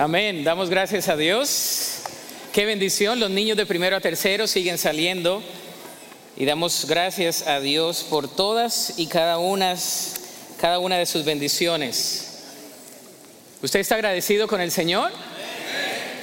Amén. 0.00 0.44
Damos 0.44 0.70
gracias 0.70 1.10
a 1.10 1.16
Dios. 1.18 1.98
Qué 2.54 2.64
bendición. 2.64 3.20
Los 3.20 3.28
niños 3.28 3.58
de 3.58 3.66
primero 3.66 3.94
a 3.96 4.00
tercero 4.00 4.46
siguen 4.46 4.78
saliendo. 4.78 5.42
Y 6.38 6.46
damos 6.46 6.86
gracias 6.88 7.46
a 7.46 7.60
Dios 7.60 8.06
por 8.08 8.26
todas 8.34 8.94
y 8.96 9.08
cada 9.08 9.36
una, 9.36 9.76
cada 10.58 10.78
una 10.78 10.96
de 10.96 11.04
sus 11.04 11.26
bendiciones. 11.26 12.44
¿Usted 13.60 13.80
está 13.80 13.96
agradecido 13.96 14.48
con 14.48 14.62
el 14.62 14.70
Señor? 14.70 15.12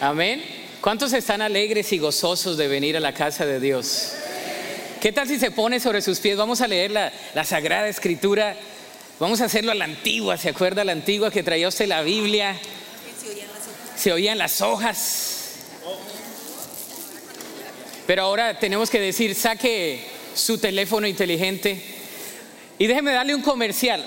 Amén. 0.01 0.43
¿Cuántos 0.81 1.13
están 1.13 1.43
alegres 1.43 1.93
y 1.93 1.99
gozosos 1.99 2.57
de 2.57 2.67
venir 2.67 2.97
a 2.97 2.99
la 2.99 3.13
casa 3.13 3.45
de 3.45 3.59
Dios? 3.59 4.13
¿Qué 4.99 5.11
tal 5.11 5.27
si 5.27 5.37
se 5.37 5.51
pone 5.51 5.79
sobre 5.79 6.01
sus 6.01 6.19
pies? 6.19 6.35
Vamos 6.35 6.61
a 6.61 6.67
leer 6.67 6.89
la, 6.89 7.13
la 7.35 7.43
Sagrada 7.43 7.87
Escritura. 7.87 8.55
Vamos 9.19 9.39
a 9.41 9.45
hacerlo 9.45 9.71
a 9.71 9.75
la 9.75 9.85
antigua. 9.85 10.35
¿Se 10.35 10.49
acuerda 10.49 10.83
la 10.83 10.93
antigua 10.93 11.29
que 11.29 11.43
traía 11.43 11.67
usted 11.67 11.85
la 11.85 12.01
Biblia? 12.01 12.59
Se 13.97 14.11
oían 14.13 14.37
las 14.37 14.61
hojas. 14.61 15.55
Pero 18.05 18.21
ahora 18.21 18.59
tenemos 18.59 18.89
que 18.89 18.99
decir, 18.99 19.33
saque 19.33 20.01
su 20.35 20.59
teléfono 20.59 21.07
inteligente. 21.07 21.81
Y 22.77 22.85
déjeme 22.85 23.11
darle 23.11 23.33
un 23.33 23.41
comercial. 23.41 24.05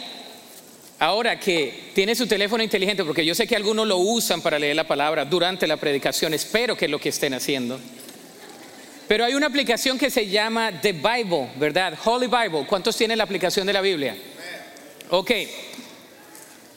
Ahora 1.00 1.40
que 1.40 1.90
tiene 1.94 2.14
su 2.14 2.26
teléfono 2.26 2.62
inteligente, 2.62 3.04
porque 3.04 3.24
yo 3.24 3.34
sé 3.34 3.46
que 3.46 3.56
algunos 3.56 3.86
lo 3.86 3.96
usan 3.96 4.42
para 4.42 4.58
leer 4.58 4.76
la 4.76 4.86
palabra 4.86 5.24
durante 5.24 5.66
la 5.66 5.76
predicación, 5.76 6.34
espero 6.34 6.76
que 6.76 6.84
es 6.84 6.90
lo 6.90 7.00
que 7.00 7.08
estén 7.08 7.34
haciendo. 7.34 7.80
Pero 9.08 9.24
hay 9.24 9.34
una 9.34 9.46
aplicación 9.46 9.98
que 9.98 10.08
se 10.08 10.28
llama 10.28 10.80
The 10.80 10.92
Bible, 10.92 11.50
¿verdad? 11.56 11.98
Holy 12.04 12.28
Bible. 12.28 12.64
¿Cuántos 12.68 12.96
tienen 12.96 13.18
la 13.18 13.24
aplicación 13.24 13.66
de 13.66 13.72
la 13.72 13.80
Biblia? 13.80 14.14
Ok. 15.08 15.30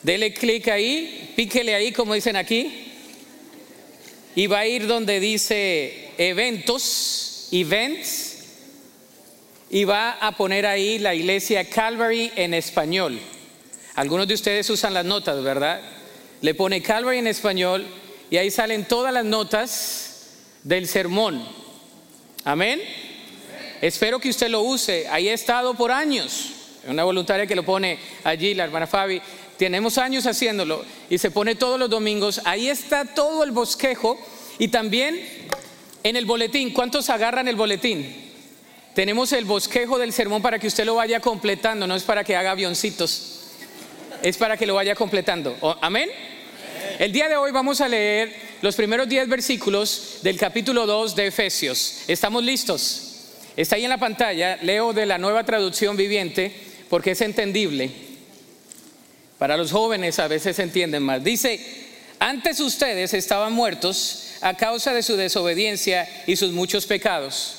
Dele 0.02 0.34
clic 0.34 0.67
ahí, 0.70 1.31
píquele 1.36 1.75
ahí, 1.75 1.91
como 1.91 2.14
dicen 2.14 2.36
aquí, 2.36 2.92
y 4.36 4.48
va 4.48 4.60
a 4.60 4.68
ir 4.68 4.88
donde 4.88 5.20
dice 5.20 6.12
eventos, 6.18 7.50
events, 7.52 8.34
y 9.70 9.86
va 9.86 10.12
a 10.12 10.36
poner 10.36 10.66
ahí 10.66 11.00
la 11.00 11.16
iglesia 11.16 11.67
Calvary 11.67 12.31
en 12.36 12.53
español. 12.53 13.20
Algunos 13.95 14.28
de 14.28 14.36
ustedes 14.36 14.70
usan 14.70 14.94
las 14.94 15.06
notas, 15.06 15.44
¿verdad? 15.44 15.81
Le 16.42 16.53
pone 16.53 16.81
Calvary 16.81 17.20
en 17.20 17.28
español 17.28 17.86
y 18.30 18.38
ahí 18.38 18.52
salen 18.52 18.86
todas 18.86 19.14
las 19.14 19.25
notas 19.25 20.14
del 20.64 20.88
sermón. 20.88 21.44
Amén. 22.44 22.81
Espero 23.81 24.20
que 24.20 24.30
usted 24.30 24.50
lo 24.50 24.62
use. 24.62 25.08
Ahí 25.09 25.30
he 25.30 25.34
estado 25.34 25.73
por 25.73 25.92
años. 25.92 26.52
Una 26.88 27.03
voluntaria 27.03 27.47
que 27.47 27.56
lo 27.56 27.64
pone 27.64 27.97
allí, 28.23 28.53
la 28.53 28.66
hermana 28.66 28.88
Fabi. 28.88 29.22
Tenemos 29.58 29.98
años 29.98 30.26
haciéndolo 30.26 30.84
y 31.09 31.18
se 31.18 31.32
pone 31.32 31.56
todos 31.56 31.80
los 31.80 31.90
domingos. 31.90 32.42
Ahí 32.46 32.70
está 32.70 33.06
todo 33.06 33.44
el 33.44 33.52
bosquejo 33.52 34.18
y 34.59 34.70
también 34.70 35.20
en 36.04 36.16
el 36.16 36.26
boletín. 36.26 36.72
¿Cuántos 36.72 37.09
agarran 37.09 37.48
el 37.48 37.56
boletín? 37.56 38.24
Tenemos 38.94 39.31
el 39.31 39.46
bosquejo 39.46 39.98
del 39.98 40.14
sermón 40.14 40.42
para 40.42 40.59
que 40.59 40.68
usted 40.68 40.86
lo 40.86 40.96
vaya 40.96 41.20
completando, 41.20 41.88
no 41.88 41.96
es 41.96 42.04
para 42.04 42.24
que 42.24 42.36
haga 42.36 42.52
avioncitos, 42.52 43.42
es 44.22 44.38
para 44.38 44.56
que 44.56 44.68
lo 44.68 44.76
vaya 44.76 44.94
completando. 44.94 45.58
¿Amén? 45.81 46.09
El 47.00 47.12
día 47.12 47.28
de 47.28 47.36
hoy 47.36 47.52
vamos 47.52 47.81
a 47.81 47.88
leer 47.88 48.36
los 48.62 48.76
primeros 48.76 49.09
10 49.09 49.28
versículos 49.28 50.20
del 50.22 50.38
capítulo 50.38 50.86
2 50.86 51.16
de 51.16 51.28
Efesios. 51.28 52.04
¿Estamos 52.08 52.44
listos? 52.44 53.14
Está 53.58 53.76
ahí 53.78 53.84
en 53.84 53.90
la 53.90 53.98
pantalla, 53.98 54.58
leo 54.62 54.94
de 54.94 55.06
la 55.06 55.18
nueva 55.18 55.44
traducción 55.44 55.98
viviente 55.98 56.54
porque 56.90 57.12
es 57.12 57.22
entendible. 57.22 58.12
Para 59.44 59.58
los 59.58 59.73
jóvenes 59.73 60.19
a 60.19 60.30
veces 60.30 60.55
se 60.55 60.63
entienden 60.63 61.03
más. 61.03 61.22
Dice, 61.22 61.59
antes 62.17 62.61
ustedes 62.61 63.13
estaban 63.13 63.52
muertos 63.52 64.35
a 64.39 64.53
causa 64.53 64.94
de 64.94 65.03
su 65.03 65.17
desobediencia 65.17 66.08
y 66.25 66.38
sus 66.38 66.53
muchos 66.53 66.85
pecados. 66.85 67.55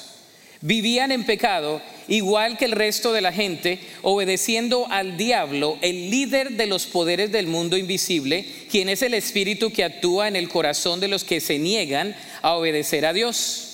Vivían 0.62 1.12
en 1.12 1.26
pecado 1.26 1.82
igual 2.08 2.56
que 2.56 2.64
el 2.64 2.72
resto 2.72 3.12
de 3.12 3.20
la 3.20 3.32
gente, 3.32 3.80
obedeciendo 4.00 4.86
al 4.88 5.18
diablo, 5.18 5.76
el 5.82 6.08
líder 6.10 6.52
de 6.52 6.68
los 6.68 6.86
poderes 6.86 7.30
del 7.32 7.48
mundo 7.48 7.76
invisible, 7.76 8.46
quien 8.70 8.88
es 8.88 9.02
el 9.02 9.12
espíritu 9.12 9.70
que 9.70 9.84
actúa 9.84 10.26
en 10.28 10.36
el 10.36 10.48
corazón 10.48 11.00
de 11.00 11.08
los 11.08 11.22
que 11.22 11.38
se 11.42 11.58
niegan 11.58 12.16
a 12.40 12.54
obedecer 12.54 13.04
a 13.04 13.12
Dios. 13.12 13.72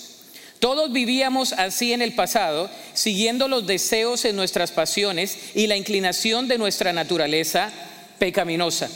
Todos 0.58 0.92
vivíamos 0.92 1.52
así 1.52 1.92
en 1.92 2.02
el 2.02 2.14
pasado, 2.14 2.70
siguiendo 2.92 3.46
los 3.46 3.68
deseos 3.68 4.24
en 4.24 4.34
nuestras 4.34 4.72
pasiones 4.72 5.38
y 5.54 5.68
la 5.68 5.76
inclinación 5.76 6.48
de 6.48 6.58
nuestra 6.58 6.92
naturaleza 6.92 7.72
pecaminosa. 8.20 8.88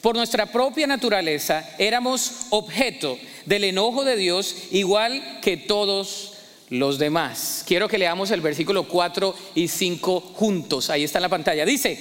Por 0.00 0.16
nuestra 0.16 0.46
propia 0.46 0.88
naturaleza 0.88 1.64
éramos 1.78 2.46
objeto 2.50 3.16
del 3.46 3.62
enojo 3.62 4.02
de 4.02 4.16
Dios 4.16 4.56
igual 4.72 5.38
que 5.40 5.56
todos 5.56 6.32
los 6.70 6.98
demás. 6.98 7.62
Quiero 7.64 7.86
que 7.86 7.98
leamos 7.98 8.32
el 8.32 8.40
versículo 8.40 8.88
4 8.88 9.34
y 9.54 9.68
5 9.68 10.20
juntos. 10.34 10.90
Ahí 10.90 11.04
está 11.04 11.18
en 11.18 11.22
la 11.22 11.28
pantalla. 11.28 11.64
Dice, 11.64 11.96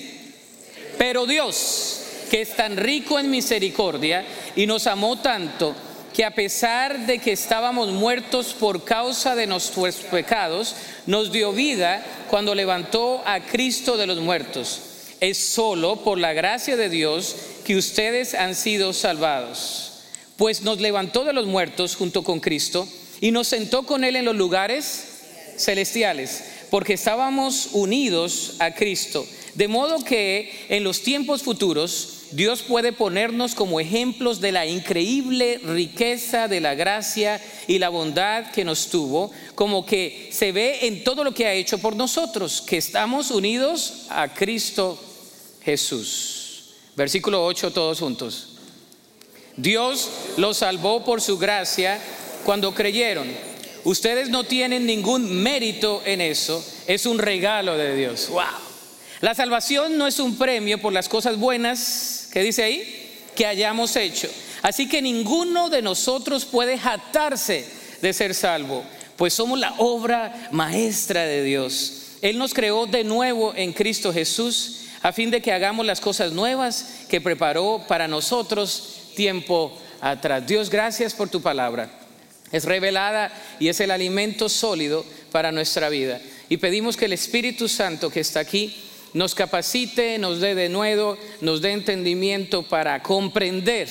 pero 0.97 1.27
Dios, 1.27 2.01
que 2.31 2.41
es 2.41 2.55
tan 2.55 2.77
rico 2.77 3.19
en 3.19 3.29
misericordia 3.29 4.25
y 4.55 4.65
nos 4.65 4.87
amó 4.87 5.19
tanto, 5.19 5.75
que 6.11 6.25
a 6.25 6.31
pesar 6.31 7.05
de 7.05 7.19
que 7.19 7.33
estábamos 7.33 7.89
muertos 7.89 8.53
por 8.53 8.83
causa 8.83 9.35
de 9.35 9.45
nuestros 9.45 9.95
pecados, 9.97 10.75
nos 11.05 11.31
dio 11.31 11.53
vida 11.53 12.03
cuando 12.29 12.55
levantó 12.55 13.21
a 13.25 13.41
Cristo 13.41 13.95
de 13.95 14.07
los 14.07 14.19
muertos 14.19 14.90
es 15.21 15.37
solo 15.37 15.97
por 15.97 16.17
la 16.17 16.33
gracia 16.33 16.75
de 16.75 16.89
Dios 16.89 17.35
que 17.63 17.75
ustedes 17.75 18.33
han 18.33 18.55
sido 18.55 18.91
salvados. 18.91 20.01
Pues 20.35 20.63
nos 20.63 20.81
levantó 20.81 21.23
de 21.23 21.31
los 21.31 21.45
muertos 21.45 21.95
junto 21.95 22.23
con 22.23 22.39
Cristo 22.39 22.87
y 23.21 23.29
nos 23.29 23.47
sentó 23.47 23.83
con 23.83 24.03
Él 24.03 24.15
en 24.15 24.25
los 24.25 24.35
lugares 24.35 25.05
celestiales, 25.57 26.43
porque 26.71 26.93
estábamos 26.93 27.69
unidos 27.73 28.55
a 28.57 28.73
Cristo. 28.73 29.23
De 29.53 29.67
modo 29.67 30.03
que 30.03 30.51
en 30.69 30.83
los 30.83 31.03
tiempos 31.03 31.43
futuros 31.43 32.21
Dios 32.31 32.63
puede 32.63 32.91
ponernos 32.91 33.53
como 33.53 33.79
ejemplos 33.79 34.41
de 34.41 34.53
la 34.53 34.65
increíble 34.65 35.59
riqueza 35.63 36.47
de 36.47 36.61
la 36.61 36.73
gracia 36.73 37.39
y 37.67 37.77
la 37.77 37.89
bondad 37.89 38.49
que 38.51 38.63
nos 38.63 38.87
tuvo, 38.87 39.31
como 39.53 39.85
que 39.85 40.29
se 40.31 40.51
ve 40.51 40.87
en 40.87 41.03
todo 41.03 41.23
lo 41.23 41.33
que 41.33 41.45
ha 41.45 41.53
hecho 41.53 41.77
por 41.77 41.95
nosotros, 41.95 42.61
que 42.61 42.77
estamos 42.77 43.29
unidos 43.29 44.05
a 44.09 44.33
Cristo 44.33 44.97
Jesús. 45.63 46.73
Versículo 46.95 47.45
8 47.45 47.71
todos 47.71 47.99
juntos. 47.99 48.47
Dios 49.57 50.09
los 50.37 50.57
salvó 50.57 51.03
por 51.03 51.21
su 51.21 51.37
gracia 51.37 51.99
cuando 52.43 52.73
creyeron. 52.73 53.27
Ustedes 53.83 54.29
no 54.29 54.43
tienen 54.43 54.85
ningún 54.85 55.41
mérito 55.41 56.01
en 56.05 56.21
eso, 56.21 56.63
es 56.87 57.05
un 57.05 57.17
regalo 57.17 57.77
de 57.77 57.95
Dios. 57.95 58.29
Wow. 58.29 58.43
La 59.21 59.35
salvación 59.35 59.97
no 59.97 60.07
es 60.07 60.19
un 60.19 60.37
premio 60.37 60.79
por 60.79 60.93
las 60.93 61.09
cosas 61.09 61.37
buenas, 61.37 62.29
que 62.31 62.41
dice 62.41 62.63
ahí, 62.63 63.11
que 63.35 63.45
hayamos 63.45 63.95
hecho. 63.95 64.29
Así 64.61 64.87
que 64.87 65.01
ninguno 65.01 65.69
de 65.69 65.81
nosotros 65.81 66.45
puede 66.45 66.77
jactarse 66.77 67.65
de 68.01 68.13
ser 68.13 68.35
salvo, 68.35 68.83
pues 69.15 69.33
somos 69.33 69.59
la 69.59 69.73
obra 69.77 70.49
maestra 70.51 71.23
de 71.23 71.43
Dios. 71.43 71.93
Él 72.21 72.37
nos 72.37 72.53
creó 72.53 72.85
de 72.85 73.03
nuevo 73.03 73.53
en 73.55 73.73
Cristo 73.73 74.13
Jesús 74.13 74.81
a 75.01 75.11
fin 75.11 75.31
de 75.31 75.41
que 75.41 75.51
hagamos 75.51 75.85
las 75.85 75.99
cosas 75.99 76.31
nuevas 76.31 77.05
que 77.09 77.21
preparó 77.21 77.83
para 77.87 78.07
nosotros 78.07 79.11
tiempo 79.15 79.77
atrás. 79.99 80.45
Dios, 80.45 80.69
gracias 80.69 81.13
por 81.13 81.29
tu 81.29 81.41
palabra. 81.41 81.89
Es 82.51 82.65
revelada 82.65 83.31
y 83.59 83.69
es 83.69 83.79
el 83.79 83.91
alimento 83.91 84.49
sólido 84.49 85.05
para 85.31 85.51
nuestra 85.51 85.89
vida. 85.89 86.19
Y 86.49 86.57
pedimos 86.57 86.97
que 86.97 87.05
el 87.05 87.13
Espíritu 87.13 87.67
Santo 87.67 88.09
que 88.09 88.19
está 88.19 88.41
aquí 88.41 88.75
nos 89.13 89.35
capacite, 89.35 90.17
nos 90.17 90.39
dé 90.39 90.55
de 90.55 90.69
nuevo, 90.69 91.17
nos 91.39 91.61
dé 91.61 91.71
entendimiento 91.71 92.63
para 92.63 93.01
comprender 93.01 93.87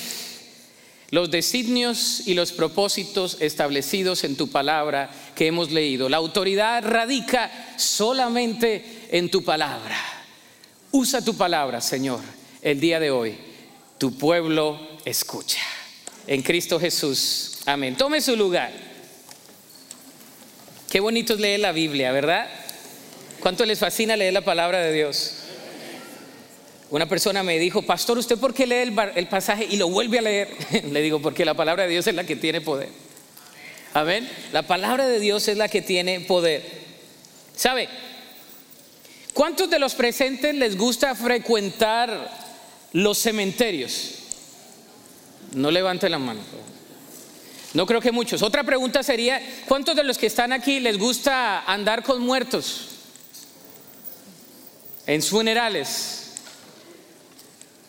los 1.09 1.29
designios 1.29 2.23
y 2.25 2.35
los 2.35 2.51
propósitos 2.53 3.37
establecidos 3.41 4.23
en 4.23 4.37
tu 4.37 4.47
palabra 4.49 5.09
que 5.35 5.47
hemos 5.47 5.71
leído. 5.71 6.07
La 6.07 6.17
autoridad 6.17 6.83
radica 6.85 7.51
solamente 7.77 9.07
en 9.11 9.29
tu 9.29 9.43
palabra. 9.43 10.20
Usa 10.91 11.21
tu 11.21 11.35
palabra, 11.35 11.79
Señor, 11.79 12.19
el 12.61 12.79
día 12.79 12.99
de 12.99 13.11
hoy. 13.11 13.37
Tu 13.97 14.17
pueblo 14.17 14.79
escucha. 15.05 15.61
En 16.27 16.41
Cristo 16.41 16.79
Jesús. 16.79 17.59
Amén. 17.65 17.95
Tome 17.95 18.19
su 18.19 18.35
lugar. 18.35 18.71
Qué 20.89 20.99
bonito 20.99 21.33
es 21.33 21.39
leer 21.39 21.61
la 21.61 21.71
Biblia, 21.71 22.11
¿verdad? 22.11 22.49
¿Cuánto 23.39 23.65
les 23.65 23.79
fascina 23.79 24.17
leer 24.17 24.33
la 24.33 24.43
palabra 24.43 24.79
de 24.79 24.91
Dios? 24.91 25.35
Una 26.89 27.07
persona 27.07 27.41
me 27.41 27.57
dijo, 27.57 27.83
pastor, 27.83 28.17
¿usted 28.17 28.37
por 28.37 28.53
qué 28.53 28.67
lee 28.67 28.75
el, 28.75 28.99
el 29.15 29.27
pasaje 29.27 29.65
y 29.69 29.77
lo 29.77 29.89
vuelve 29.89 30.19
a 30.19 30.21
leer? 30.21 30.49
Le 30.91 31.01
digo, 31.01 31.21
porque 31.21 31.45
la 31.45 31.53
palabra 31.53 31.83
de 31.83 31.89
Dios 31.89 32.05
es 32.07 32.15
la 32.15 32.25
que 32.25 32.35
tiene 32.35 32.59
poder. 32.59 32.89
Amén. 33.93 34.29
La 34.51 34.63
palabra 34.63 35.07
de 35.07 35.19
Dios 35.21 35.47
es 35.47 35.55
la 35.55 35.69
que 35.69 35.81
tiene 35.81 36.19
poder. 36.19 36.63
¿Sabe? 37.55 37.87
¿Cuántos 39.33 39.69
de 39.69 39.79
los 39.79 39.95
presentes 39.95 40.53
les 40.55 40.77
gusta 40.77 41.15
frecuentar 41.15 42.29
los 42.93 43.17
cementerios? 43.17 44.15
No 45.53 45.71
levante 45.71 46.09
la 46.09 46.19
mano. 46.19 46.41
No 47.73 47.85
creo 47.85 48.01
que 48.01 48.11
muchos. 48.11 48.41
Otra 48.41 48.63
pregunta 48.63 49.01
sería, 49.03 49.41
¿cuántos 49.67 49.95
de 49.95 50.03
los 50.03 50.17
que 50.17 50.27
están 50.27 50.51
aquí 50.51 50.79
les 50.79 50.97
gusta 50.97 51.61
andar 51.61 52.03
con 52.03 52.21
muertos? 52.21 52.89
En 55.07 55.21
funerales. 55.21 56.33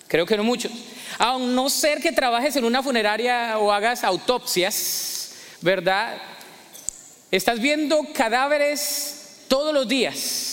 Creo 0.07 0.25
que 0.27 0.37
no 0.37 0.45
muchos. 0.45 0.71
A 1.19 1.39
no 1.39 1.69
ser 1.69 2.01
que 2.01 2.13
trabajes 2.13 2.55
en 2.57 2.65
una 2.65 2.83
funeraria 2.83 3.59
o 3.59 3.73
hagas 3.73 4.05
autopsias, 4.05 5.33
¿verdad? 5.61 6.17
Estás 7.31 7.61
viendo 7.61 8.07
cadáveres 8.13 9.45
todos 9.49 9.75
los 9.75 9.89
días. 9.89 10.52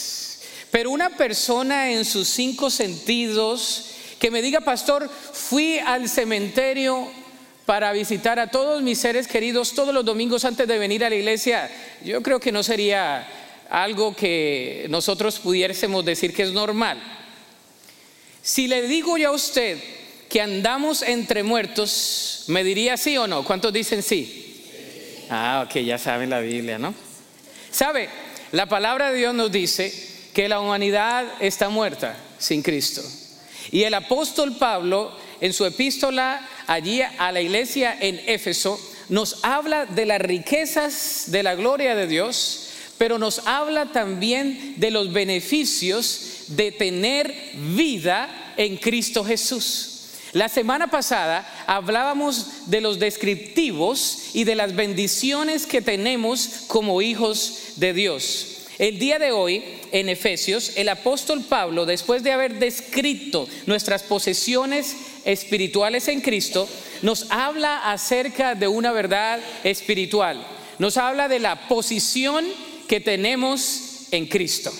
Pero 0.71 0.91
una 0.91 1.09
persona 1.09 1.91
en 1.91 2.05
sus 2.05 2.27
cinco 2.27 2.69
sentidos 2.69 3.85
que 4.19 4.31
me 4.31 4.41
diga, 4.41 4.61
pastor, 4.61 5.09
fui 5.09 5.79
al 5.79 6.09
cementerio 6.09 7.07
para 7.65 7.91
visitar 7.91 8.39
a 8.39 8.47
todos 8.47 8.81
mis 8.81 8.99
seres 8.99 9.27
queridos 9.27 9.73
todos 9.73 9.93
los 9.93 10.03
domingos 10.03 10.43
antes 10.43 10.67
de 10.67 10.79
venir 10.79 11.05
a 11.05 11.09
la 11.09 11.15
iglesia, 11.15 11.69
yo 12.03 12.21
creo 12.23 12.39
que 12.39 12.51
no 12.51 12.63
sería 12.63 13.27
algo 13.69 14.15
que 14.15 14.87
nosotros 14.89 15.39
pudiésemos 15.39 16.03
decir 16.03 16.33
que 16.33 16.43
es 16.43 16.51
normal. 16.51 16.99
Si 18.41 18.67
le 18.67 18.81
digo 18.87 19.17
yo 19.17 19.29
a 19.29 19.33
usted 19.33 19.77
que 20.27 20.41
andamos 20.41 21.03
entre 21.03 21.43
muertos, 21.43 22.45
¿me 22.47 22.63
diría 22.63 22.97
sí 22.97 23.17
o 23.17 23.27
no? 23.27 23.43
¿Cuántos 23.43 23.71
dicen 23.71 24.01
sí? 24.01 25.27
Ah, 25.29 25.65
ok, 25.67 25.81
ya 25.81 25.99
saben 25.99 26.31
la 26.31 26.39
Biblia, 26.39 26.79
¿no? 26.79 26.95
¿Sabe? 27.69 28.09
La 28.51 28.65
palabra 28.65 29.11
de 29.11 29.19
Dios 29.19 29.35
nos 29.35 29.51
dice 29.51 30.08
que 30.39 30.47
la 30.47 30.61
humanidad 30.61 31.25
está 31.41 31.67
muerta 31.67 32.17
sin 32.37 32.61
Cristo. 32.61 33.01
Y 33.71 33.83
el 33.83 33.93
apóstol 33.93 34.55
Pablo 34.55 35.11
en 35.41 35.51
su 35.51 35.65
epístola 35.65 36.47
allí 36.65 37.01
a 37.01 37.33
la 37.33 37.41
iglesia 37.41 37.97
en 37.99 38.21
Éfeso, 38.25 38.79
nos 39.09 39.43
habla 39.43 39.85
de 39.85 40.05
las 40.05 40.21
riquezas 40.21 41.25
de 41.27 41.43
la 41.43 41.55
gloria 41.55 41.93
de 41.93 42.07
Dios, 42.07 42.69
pero 42.97 43.19
nos 43.19 43.45
habla 43.47 43.87
también 43.87 44.75
de 44.77 44.91
los 44.91 45.11
beneficios 45.11 46.43
de 46.47 46.71
tener 46.71 47.35
vida 47.75 48.53
en 48.55 48.77
Cristo 48.77 49.25
Jesús. 49.25 50.05
La 50.31 50.47
semana 50.47 50.89
pasada 50.89 51.65
hablábamos 51.67 52.69
de 52.69 52.79
los 52.79 52.97
descriptivos 52.97 54.29
y 54.33 54.45
de 54.45 54.55
las 54.55 54.73
bendiciones 54.73 55.67
que 55.67 55.81
tenemos 55.81 56.47
como 56.67 57.01
hijos 57.01 57.73
de 57.75 57.91
Dios. 57.91 58.58
El 58.79 58.97
día 58.97 59.19
de 59.19 59.33
hoy, 59.33 59.61
en 59.91 60.07
Efesios, 60.07 60.71
el 60.77 60.87
apóstol 60.87 61.43
Pablo, 61.43 61.85
después 61.85 62.23
de 62.23 62.31
haber 62.31 62.59
descrito 62.59 63.45
nuestras 63.65 64.03
posesiones 64.03 64.95
espirituales 65.25 66.07
en 66.07 66.21
Cristo, 66.21 66.65
nos 67.01 67.29
habla 67.29 67.91
acerca 67.91 68.55
de 68.55 68.69
una 68.69 68.93
verdad 68.93 69.41
espiritual. 69.65 70.47
Nos 70.77 70.95
habla 70.95 71.27
de 71.27 71.39
la 71.39 71.67
posición 71.67 72.45
que 72.87 73.01
tenemos 73.01 74.07
en 74.11 74.27
Cristo. 74.27 74.71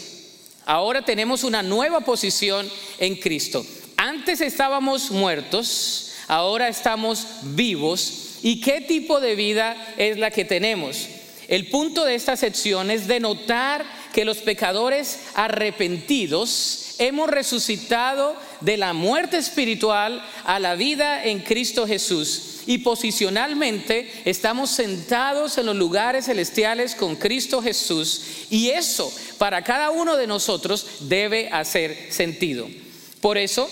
Ahora 0.66 1.04
tenemos 1.04 1.44
una 1.44 1.62
nueva 1.62 2.00
posición 2.00 2.72
en 3.00 3.18
Cristo. 3.18 3.66
Antes 3.98 4.40
estábamos 4.40 5.12
muertos, 5.12 6.13
ahora 6.30 6.69
estamos 6.69 7.28
vivos. 7.42 8.38
¿Y 8.44 8.62
qué 8.62 8.80
tipo 8.80 9.19
de 9.19 9.36
vida 9.36 9.75
es 9.98 10.18
la 10.18 10.31
que 10.31 10.45
tenemos? 10.45 11.10
El 11.50 11.66
punto 11.68 12.06
de 12.06 12.13
esta 12.13 12.38
sección 12.38 12.92
es 12.92 13.07
denotar 13.07 13.84
que 14.13 14.24
los 14.24 14.38
pecadores 14.38 15.22
arrepentidos 15.34 16.94
hemos 17.00 17.28
resucitado 17.28 18.36
de 18.62 18.78
la 18.78 18.94
muerte 18.94 19.38
espiritual 19.38 20.24
a 20.46 20.60
la 20.60 20.75
vida 20.75 21.24
en 21.24 21.40
Cristo 21.40 21.88
Jesús. 21.88 22.62
Y 22.68 22.80
posicionalmente 22.80 24.12
estamos 24.25 24.69
sentados 24.69 25.57
en 25.57 25.66
los 25.66 25.75
lugares 25.75 26.25
celestiales 26.25 26.94
con 26.94 27.16
Cristo 27.16 27.63
Jesús. 27.63 28.22
Y 28.52 28.69
eso 28.69 29.12
para 29.40 29.63
cada 29.63 29.90
uno 29.90 30.18
de 30.18 30.28
nosotros 30.28 30.86
debe 31.00 31.50
hacer 31.50 32.13
sentido. 32.13 32.68
Por 33.22 33.40
eso, 33.40 33.68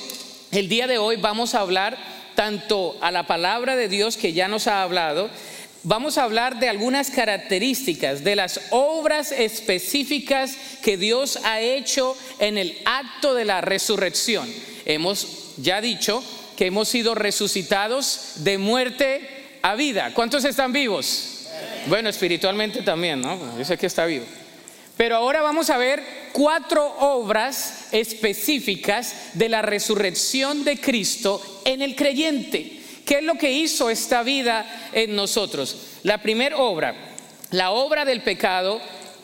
el 0.51 0.68
día 0.68 0.88
de 0.88 0.97
hoy 0.97 1.18
vamos 1.18 1.53
a 1.53 1.59
hablar 1.59 1.95
tanto 2.33 2.95
a 3.01 3.12
la 3.12 3.27
palabra 3.27 3.75
de 3.75 3.88
Dios 3.88 4.15
que 4.15 4.33
ya 4.33 4.47
nos 4.47 4.68
ha 4.68 4.83
hablado, 4.83 5.30
vamos 5.87 6.17
a 6.17 6.23
hablar 6.23 6.59
de 6.59 6.67
algunas 6.67 7.09
características, 7.09 8.21
de 8.21 8.35
las 8.35 8.59
obras 8.71 9.31
específicas 9.31 10.57
que 10.83 10.97
Dios 10.97 11.39
ha 11.45 11.61
hecho 11.61 12.17
en 12.39 12.57
el 12.57 12.77
acto 12.83 13.33
de 13.33 13.45
la 13.45 13.61
resurrección. 13.61 14.53
Hemos 14.85 15.53
ya 15.55 15.79
dicho 15.79 16.21
que 16.57 16.65
hemos 16.65 16.89
sido 16.89 17.15
resucitados 17.15 18.33
de 18.35 18.57
muerte 18.57 19.59
a 19.61 19.75
vida. 19.75 20.13
¿Cuántos 20.13 20.43
están 20.43 20.73
vivos? 20.73 21.47
Bueno, 21.87 22.09
espiritualmente 22.09 22.81
también, 22.81 23.21
¿no? 23.21 23.57
Yo 23.57 23.63
sé 23.63 23.77
que 23.77 23.87
está 23.87 24.05
vivo. 24.05 24.25
Pero 24.97 25.15
ahora 25.15 25.41
vamos 25.41 25.69
a 25.69 25.77
ver 25.77 26.03
cuatro 26.33 26.85
obras 26.99 27.87
específicas 27.93 29.15
de 29.35 29.47
la 29.47 29.61
resurrección 29.61 30.65
de 30.65 30.81
Cristo 30.81 31.61
en 31.63 31.81
el 31.81 31.95
creyente. 31.95 32.76
¿Qué 33.07 33.19
es 33.19 33.24
lo 33.24 33.36
que 33.36 33.54
hizo 33.54 33.89
esta 33.89 34.21
vida 34.21 34.65
en 34.92 35.15
nosotros? 35.15 35.77
La 36.04 36.18
primera 36.18 36.57
obra, 36.57 36.94
la 37.51 37.71
obra 37.71 38.04
del 38.04 38.21
pecado 38.21 38.81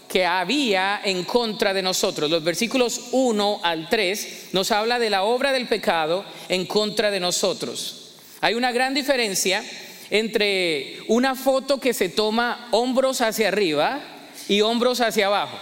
que 0.08 0.26
había 0.26 1.02
en 1.04 1.26
contra 1.26 1.74
de 1.74 1.82
nosotros. 1.82 2.32
Los 2.32 2.46
versículos 2.46 3.10
1 3.12 3.60
al 3.62 3.90
3 3.90 4.52
nos 4.54 4.72
habla 4.72 5.00
de 5.00 5.10
la 5.10 5.24
obra 5.24 5.52
del 5.52 5.68
pecado 5.68 6.24
en 6.48 6.66
contra 6.66 7.12
de 7.12 7.20
nosotros. 7.20 8.14
Hay 8.40 8.54
una 8.54 8.72
gran 8.72 8.94
diferencia 8.94 9.62
entre 10.10 11.00
una 11.10 11.36
foto 11.36 11.82
que 11.82 11.94
se 11.94 12.08
toma 12.08 12.70
hombros 12.72 13.20
hacia 13.20 13.50
arriba 13.50 14.00
y 14.48 14.62
hombros 14.62 15.02
hacia 15.02 15.26
abajo. 15.26 15.60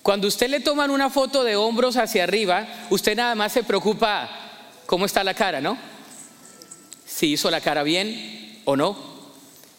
Cuando 0.00 0.28
usted 0.28 0.48
le 0.48 0.60
toman 0.60 0.92
una 0.92 1.10
foto 1.10 1.42
de 1.42 1.56
hombros 1.56 1.96
hacia 1.96 2.22
arriba, 2.22 2.68
usted 2.88 3.16
nada 3.16 3.34
más 3.34 3.50
se 3.50 3.64
preocupa 3.64 4.30
cómo 4.86 5.06
está 5.06 5.24
la 5.24 5.34
cara, 5.34 5.60
¿no? 5.60 5.91
Si 7.14 7.32
hizo 7.32 7.50
la 7.50 7.60
cara 7.60 7.82
bien 7.82 8.60
o 8.64 8.76
no, 8.76 8.96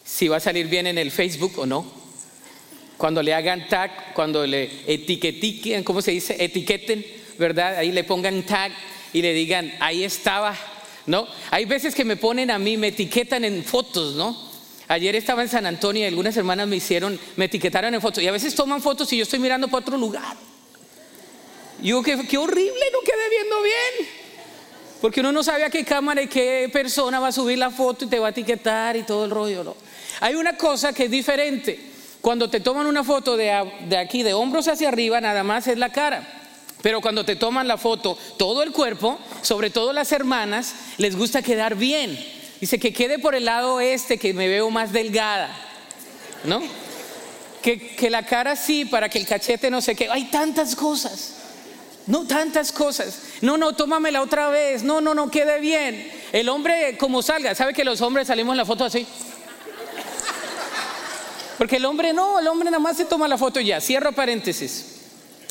si 0.04 0.28
va 0.28 0.36
a 0.36 0.40
salir 0.40 0.68
bien 0.68 0.86
en 0.86 0.98
el 0.98 1.10
Facebook 1.10 1.58
o 1.58 1.66
no. 1.66 1.84
Cuando 2.96 3.22
le 3.22 3.34
hagan 3.34 3.68
tag, 3.68 4.14
cuando 4.14 4.46
le 4.46 4.70
etiqueten, 4.86 5.82
¿cómo 5.82 6.00
se 6.00 6.12
dice? 6.12 6.36
Etiqueten, 6.42 7.04
¿verdad? 7.38 7.76
Ahí 7.76 7.90
le 7.90 8.04
pongan 8.04 8.44
tag 8.44 8.72
y 9.12 9.20
le 9.20 9.34
digan, 9.34 9.72
ahí 9.80 10.04
estaba, 10.04 10.56
¿no? 11.06 11.26
Hay 11.50 11.64
veces 11.64 11.94
que 11.94 12.04
me 12.04 12.16
ponen 12.16 12.50
a 12.50 12.58
mí, 12.58 12.76
me 12.76 12.88
etiquetan 12.88 13.44
en 13.44 13.64
fotos, 13.64 14.14
¿no? 14.14 14.36
Ayer 14.86 15.16
estaba 15.16 15.42
en 15.42 15.48
San 15.48 15.66
Antonio 15.66 16.02
y 16.02 16.06
algunas 16.06 16.36
hermanas 16.36 16.68
me 16.68 16.76
hicieron, 16.76 17.18
me 17.36 17.46
etiquetaron 17.46 17.94
en 17.94 18.00
fotos 18.00 18.22
y 18.22 18.28
a 18.28 18.32
veces 18.32 18.54
toman 18.54 18.80
fotos 18.80 19.12
y 19.12 19.16
yo 19.16 19.24
estoy 19.24 19.40
mirando 19.40 19.66
para 19.68 19.80
otro 19.80 19.96
lugar. 19.96 20.36
Y 21.82 21.88
yo, 21.88 22.02
qué, 22.02 22.16
qué 22.28 22.38
horrible, 22.38 22.84
no 22.92 23.00
quedé 23.00 23.28
viendo 23.30 23.62
bien. 23.62 24.23
Porque 25.04 25.20
uno 25.20 25.32
no 25.32 25.44
sabe 25.44 25.64
a 25.64 25.68
qué 25.68 25.84
cámara 25.84 26.22
y 26.22 26.28
qué 26.28 26.70
persona 26.72 27.20
va 27.20 27.28
a 27.28 27.32
subir 27.32 27.58
la 27.58 27.70
foto 27.70 28.06
y 28.06 28.08
te 28.08 28.18
va 28.18 28.28
a 28.28 28.30
etiquetar 28.30 28.96
y 28.96 29.02
todo 29.02 29.26
el 29.26 29.30
rollo. 29.30 29.62
¿no? 29.62 29.76
Hay 30.20 30.34
una 30.34 30.56
cosa 30.56 30.94
que 30.94 31.04
es 31.04 31.10
diferente. 31.10 31.78
Cuando 32.22 32.48
te 32.48 32.60
toman 32.60 32.86
una 32.86 33.04
foto 33.04 33.36
de, 33.36 33.52
de 33.86 33.98
aquí, 33.98 34.22
de 34.22 34.32
hombros 34.32 34.66
hacia 34.66 34.88
arriba, 34.88 35.20
nada 35.20 35.44
más 35.44 35.66
es 35.66 35.76
la 35.76 35.92
cara. 35.92 36.26
Pero 36.80 37.02
cuando 37.02 37.22
te 37.22 37.36
toman 37.36 37.68
la 37.68 37.76
foto, 37.76 38.16
todo 38.38 38.62
el 38.62 38.72
cuerpo, 38.72 39.18
sobre 39.42 39.68
todo 39.68 39.92
las 39.92 40.10
hermanas, 40.10 40.74
les 40.96 41.16
gusta 41.16 41.42
quedar 41.42 41.74
bien. 41.74 42.18
Dice 42.58 42.78
que 42.78 42.94
quede 42.94 43.18
por 43.18 43.34
el 43.34 43.44
lado 43.44 43.80
este, 43.80 44.16
que 44.16 44.32
me 44.32 44.48
veo 44.48 44.70
más 44.70 44.90
delgada. 44.90 45.54
¿No? 46.44 46.62
Que, 47.60 47.94
que 47.94 48.08
la 48.08 48.24
cara 48.24 48.56
sí, 48.56 48.86
para 48.86 49.10
que 49.10 49.18
el 49.18 49.26
cachete 49.26 49.70
no 49.70 49.82
se 49.82 49.94
quede. 49.94 50.08
Hay 50.12 50.30
tantas 50.30 50.74
cosas. 50.74 51.43
No, 52.06 52.26
tantas 52.26 52.70
cosas. 52.70 53.20
No, 53.40 53.56
no, 53.56 53.74
tómamela 53.74 54.20
otra 54.20 54.48
vez. 54.50 54.82
No, 54.82 55.00
no, 55.00 55.14
no, 55.14 55.30
quede 55.30 55.60
bien. 55.60 56.10
El 56.32 56.48
hombre, 56.48 56.96
como 56.98 57.22
salga, 57.22 57.54
¿sabe 57.54 57.72
que 57.72 57.84
los 57.84 58.00
hombres 58.00 58.26
salimos 58.26 58.52
en 58.52 58.58
la 58.58 58.66
foto 58.66 58.84
así? 58.84 59.06
Porque 61.56 61.76
el 61.76 61.84
hombre 61.84 62.12
no, 62.12 62.40
el 62.40 62.46
hombre 62.48 62.70
nada 62.70 62.80
más 62.80 62.96
se 62.96 63.04
toma 63.04 63.28
la 63.28 63.38
foto 63.38 63.60
ya. 63.60 63.80
Cierro 63.80 64.12
paréntesis. 64.12 64.86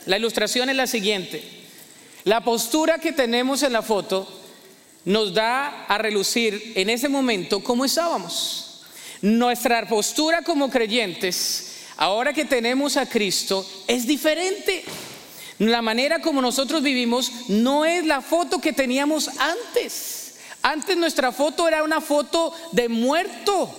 La 0.06 0.18
ilustración 0.18 0.70
es 0.70 0.76
la 0.76 0.88
siguiente. 0.88 1.44
La 2.24 2.42
postura 2.44 3.00
que 3.00 3.14
tenemos 3.14 3.64
en 3.64 3.74
la 3.74 3.82
foto 3.82 4.28
nos 5.06 5.34
da 5.34 5.86
a 5.86 5.98
relucir 5.98 6.74
en 6.76 6.90
ese 6.90 7.10
momento 7.10 7.64
cómo 7.64 7.86
estábamos. 7.86 8.84
Nuestra 9.22 9.88
postura 9.88 10.42
como 10.42 10.70
creyentes, 10.70 11.86
ahora 11.98 12.34
que 12.34 12.46
tenemos 12.46 12.98
a 12.98 13.06
Cristo, 13.06 13.66
es 13.88 14.06
diferente. 14.06 14.84
La 15.60 15.82
manera 15.82 16.20
como 16.20 16.42
nosotros 16.42 16.82
vivimos 16.82 17.32
no 17.50 17.86
es 17.86 18.06
la 18.06 18.22
foto 18.22 18.60
que 18.60 18.74
teníamos 18.74 19.30
antes. 19.40 20.36
Antes 20.62 20.98
nuestra 20.98 21.32
foto 21.32 21.68
era 21.68 21.84
una 21.84 22.02
foto 22.02 22.54
de 22.72 22.90
muerto. 22.90 23.70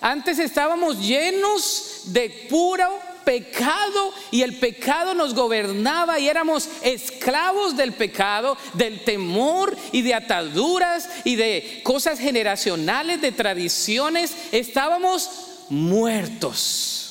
Antes 0.00 0.38
estábamos 0.38 0.98
llenos 1.00 2.02
de 2.06 2.46
puro 2.48 2.88
pecado 3.24 4.12
y 4.30 4.42
el 4.42 4.58
pecado 4.58 5.14
nos 5.14 5.34
gobernaba 5.34 6.18
y 6.18 6.28
éramos 6.28 6.68
esclavos 6.82 7.76
del 7.76 7.92
pecado, 7.92 8.56
del 8.74 9.04
temor 9.04 9.76
y 9.92 10.02
de 10.02 10.14
ataduras 10.14 11.08
y 11.24 11.36
de 11.36 11.80
cosas 11.84 12.18
generacionales, 12.18 13.20
de 13.20 13.32
tradiciones, 13.32 14.34
estábamos 14.52 15.30
muertos. 15.68 17.06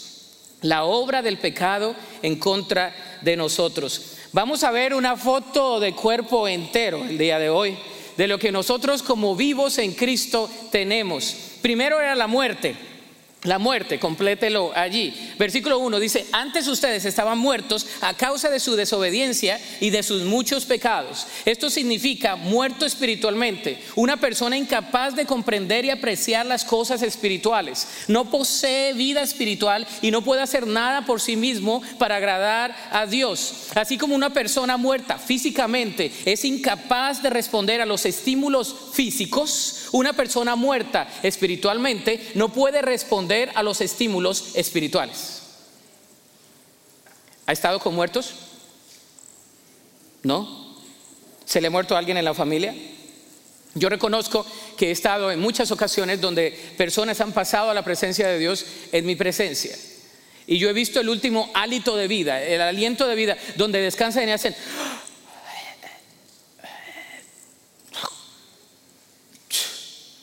La 0.61 0.83
obra 0.83 1.21
del 1.21 1.38
pecado 1.38 1.95
en 2.21 2.38
contra 2.38 2.89
de 2.89 3.09
nosotros. 3.35 4.17
Vamos 4.31 4.63
a 4.63 4.71
ver 4.71 4.93
una 4.93 5.17
foto 5.17 5.79
de 5.79 5.93
cuerpo 5.93 6.47
entero 6.47 7.03
el 7.03 7.17
día 7.17 7.39
de 7.39 7.49
hoy, 7.49 7.77
de 8.17 8.27
lo 8.27 8.38
que 8.38 8.51
nosotros 8.51 9.03
como 9.03 9.35
vivos 9.35 9.77
en 9.77 9.93
Cristo 9.93 10.49
tenemos. 10.71 11.35
Primero 11.61 11.99
era 11.99 12.15
la 12.15 12.27
muerte. 12.27 12.88
La 13.43 13.58
muerte, 13.58 14.00
complételo 14.00 14.74
allí. 14.75 15.13
Versículo 15.38 15.79
1 15.79 15.98
dice, 16.01 16.25
antes 16.34 16.67
ustedes 16.67 17.05
estaban 17.05 17.38
muertos 17.38 17.88
a 18.01 18.13
causa 18.13 18.50
de 18.50 18.60
su 18.60 18.75
desobediencia 18.75 19.62
y 19.79 19.91
de 19.91 20.03
sus 20.03 20.24
muchos 20.24 20.65
pecados. 20.65 21.25
Esto 21.46 21.69
significa 21.69 22.36
muerto 22.36 22.86
espiritualmente, 22.86 23.81
una 23.96 24.17
persona 24.17 24.58
incapaz 24.58 25.15
de 25.15 25.25
comprender 25.25 25.86
y 25.86 25.89
apreciar 25.89 26.46
las 26.46 26.65
cosas 26.65 27.01
espirituales. 27.01 27.88
No 28.10 28.29
posee 28.29 28.91
vida 28.91 29.22
espiritual 29.22 29.88
y 30.01 30.12
no 30.12 30.22
puede 30.22 30.41
hacer 30.41 30.67
nada 30.67 31.05
por 31.05 31.22
sí 31.22 31.38
mismo 31.38 31.81
para 31.98 32.17
agradar 32.17 32.75
a 32.91 33.05
Dios. 33.05 33.67
Así 33.74 33.98
como 33.98 34.15
una 34.15 34.31
persona 34.31 34.75
muerta 34.75 35.17
físicamente 35.17 36.12
es 36.25 36.43
incapaz 36.43 37.24
de 37.24 37.29
responder 37.29 37.79
a 37.79 37.86
los 37.86 38.05
estímulos 38.05 38.75
físicos, 38.91 39.78
una 39.91 40.13
persona 40.13 40.55
muerta 40.55 41.08
espiritualmente 41.24 42.31
no 42.36 42.50
puede 42.50 42.81
responder 42.81 43.51
a 43.55 43.63
los 43.63 43.81
estímulos 43.81 44.55
espirituales. 44.55 45.41
¿Ha 47.46 47.51
estado 47.51 47.79
con 47.79 47.96
muertos? 47.96 48.34
¿No? 50.24 50.75
¿Se 51.46 51.60
le 51.62 51.67
ha 51.67 51.72
muerto 51.72 51.96
a 51.96 52.00
alguien 52.00 52.17
en 52.17 52.25
la 52.25 52.34
familia? 52.34 52.75
Yo 53.75 53.89
reconozco 53.89 54.46
que 54.77 54.89
he 54.89 54.91
estado 54.91 55.31
en 55.31 55.39
muchas 55.39 55.72
ocasiones 55.72 56.22
donde 56.22 56.51
personas 56.77 57.22
han 57.22 57.31
pasado 57.31 57.69
a 57.69 57.74
la 57.74 57.84
presencia 57.84 58.27
de 58.27 58.39
Dios 58.39 58.65
en 58.91 59.05
mi 59.05 59.15
presencia. 59.15 59.75
Y 60.48 60.58
yo 60.58 60.69
he 60.69 60.74
visto 60.74 61.00
el 61.00 61.10
último 61.10 61.51
hálito 61.53 61.96
de 61.96 62.08
vida, 62.08 62.41
el 62.41 62.62
aliento 62.62 63.08
de 63.08 63.15
vida, 63.15 63.38
donde 63.55 63.81
descansan 63.81 64.27
y 64.27 64.31
hacen... 64.31 64.55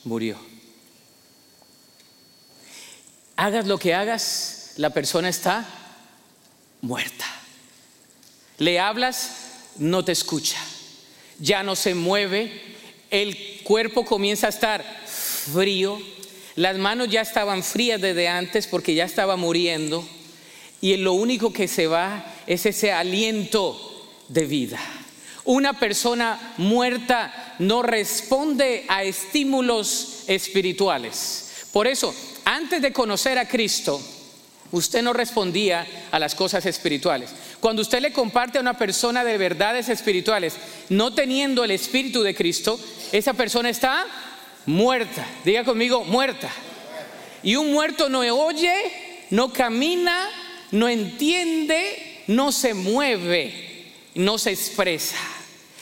Murió. 0.07 0.37
Hagas 3.35 3.67
lo 3.67 3.77
que 3.77 3.93
hagas, 3.93 4.71
la 4.77 4.91
persona 4.91 5.27
está 5.27 5.67
muerta. 6.79 7.25
Le 8.57 8.79
hablas, 8.79 9.31
no 9.79 10.05
te 10.05 10.13
escucha, 10.13 10.57
ya 11.39 11.61
no 11.61 11.75
se 11.75 11.93
mueve, 11.93 12.53
el 13.11 13.61
cuerpo 13.63 14.05
comienza 14.05 14.47
a 14.47 14.51
estar 14.51 14.81
frío, 15.05 16.01
las 16.55 16.77
manos 16.77 17.09
ya 17.09 17.19
estaban 17.19 17.61
frías 17.61 17.99
desde 17.99 18.29
antes 18.29 18.65
porque 18.65 18.95
ya 18.95 19.03
estaba 19.03 19.35
muriendo. 19.35 20.07
Y 20.79 20.95
lo 20.95 21.13
único 21.13 21.51
que 21.51 21.67
se 21.67 21.87
va 21.87 22.33
es 22.47 22.65
ese 22.65 22.93
aliento 22.93 23.77
de 24.29 24.45
vida. 24.45 24.79
Una 25.47 25.79
persona 25.79 26.37
muerta 26.57 27.55
no 27.59 27.81
responde 27.81 28.83
a 28.89 29.03
estímulos 29.03 30.25
espirituales. 30.27 31.69
Por 31.71 31.87
eso, 31.87 32.13
antes 32.43 32.81
de 32.81 32.91
conocer 32.91 33.37
a 33.37 33.47
Cristo, 33.47 34.01
usted 34.73 35.01
no 35.01 35.13
respondía 35.13 35.87
a 36.11 36.19
las 36.19 36.35
cosas 36.35 36.65
espirituales. 36.65 37.29
Cuando 37.61 37.81
usted 37.81 38.01
le 38.01 38.11
comparte 38.11 38.57
a 38.57 38.61
una 38.61 38.77
persona 38.77 39.23
de 39.23 39.37
verdades 39.37 39.87
espirituales, 39.87 40.55
no 40.89 41.13
teniendo 41.13 41.63
el 41.63 41.71
Espíritu 41.71 42.23
de 42.23 42.35
Cristo, 42.35 42.77
esa 43.13 43.33
persona 43.33 43.69
está 43.69 44.05
muerta. 44.65 45.25
Diga 45.45 45.63
conmigo, 45.63 46.03
muerta. 46.03 46.49
Y 47.41 47.55
un 47.55 47.71
muerto 47.71 48.09
no 48.09 48.19
oye, 48.19 48.75
no 49.29 49.53
camina, 49.53 50.27
no 50.71 50.89
entiende, 50.89 52.23
no 52.27 52.51
se 52.51 52.73
mueve, 52.73 53.93
no 54.13 54.37
se 54.37 54.51
expresa. 54.51 55.15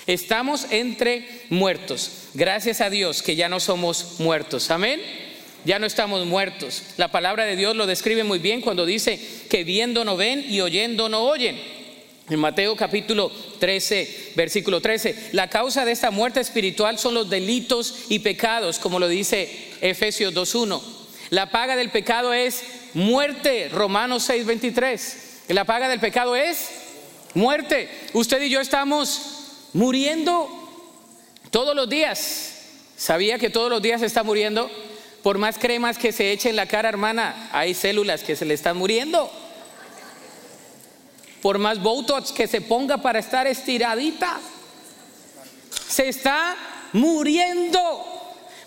Estamos 0.08 0.68
entre 0.72 1.44
muertos. 1.50 2.30
Gracias 2.34 2.82
a 2.82 2.90
Dios 2.90 3.22
que 3.22 3.36
ya 3.36 3.50
no 3.50 3.60
somos 3.60 4.20
muertos. 4.20 4.72
Amén 4.72 5.02
ya 5.66 5.80
no 5.80 5.88
estamos 5.88 6.26
muertos. 6.26 6.84
La 6.98 7.10
palabra 7.10 7.44
de 7.46 7.56
Dios 7.56 7.76
lo 7.76 7.88
describe 7.88 8.24
muy 8.24 8.40
bien 8.40 8.62
cuando 8.62 8.86
dice 8.86 9.20
que 9.50 9.64
viendo 9.64 10.06
no 10.06 10.16
ven 10.16 10.46
y 10.48 10.62
oyendo 10.62 11.10
no 11.10 11.24
oyen. 11.24 11.60
En 12.30 12.40
Mateo 12.40 12.76
capítulo 12.76 13.32
13, 13.60 14.34
versículo 14.36 14.80
13, 14.82 15.30
la 15.34 15.50
causa 15.50 15.86
de 15.86 15.92
esta 15.92 16.12
muerte 16.12 16.40
espiritual 16.40 16.98
son 16.98 17.14
los 17.14 17.30
delitos 17.30 18.06
y 18.10 18.20
pecados, 18.20 18.80
como 18.80 19.00
lo 19.00 19.08
dice 19.08 19.50
Efesios 19.82 20.34
2.1. 20.34 20.82
La 21.32 21.50
paga 21.52 21.76
del 21.76 21.90
pecado 21.90 22.34
es 22.34 22.64
muerte, 22.94 23.70
Romanos 23.70 24.30
6.23. 24.30 25.50
La 25.50 25.66
paga 25.66 25.88
del 25.88 26.00
pecado 26.00 26.36
es 26.36 26.70
muerte. 27.34 27.90
Usted 28.14 28.42
y 28.42 28.50
yo 28.50 28.60
estamos 28.60 29.35
muriendo 29.76 30.50
todos 31.52 31.76
los 31.76 31.90
días. 31.90 32.54
¿Sabía 32.96 33.38
que 33.38 33.50
todos 33.50 33.70
los 33.70 33.82
días 33.82 34.00
se 34.00 34.08
está 34.08 34.24
muriendo? 34.24 34.72
Por 35.22 35.38
más 35.38 35.60
cremas 35.60 35.98
que 35.98 36.14
se 36.14 36.32
eche 36.32 36.50
en 36.50 36.56
la 36.56 36.66
cara, 36.66 36.88
hermana, 36.88 37.50
hay 37.52 37.74
células 37.74 38.24
que 38.24 38.38
se 38.38 38.46
le 38.46 38.54
están 38.54 38.78
muriendo. 38.78 39.30
Por 41.42 41.58
más 41.58 41.82
Botox 41.82 42.32
que 42.32 42.48
se 42.48 42.62
ponga 42.62 43.02
para 43.02 43.20
estar 43.20 43.48
estiradita, 43.48 44.40
se 45.90 46.08
está 46.08 46.56
muriendo. 46.94 48.06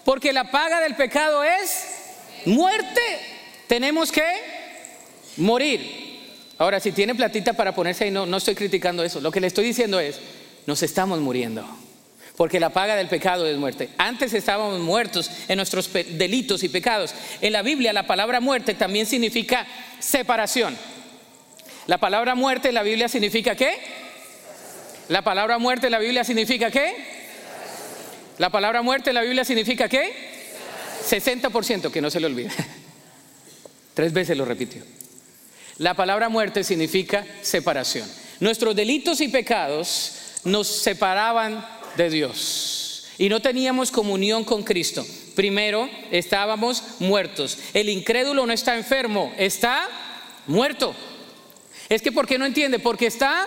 Porque 0.05 0.35
la 0.35 0.51
paga 0.51 0.81
del 0.83 0.95
pecado 0.95 1.43
es 1.43 1.87
muerte. 2.45 3.01
Tenemos 3.67 4.13
que 4.13 4.27
morir. 5.39 6.07
Ahora, 6.59 6.81
si 6.81 6.93
tiene 6.93 7.15
platita 7.15 7.55
para 7.55 7.75
ponerse 7.75 8.05
ahí, 8.05 8.11
no, 8.11 8.27
no 8.27 8.37
estoy 8.37 8.55
criticando 8.55 9.03
eso. 9.03 9.23
Lo 9.23 9.31
que 9.31 9.41
le 9.41 9.47
estoy 9.47 9.65
diciendo 9.65 9.99
es, 10.01 10.21
nos 10.69 10.83
estamos 10.83 11.19
muriendo 11.19 11.67
porque 12.37 12.61
la 12.61 12.69
paga 12.69 12.95
del 12.95 13.09
pecado 13.09 13.47
es 13.47 13.57
muerte. 13.57 13.89
Antes 13.97 14.35
estábamos 14.35 14.79
muertos 14.81 15.31
en 15.49 15.57
nuestros 15.57 15.91
delitos 15.93 16.63
y 16.63 16.69
pecados. 16.69 17.15
En 17.41 17.55
la 17.55 17.63
Biblia 17.63 17.91
la 17.95 18.07
palabra 18.07 18.39
muerte 18.41 18.75
también 18.75 19.07
significa 19.07 19.67
separación. 19.99 20.77
La 21.87 21.97
palabra 21.97 22.35
muerte 22.35 22.69
en 22.69 22.75
la 22.75 22.83
Biblia 22.83 23.09
significa 23.09 23.57
qué? 23.57 23.79
La 25.09 25.23
palabra 25.23 25.57
muerte 25.57 25.87
en 25.87 25.93
la 25.93 26.01
Biblia 26.01 26.23
significa 26.23 26.71
qué? 26.71 26.95
La 28.37 28.51
palabra 28.51 28.83
muerte 28.83 29.09
en 29.09 29.15
la 29.15 29.23
Biblia 29.23 29.47
significa 29.47 29.89
qué? 29.89 30.13
60%, 31.09 31.91
que 31.91 32.03
no 32.03 32.11
se 32.11 32.21
le 32.21 32.27
olvide. 32.27 32.51
Tres 33.95 34.13
veces 34.13 34.37
lo 34.37 34.45
repitió. 34.45 34.83
La 35.79 35.95
palabra 35.95 36.29
muerte 36.29 36.63
significa 36.63 37.25
separación. 37.41 38.07
Nuestros 38.39 38.77
delitos 38.77 39.23
y 39.23 39.29
pecados 39.29 40.18
nos 40.45 40.69
separaban 40.69 41.67
de 41.97 42.11
Dios. 42.11 43.07
Y 43.19 43.29
no 43.29 43.41
teníamos 43.41 43.91
comunión 43.91 44.45
con 44.45 44.63
Cristo. 44.63 45.05
Primero, 45.35 45.89
estábamos 46.11 46.83
muertos. 47.01 47.59
El 47.75 47.89
incrédulo 47.89 48.47
no 48.47 48.53
está 48.53 48.77
enfermo, 48.77 49.33
está 49.37 49.89
muerto. 50.47 50.95
Es 51.89 52.03
que 52.03 52.13
¿por 52.13 52.27
qué 52.27 52.39
no 52.39 52.47
entiende? 52.47 52.79
Porque 52.79 53.07
está. 53.07 53.47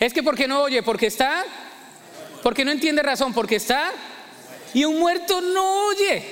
Es 0.00 0.12
que 0.12 0.22
¿por 0.22 0.36
qué 0.36 0.48
no 0.48 0.62
oye? 0.62 0.82
Porque 0.82 1.06
está. 1.06 1.44
Porque 2.42 2.64
no 2.64 2.70
entiende 2.70 3.02
razón, 3.02 3.34
porque 3.34 3.56
está. 3.56 3.92
Y 4.74 4.84
un 4.84 4.98
muerto 4.98 5.40
no 5.40 5.88
oye. 5.88 6.22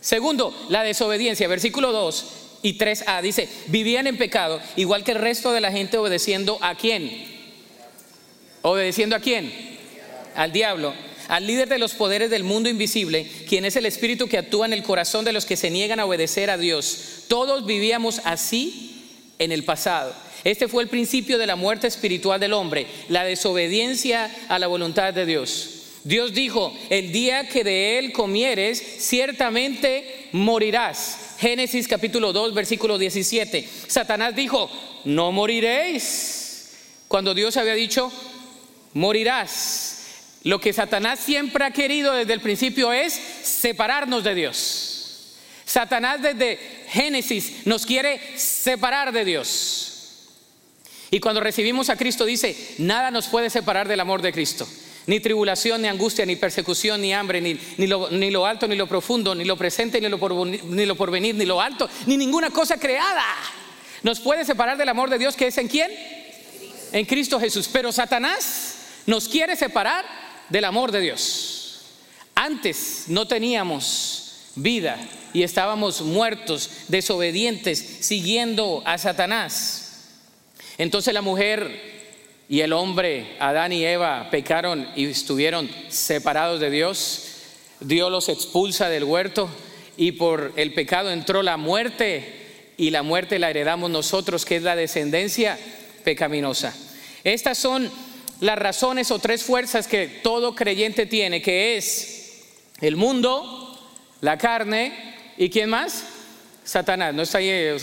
Segundo, 0.00 0.66
la 0.70 0.82
desobediencia. 0.82 1.48
Versículo 1.48 1.92
2 1.92 2.32
y 2.62 2.78
3a 2.78 3.20
dice, 3.22 3.48
vivían 3.68 4.06
en 4.06 4.16
pecado, 4.16 4.60
igual 4.76 5.04
que 5.04 5.12
el 5.12 5.18
resto 5.18 5.52
de 5.52 5.60
la 5.60 5.70
gente 5.70 5.98
obedeciendo 5.98 6.58
a 6.62 6.74
quién. 6.74 7.35
¿Obedeciendo 8.68 9.14
a 9.14 9.20
quién? 9.20 9.52
Al 10.34 10.50
diablo, 10.50 10.92
al 11.28 11.46
líder 11.46 11.68
de 11.68 11.78
los 11.78 11.94
poderes 11.94 12.30
del 12.30 12.42
mundo 12.42 12.68
invisible, 12.68 13.24
quien 13.48 13.64
es 13.64 13.76
el 13.76 13.86
espíritu 13.86 14.26
que 14.26 14.38
actúa 14.38 14.66
en 14.66 14.72
el 14.72 14.82
corazón 14.82 15.24
de 15.24 15.32
los 15.32 15.46
que 15.46 15.56
se 15.56 15.70
niegan 15.70 16.00
a 16.00 16.04
obedecer 16.04 16.50
a 16.50 16.58
Dios. 16.58 17.26
Todos 17.28 17.64
vivíamos 17.64 18.20
así 18.24 19.04
en 19.38 19.52
el 19.52 19.62
pasado. 19.62 20.12
Este 20.42 20.66
fue 20.66 20.82
el 20.82 20.88
principio 20.88 21.38
de 21.38 21.46
la 21.46 21.54
muerte 21.54 21.86
espiritual 21.86 22.40
del 22.40 22.54
hombre, 22.54 22.88
la 23.08 23.22
desobediencia 23.22 24.34
a 24.48 24.58
la 24.58 24.66
voluntad 24.66 25.14
de 25.14 25.26
Dios. 25.26 25.70
Dios 26.02 26.34
dijo, 26.34 26.76
el 26.90 27.12
día 27.12 27.48
que 27.48 27.62
de 27.62 28.00
él 28.00 28.10
comieres, 28.10 28.82
ciertamente 28.98 30.26
morirás. 30.32 31.36
Génesis 31.38 31.86
capítulo 31.86 32.32
2, 32.32 32.52
versículo 32.52 32.98
17. 32.98 33.68
Satanás 33.86 34.34
dijo, 34.34 34.68
no 35.04 35.30
moriréis. 35.30 36.72
Cuando 37.06 37.32
Dios 37.32 37.56
había 37.56 37.74
dicho, 37.74 38.10
morirás. 38.96 39.92
Lo 40.42 40.58
que 40.58 40.72
Satanás 40.72 41.20
siempre 41.20 41.64
ha 41.64 41.70
querido 41.70 42.14
desde 42.14 42.32
el 42.32 42.40
principio 42.40 42.92
es 42.92 43.12
separarnos 43.12 44.24
de 44.24 44.34
Dios. 44.34 45.36
Satanás 45.64 46.22
desde 46.22 46.58
Génesis 46.88 47.66
nos 47.66 47.84
quiere 47.84 48.20
separar 48.38 49.12
de 49.12 49.24
Dios. 49.24 49.92
Y 51.10 51.20
cuando 51.20 51.40
recibimos 51.40 51.90
a 51.90 51.96
Cristo 51.96 52.24
dice, 52.24 52.56
nada 52.78 53.10
nos 53.10 53.26
puede 53.26 53.50
separar 53.50 53.86
del 53.86 54.00
amor 54.00 54.22
de 54.22 54.32
Cristo. 54.32 54.66
Ni 55.06 55.20
tribulación, 55.20 55.82
ni 55.82 55.88
angustia, 55.88 56.24
ni 56.24 56.36
persecución, 56.36 57.00
ni 57.00 57.12
hambre, 57.12 57.40
ni, 57.40 57.58
ni, 57.76 57.86
lo, 57.86 58.10
ni 58.10 58.30
lo, 58.30 58.46
alto, 58.46 58.66
ni 58.66 58.76
lo 58.76 58.86
profundo, 58.86 59.34
ni 59.34 59.44
lo 59.44 59.56
presente, 59.56 60.00
ni 60.00 60.08
lo, 60.08 60.18
por, 60.18 60.34
ni 60.34 60.86
lo 60.86 60.96
porvenir, 60.96 61.34
ni 61.34 61.44
lo 61.44 61.60
alto, 61.60 61.88
ni 62.06 62.16
ninguna 62.16 62.50
cosa 62.50 62.78
creada. 62.78 63.24
Nos 64.02 64.20
puede 64.20 64.44
separar 64.44 64.78
del 64.78 64.88
amor 64.88 65.10
de 65.10 65.18
Dios 65.18 65.36
que 65.36 65.48
es 65.48 65.58
en 65.58 65.68
quién? 65.68 65.90
En 66.92 67.04
Cristo 67.04 67.38
Jesús. 67.38 67.68
Pero 67.70 67.92
Satanás 67.92 68.75
nos 69.06 69.28
quiere 69.28 69.56
separar 69.56 70.04
del 70.48 70.64
amor 70.64 70.92
de 70.92 71.00
Dios. 71.00 71.80
Antes 72.34 73.04
no 73.08 73.26
teníamos 73.26 74.50
vida 74.56 74.98
y 75.32 75.42
estábamos 75.42 76.02
muertos, 76.02 76.70
desobedientes, 76.88 77.78
siguiendo 78.00 78.82
a 78.84 78.98
Satanás. 78.98 80.08
Entonces 80.78 81.14
la 81.14 81.22
mujer 81.22 81.96
y 82.48 82.60
el 82.60 82.72
hombre, 82.72 83.36
Adán 83.40 83.72
y 83.72 83.84
Eva, 83.84 84.28
pecaron 84.30 84.88
y 84.94 85.06
estuvieron 85.06 85.70
separados 85.88 86.60
de 86.60 86.70
Dios. 86.70 87.24
Dios 87.80 88.10
los 88.10 88.28
expulsa 88.28 88.88
del 88.88 89.04
huerto 89.04 89.48
y 89.96 90.12
por 90.12 90.52
el 90.56 90.72
pecado 90.74 91.10
entró 91.10 91.42
la 91.42 91.56
muerte 91.56 92.72
y 92.76 92.90
la 92.90 93.02
muerte 93.02 93.38
la 93.38 93.50
heredamos 93.50 93.90
nosotros, 93.90 94.44
que 94.44 94.56
es 94.56 94.62
la 94.62 94.76
descendencia 94.76 95.58
pecaminosa. 96.04 96.74
Estas 97.24 97.58
son 97.58 97.90
las 98.40 98.58
razones 98.58 99.10
o 99.10 99.18
tres 99.18 99.42
fuerzas 99.42 99.86
que 99.86 100.06
todo 100.06 100.54
creyente 100.54 101.06
tiene, 101.06 101.42
que 101.42 101.76
es 101.76 102.42
el 102.80 102.96
mundo, 102.96 103.78
la 104.20 104.36
carne 104.38 105.14
y 105.36 105.50
quién 105.50 105.70
más? 105.70 106.04
Satanás. 106.64 107.14
No 107.14 107.22
está 107.22 107.38
ahí, 107.38 107.76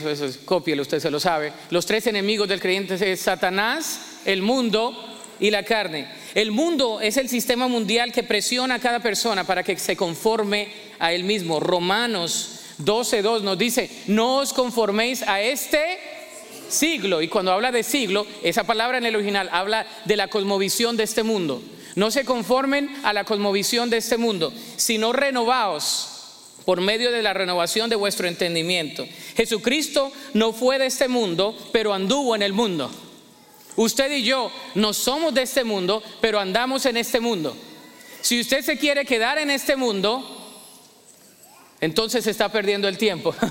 cópielo, 0.45 0.81
usted 0.81 0.99
se 0.99 1.09
lo 1.09 1.19
sabe. 1.19 1.53
Los 1.69 1.85
tres 1.85 2.05
enemigos 2.07 2.47
del 2.47 2.59
creyente 2.59 3.11
es 3.11 3.21
Satanás, 3.21 4.19
el 4.25 4.41
mundo 4.41 4.93
y 5.39 5.49
la 5.49 5.63
carne. 5.63 6.07
El 6.35 6.51
mundo 6.51 6.99
es 7.01 7.17
el 7.17 7.29
sistema 7.29 7.67
mundial 7.67 8.11
que 8.11 8.23
presiona 8.23 8.75
a 8.75 8.79
cada 8.79 8.99
persona 8.99 9.45
para 9.45 9.63
que 9.63 9.77
se 9.77 9.95
conforme 9.95 10.67
a 10.99 11.13
él 11.13 11.23
mismo. 11.23 11.59
Romanos 11.59 12.59
12.2 12.79 13.41
nos 13.41 13.57
dice, 13.57 13.89
no 14.07 14.37
os 14.37 14.51
conforméis 14.51 15.23
a 15.23 15.41
este 15.41 15.99
siglo. 16.73 17.21
Y 17.21 17.27
cuando 17.27 17.51
habla 17.51 17.71
de 17.71 17.83
siglo, 17.83 18.27
esa 18.43 18.65
palabra 18.65 18.97
en 18.97 19.05
el 19.05 19.15
original 19.15 19.49
habla 19.51 19.87
de 20.05 20.17
la 20.17 20.27
cosmovisión 20.27 20.97
de 20.97 21.03
este 21.03 21.23
mundo. 21.23 21.61
No 21.95 22.11
se 22.11 22.25
conformen 22.25 22.89
a 23.03 23.13
la 23.13 23.23
cosmovisión 23.23 23.89
de 23.89 23.97
este 23.97 24.17
mundo, 24.17 24.51
sino 24.75 25.13
renovaos 25.13 26.09
por 26.65 26.81
medio 26.81 27.11
de 27.11 27.21
la 27.21 27.33
renovación 27.33 27.89
de 27.89 27.95
vuestro 27.95 28.27
entendimiento. 28.27 29.05
Jesucristo 29.35 30.11
no 30.33 30.53
fue 30.53 30.79
de 30.79 30.87
este 30.87 31.07
mundo, 31.07 31.55
pero 31.71 31.93
anduvo 31.93 32.35
en 32.35 32.41
el 32.41 32.53
mundo. 32.53 32.89
Usted 33.75 34.11
y 34.11 34.23
yo 34.23 34.51
no 34.75 34.93
somos 34.93 35.33
de 35.33 35.43
este 35.43 35.63
mundo, 35.63 36.01
pero 36.21 36.39
andamos 36.39 36.85
en 36.85 36.97
este 36.97 37.19
mundo. 37.19 37.55
Si 38.21 38.39
usted 38.39 38.63
se 38.63 38.77
quiere 38.77 39.05
quedar 39.05 39.37
en 39.37 39.49
este 39.49 39.75
mundo, 39.75 40.23
entonces 41.81 42.25
está 42.27 42.49
perdiendo 42.49 42.87
el 42.87 42.97
tiempo. 42.97 43.35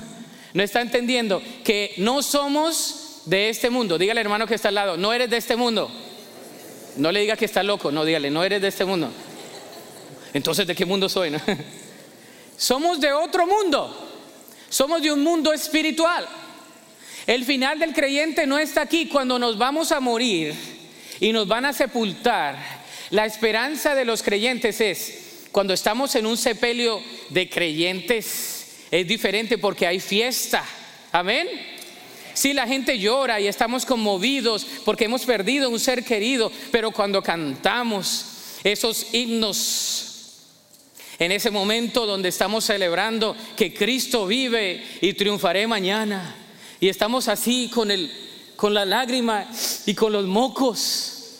No 0.53 0.61
está 0.61 0.81
entendiendo 0.81 1.41
que 1.63 1.95
no 1.97 2.21
somos 2.21 3.02
de 3.25 3.49
este 3.49 3.69
mundo. 3.69 3.97
Dígale 3.97 4.21
hermano 4.21 4.47
que 4.47 4.55
está 4.55 4.69
al 4.69 4.75
lado, 4.75 4.97
no 4.97 5.13
eres 5.13 5.29
de 5.29 5.37
este 5.37 5.55
mundo. 5.55 5.91
No 6.97 7.11
le 7.11 7.21
diga 7.21 7.35
que 7.35 7.45
está 7.45 7.63
loco, 7.63 7.91
no, 7.91 8.05
dígale, 8.05 8.29
no 8.29 8.43
eres 8.43 8.61
de 8.61 8.67
este 8.67 8.85
mundo. 8.85 9.11
Entonces, 10.33 10.67
¿de 10.67 10.75
qué 10.75 10.85
mundo 10.85 11.09
soy? 11.09 11.31
Somos 12.57 12.99
de 12.99 13.11
otro 13.11 13.47
mundo. 13.47 14.09
Somos 14.69 15.01
de 15.01 15.11
un 15.11 15.23
mundo 15.23 15.53
espiritual. 15.53 16.27
El 17.25 17.45
final 17.45 17.79
del 17.79 17.93
creyente 17.93 18.45
no 18.45 18.57
está 18.57 18.81
aquí 18.81 19.07
cuando 19.07 19.39
nos 19.39 19.57
vamos 19.57 19.91
a 19.91 19.99
morir 19.99 20.53
y 21.19 21.31
nos 21.31 21.47
van 21.47 21.65
a 21.65 21.73
sepultar. 21.73 22.57
La 23.11 23.25
esperanza 23.25 23.95
de 23.95 24.05
los 24.05 24.23
creyentes 24.23 24.81
es 24.81 25.45
cuando 25.51 25.73
estamos 25.73 26.15
en 26.15 26.25
un 26.25 26.37
sepelio 26.37 27.01
de 27.29 27.49
creyentes 27.49 28.53
es 28.93 29.07
diferente 29.07 29.57
porque 29.57 29.87
hay 29.87 29.99
fiesta. 29.99 30.63
Amén. 31.11 31.47
Si 32.33 32.49
sí, 32.49 32.53
la 32.53 32.67
gente 32.67 32.97
llora 32.97 33.39
y 33.39 33.47
estamos 33.47 33.85
conmovidos 33.85 34.65
porque 34.85 35.05
hemos 35.05 35.23
perdido 35.23 35.69
un 35.69 35.79
ser 35.79 36.03
querido, 36.03 36.51
pero 36.71 36.91
cuando 36.91 37.21
cantamos 37.21 38.25
esos 38.63 39.13
himnos 39.13 40.13
en 41.19 41.31
ese 41.31 41.51
momento 41.51 42.05
donde 42.05 42.29
estamos 42.29 42.65
celebrando 42.65 43.35
que 43.55 43.73
Cristo 43.73 44.25
vive 44.25 44.83
y 45.01 45.13
triunfaré 45.13 45.67
mañana. 45.67 46.35
Y 46.79 46.89
estamos 46.89 47.27
así 47.27 47.69
con, 47.73 47.91
el, 47.91 48.11
con 48.55 48.73
la 48.73 48.85
lágrima 48.85 49.47
y 49.85 49.93
con 49.93 50.11
los 50.11 50.25
mocos. 50.25 51.39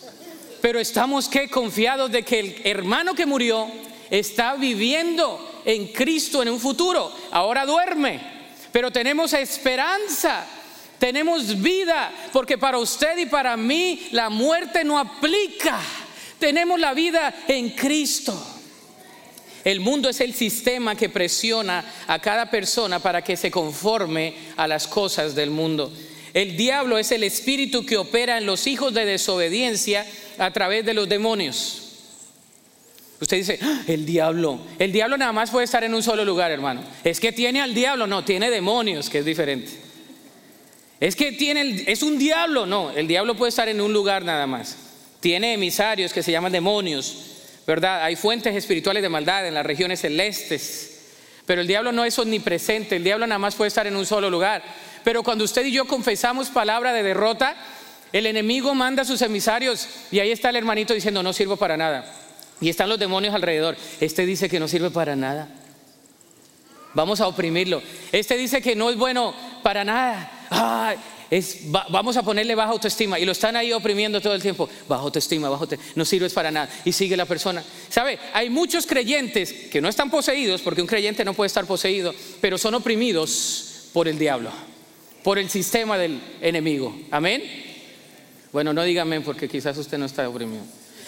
Pero 0.62 0.80
estamos 0.80 1.30
confiados 1.52 2.12
de 2.12 2.24
que 2.24 2.40
el 2.40 2.62
hermano 2.64 3.14
que 3.14 3.26
murió 3.26 3.68
está 4.10 4.56
viviendo 4.56 5.62
en 5.66 5.88
Cristo 5.88 6.42
en 6.42 6.50
un 6.50 6.60
futuro. 6.60 7.12
Ahora 7.32 7.66
duerme, 7.66 8.22
pero 8.72 8.92
tenemos 8.92 9.34
esperanza. 9.34 10.46
Tenemos 11.04 11.62
vida, 11.62 12.14
porque 12.32 12.58
para 12.58 12.78
usted 12.78 13.18
y 13.18 13.26
para 13.26 13.58
mí 13.58 14.08
la 14.12 14.30
muerte 14.30 14.86
no 14.86 14.98
aplica. 14.98 15.78
Tenemos 16.40 16.80
la 16.80 16.94
vida 16.94 17.36
en 17.50 17.72
Cristo. 17.72 18.42
El 19.66 19.82
mundo 19.82 20.08
es 20.08 20.22
el 20.22 20.34
sistema 20.34 20.96
que 20.96 21.10
presiona 21.10 21.84
a 22.08 22.20
cada 22.20 22.50
persona 22.50 23.00
para 23.00 23.22
que 23.22 23.36
se 23.36 23.52
conforme 23.52 24.34
a 24.56 24.66
las 24.66 24.88
cosas 24.88 25.36
del 25.36 25.50
mundo. 25.50 25.92
El 26.34 26.56
diablo 26.56 26.98
es 26.98 27.12
el 27.12 27.26
espíritu 27.26 27.86
que 27.86 27.98
opera 27.98 28.38
en 28.38 28.46
los 28.46 28.66
hijos 28.66 28.94
de 28.94 29.04
desobediencia 29.04 30.06
a 30.38 30.52
través 30.52 30.86
de 30.86 30.94
los 30.94 31.10
demonios. 31.10 31.82
Usted 33.20 33.36
dice, 33.36 33.60
ah, 33.62 33.82
el 33.88 34.06
diablo, 34.06 34.58
el 34.80 34.94
diablo 34.94 35.18
nada 35.18 35.34
más 35.34 35.52
puede 35.52 35.66
estar 35.66 35.84
en 35.84 35.96
un 35.96 36.02
solo 36.02 36.24
lugar, 36.24 36.50
hermano. 36.50 36.82
Es 37.04 37.20
que 37.20 37.34
tiene 37.34 37.62
al 37.62 37.74
diablo, 37.74 38.08
no, 38.08 38.24
tiene 38.24 38.50
demonios, 38.50 39.10
que 39.10 39.20
es 39.20 39.26
diferente. 39.26 39.83
Es 41.04 41.18
que 41.18 41.34
tiene, 41.34 41.84
es 41.88 42.02
un 42.02 42.18
diablo, 42.18 42.66
no, 42.66 42.92
el 42.92 43.08
diablo 43.08 43.36
puede 43.36 43.50
estar 43.50 43.68
en 43.68 43.82
un 43.82 43.92
lugar 43.92 44.24
nada 44.24 44.48
más. 44.48 44.78
Tiene 45.20 45.54
emisarios 45.54 46.14
que 46.14 46.24
se 46.24 46.32
llaman 46.32 46.54
demonios 46.54 47.34
¿verdad? 47.66 48.04
Hay 48.04 48.16
fuentes 48.16 48.56
espirituales 48.56 49.04
de 49.04 49.10
maldad 49.10 49.48
en 49.48 49.54
las 49.54 49.66
regiones 49.66 50.02
celestes. 50.02 50.90
Pero 51.46 51.62
el 51.62 51.68
diablo 51.68 51.92
no 51.92 52.06
es 52.06 52.18
omnipresente, 52.20 52.96
el 52.96 53.04
diablo 53.04 53.28
nada 53.28 53.40
más 53.40 53.56
puede 53.56 53.68
estar 53.68 53.86
en 53.88 53.96
un 53.96 54.06
solo 54.06 54.30
lugar. 54.30 54.64
Pero 55.04 55.24
cuando 55.24 55.44
usted 55.44 55.66
y 55.66 55.72
yo 55.72 55.86
confesamos 55.86 56.50
palabra 56.50 56.94
de 56.94 57.04
derrota, 57.04 57.56
el 58.14 58.26
enemigo 58.26 58.74
manda 58.74 59.02
a 59.02 59.06
sus 59.06 59.22
emisarios 59.22 59.88
y 60.12 60.20
ahí 60.20 60.32
está 60.32 60.50
el 60.50 60.56
hermanito 60.56 60.94
diciendo 60.94 61.24
no 61.24 61.34
sirvo 61.34 61.58
para 61.58 61.76
nada. 61.76 62.06
Y 62.62 62.70
están 62.70 62.88
los 62.88 63.00
demonios 63.00 63.36
alrededor. 63.36 63.76
Este 64.00 64.26
dice 64.26 64.48
que 64.48 64.60
no 64.60 64.68
sirve 64.68 64.90
para 64.90 65.16
nada. 65.16 65.50
Vamos 66.94 67.20
a 67.20 67.28
oprimirlo. 67.28 67.82
Este 68.12 68.38
dice 68.38 68.62
que 68.62 68.76
no 68.76 68.90
es 68.90 68.96
bueno 68.96 69.34
para 69.64 69.84
nada. 69.84 70.32
Ay, 70.50 70.98
vamos 71.90 72.18
a 72.18 72.24
ponerle 72.24 72.56
baja 72.56 72.72
autoestima 72.72 73.20
y 73.20 73.26
lo 73.26 73.32
están 73.32 73.56
ahí 73.56 73.74
oprimiendo 73.74 74.22
todo 74.22 74.36
el 74.36 74.42
tiempo. 74.42 74.70
Baja 74.88 75.02
autoestima, 75.04 75.50
baja 75.50 75.62
autoestima, 75.62 75.94
no 75.96 76.06
sirves 76.06 76.34
para 76.34 76.52
nada. 76.52 76.70
Y 76.86 76.92
sigue 76.92 77.18
la 77.18 77.26
persona. 77.26 77.64
¿Sabe? 77.90 78.20
Hay 78.34 78.50
muchos 78.50 78.86
creyentes 78.86 79.54
que 79.72 79.82
no 79.82 79.90
están 79.90 80.10
poseídos, 80.10 80.62
porque 80.62 80.82
un 80.82 80.88
creyente 80.88 81.26
no 81.26 81.34
puede 81.34 81.48
estar 81.48 81.66
poseído, 81.66 82.14
pero 82.42 82.58
son 82.58 82.76
oprimidos 82.76 83.90
por 83.94 84.08
el 84.08 84.18
diablo, 84.18 84.52
por 85.24 85.40
el 85.40 85.50
sistema 85.50 85.98
del 85.98 86.20
enemigo. 86.42 86.96
Amén. 87.12 87.44
Bueno, 88.52 88.74
no 88.74 88.84
dígame 88.84 89.22
porque 89.22 89.50
quizás 89.50 89.78
usted 89.78 89.98
no 89.98 90.06
está 90.06 90.30
oprimido. 90.30 90.64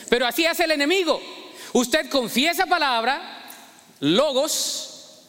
Pero 0.10 0.26
así 0.26 0.46
hace 0.46 0.64
el 0.64 0.72
enemigo. 0.72 1.22
Usted 1.74 2.10
confiesa 2.10 2.66
palabra, 2.66 3.44
logos, 4.00 5.20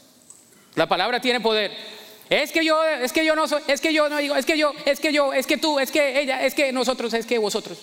la 0.74 0.86
palabra 0.86 1.20
tiene 1.20 1.40
poder. 1.40 1.95
Es 2.28 2.50
que 2.50 2.64
yo, 2.64 2.82
es 2.84 3.12
que 3.12 3.24
yo 3.24 3.36
no 3.36 3.46
soy, 3.46 3.62
es 3.68 3.80
que 3.80 3.92
yo 3.92 4.08
no 4.08 4.18
digo, 4.18 4.34
es 4.34 4.44
que 4.44 4.58
yo, 4.58 4.72
es 4.84 4.98
que 4.98 5.12
yo, 5.12 5.32
es 5.32 5.46
que 5.46 5.58
tú, 5.58 5.78
es 5.78 5.90
que 5.90 6.20
ella, 6.20 6.44
es 6.44 6.54
que 6.54 6.72
nosotros, 6.72 7.14
es 7.14 7.24
que 7.24 7.38
vosotros. 7.38 7.78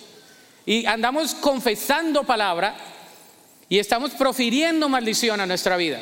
Y 0.66 0.84
andamos 0.86 1.34
confesando 1.34 2.24
palabra 2.24 2.76
y 3.68 3.78
estamos 3.78 4.10
profiriendo 4.12 4.88
maldición 4.88 5.40
a 5.40 5.46
nuestra 5.46 5.76
vida. 5.76 6.00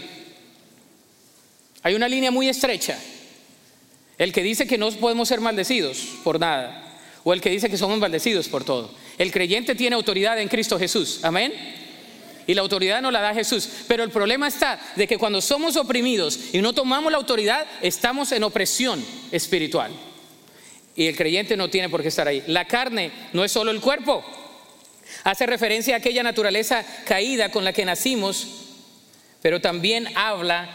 Hay 1.82 1.94
una 1.94 2.08
línea 2.08 2.30
muy 2.30 2.48
estrecha. 2.48 2.98
El 4.18 4.32
que 4.32 4.42
dice 4.42 4.66
que 4.66 4.78
no 4.78 4.90
podemos 4.92 5.28
ser 5.28 5.40
maldecidos 5.40 5.98
por 6.22 6.38
nada, 6.38 6.98
o 7.24 7.32
el 7.32 7.40
que 7.40 7.50
dice 7.50 7.70
que 7.70 7.76
somos 7.76 7.98
maldecidos 7.98 8.48
por 8.48 8.64
todo. 8.64 8.90
El 9.18 9.32
creyente 9.32 9.74
tiene 9.74 9.96
autoridad 9.96 10.38
en 10.40 10.48
Cristo 10.48 10.78
Jesús. 10.78 11.20
Amén. 11.22 11.52
Y 12.46 12.54
la 12.54 12.62
autoridad 12.62 13.02
no 13.02 13.10
la 13.10 13.20
da 13.20 13.34
Jesús. 13.34 13.68
Pero 13.88 14.02
el 14.02 14.10
problema 14.10 14.48
está 14.48 14.80
de 14.96 15.06
que 15.06 15.18
cuando 15.18 15.40
somos 15.40 15.76
oprimidos 15.76 16.38
y 16.52 16.60
no 16.60 16.72
tomamos 16.72 17.12
la 17.12 17.18
autoridad, 17.18 17.66
estamos 17.80 18.32
en 18.32 18.44
opresión 18.44 19.04
espiritual. 19.30 19.92
Y 20.94 21.06
el 21.06 21.16
creyente 21.16 21.56
no 21.56 21.70
tiene 21.70 21.88
por 21.88 22.02
qué 22.02 22.08
estar 22.08 22.28
ahí. 22.28 22.42
La 22.46 22.66
carne 22.66 23.10
no 23.32 23.44
es 23.44 23.52
solo 23.52 23.70
el 23.70 23.80
cuerpo. 23.80 24.24
Hace 25.24 25.46
referencia 25.46 25.94
a 25.94 25.98
aquella 25.98 26.22
naturaleza 26.22 26.84
caída 27.06 27.50
con 27.50 27.64
la 27.64 27.72
que 27.72 27.84
nacimos, 27.84 28.46
pero 29.40 29.60
también 29.60 30.08
habla 30.16 30.68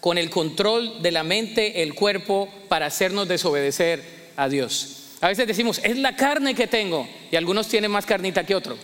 con 0.00 0.18
el 0.18 0.30
control 0.30 1.02
de 1.02 1.12
la 1.12 1.22
mente, 1.22 1.82
el 1.82 1.94
cuerpo, 1.94 2.48
para 2.68 2.86
hacernos 2.86 3.28
desobedecer 3.28 4.02
a 4.36 4.48
Dios. 4.48 4.98
A 5.20 5.28
veces 5.28 5.46
decimos, 5.46 5.80
es 5.84 5.96
la 5.96 6.16
carne 6.16 6.54
que 6.54 6.66
tengo, 6.66 7.08
y 7.30 7.36
algunos 7.36 7.68
tienen 7.68 7.90
más 7.90 8.04
carnita 8.04 8.44
que 8.44 8.56
otro. 8.56 8.76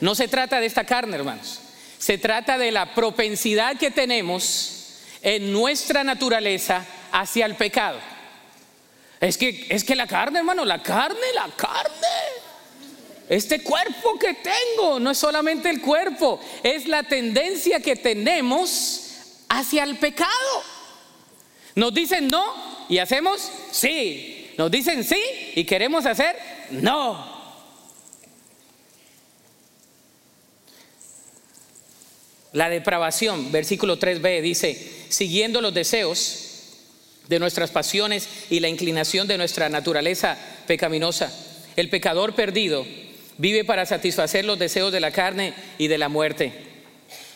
No 0.00 0.14
se 0.14 0.28
trata 0.28 0.60
de 0.60 0.66
esta 0.66 0.84
carne, 0.84 1.16
hermanos. 1.16 1.60
Se 1.98 2.18
trata 2.18 2.58
de 2.58 2.70
la 2.70 2.94
propensidad 2.94 3.76
que 3.76 3.90
tenemos 3.90 4.94
en 5.22 5.52
nuestra 5.52 6.04
naturaleza 6.04 6.84
hacia 7.12 7.46
el 7.46 7.54
pecado. 7.56 7.98
Es 9.20 9.38
que, 9.38 9.66
es 9.70 9.82
que 9.82 9.96
la 9.96 10.06
carne, 10.06 10.40
hermano, 10.40 10.64
la 10.64 10.82
carne, 10.82 11.32
la 11.34 11.48
carne. 11.56 12.46
Este 13.28 13.62
cuerpo 13.62 14.18
que 14.18 14.34
tengo 14.34 15.00
no 15.00 15.10
es 15.10 15.18
solamente 15.18 15.68
el 15.68 15.80
cuerpo, 15.80 16.40
es 16.62 16.86
la 16.86 17.02
tendencia 17.02 17.80
que 17.80 17.96
tenemos 17.96 19.02
hacia 19.48 19.82
el 19.82 19.96
pecado. 19.96 20.30
Nos 21.74 21.92
dicen 21.92 22.28
no 22.28 22.44
y 22.88 22.98
hacemos 22.98 23.50
sí. 23.72 24.54
Nos 24.56 24.70
dicen 24.70 25.02
sí 25.02 25.20
y 25.54 25.64
queremos 25.64 26.06
hacer 26.06 26.36
no. 26.70 27.35
La 32.56 32.70
depravación, 32.70 33.52
versículo 33.52 33.98
3b, 33.98 34.40
dice, 34.40 34.90
siguiendo 35.10 35.60
los 35.60 35.74
deseos 35.74 36.38
de 37.28 37.38
nuestras 37.38 37.70
pasiones 37.70 38.26
y 38.48 38.60
la 38.60 38.68
inclinación 38.68 39.28
de 39.28 39.36
nuestra 39.36 39.68
naturaleza 39.68 40.38
pecaminosa. 40.66 41.30
El 41.76 41.90
pecador 41.90 42.34
perdido 42.34 42.86
vive 43.36 43.66
para 43.66 43.84
satisfacer 43.84 44.46
los 44.46 44.58
deseos 44.58 44.90
de 44.90 45.00
la 45.00 45.10
carne 45.10 45.52
y 45.76 45.88
de 45.88 45.98
la 45.98 46.08
muerte. 46.08 46.54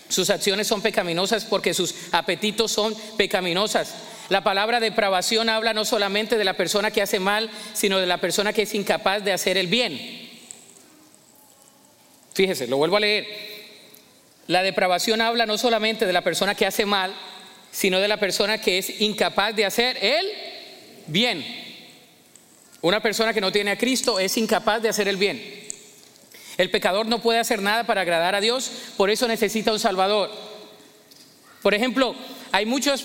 Sus 0.08 0.30
acciones 0.30 0.66
son 0.66 0.80
pecaminosas 0.80 1.44
porque 1.44 1.74
sus 1.74 1.94
apetitos 2.12 2.72
son 2.72 2.94
pecaminosas. 3.18 3.94
La 4.30 4.42
palabra 4.42 4.80
depravación 4.80 5.50
habla 5.50 5.74
no 5.74 5.84
solamente 5.84 6.38
de 6.38 6.44
la 6.44 6.56
persona 6.56 6.92
que 6.92 7.02
hace 7.02 7.20
mal, 7.20 7.50
sino 7.74 7.98
de 7.98 8.06
la 8.06 8.22
persona 8.22 8.54
que 8.54 8.62
es 8.62 8.74
incapaz 8.74 9.22
de 9.22 9.34
hacer 9.34 9.58
el 9.58 9.66
bien. 9.66 10.30
Fíjese, 12.32 12.68
lo 12.68 12.78
vuelvo 12.78 12.96
a 12.96 13.00
leer. 13.00 13.49
La 14.50 14.64
depravación 14.64 15.20
habla 15.20 15.46
no 15.46 15.56
solamente 15.56 16.06
de 16.06 16.12
la 16.12 16.24
persona 16.24 16.56
que 16.56 16.66
hace 16.66 16.84
mal, 16.84 17.14
sino 17.70 18.00
de 18.00 18.08
la 18.08 18.16
persona 18.16 18.60
que 18.60 18.78
es 18.78 19.00
incapaz 19.00 19.54
de 19.54 19.64
hacer 19.64 19.96
el 20.02 20.26
bien. 21.06 21.46
Una 22.80 23.00
persona 23.00 23.32
que 23.32 23.40
no 23.40 23.52
tiene 23.52 23.70
a 23.70 23.78
Cristo 23.78 24.18
es 24.18 24.36
incapaz 24.36 24.82
de 24.82 24.88
hacer 24.88 25.06
el 25.06 25.18
bien. 25.18 25.40
El 26.58 26.68
pecador 26.68 27.06
no 27.06 27.22
puede 27.22 27.38
hacer 27.38 27.62
nada 27.62 27.84
para 27.84 28.00
agradar 28.00 28.34
a 28.34 28.40
Dios, 28.40 28.72
por 28.96 29.08
eso 29.08 29.28
necesita 29.28 29.70
un 29.70 29.78
Salvador. 29.78 30.32
Por 31.62 31.72
ejemplo, 31.72 32.16
hay 32.50 32.66
muchos, 32.66 33.04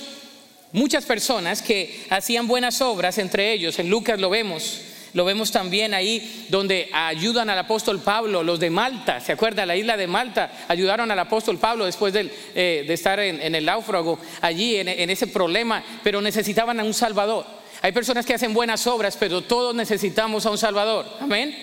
muchas 0.72 1.06
personas 1.06 1.62
que 1.62 2.08
hacían 2.10 2.48
buenas 2.48 2.82
obras 2.82 3.20
entre 3.20 3.54
ellos, 3.54 3.78
en 3.78 3.92
Lucas 3.92 4.20
lo 4.20 4.32
vemos, 4.32 4.82
lo 5.16 5.24
vemos 5.24 5.50
también 5.50 5.94
ahí 5.94 6.46
donde 6.50 6.90
ayudan 6.92 7.50
al 7.50 7.58
apóstol 7.58 8.02
Pablo, 8.02 8.44
los 8.44 8.60
de 8.60 8.70
Malta, 8.70 9.22
¿se 9.22 9.32
acuerda? 9.32 9.66
La 9.66 9.78
isla 9.78 9.96
de 9.96 10.08
Malta 10.08 10.52
ayudaron 10.68 11.10
al 11.10 11.18
apóstol 11.18 11.58
Pablo 11.58 11.86
después 11.86 12.14
de, 12.14 12.30
eh, 12.54 12.84
de 12.86 12.94
estar 12.94 13.18
en, 13.22 13.56
el 13.56 13.64
náufrago, 13.64 14.20
allí 14.42 14.76
en, 14.76 14.90
en 14.90 15.10
ese 15.10 15.28
problema, 15.28 15.82
pero 16.04 16.22
necesitaban 16.22 16.82
a 16.82 16.84
un 16.84 16.94
Salvador. 16.94 17.46
Hay 17.82 17.94
personas 17.94 18.26
que 18.26 18.34
hacen 18.34 18.54
buenas 18.54 18.86
obras, 18.88 19.16
pero 19.18 19.42
todos 19.42 19.74
necesitamos 19.74 20.46
a 20.46 20.50
un 20.50 20.58
Salvador. 20.58 21.06
Amén. 21.22 21.56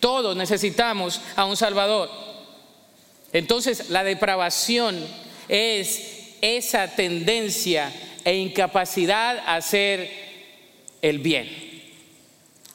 Todos 0.00 0.36
necesitamos 0.36 1.20
a 1.36 1.44
un 1.44 1.56
Salvador. 1.56 2.10
Entonces 3.32 3.90
la 3.90 4.02
depravación 4.02 4.98
es 5.48 6.34
esa 6.40 6.88
tendencia 6.96 7.92
e 8.24 8.34
incapacidad 8.34 9.38
a 9.46 9.54
hacer 9.54 10.10
el 11.00 11.20
bien. 11.20 11.71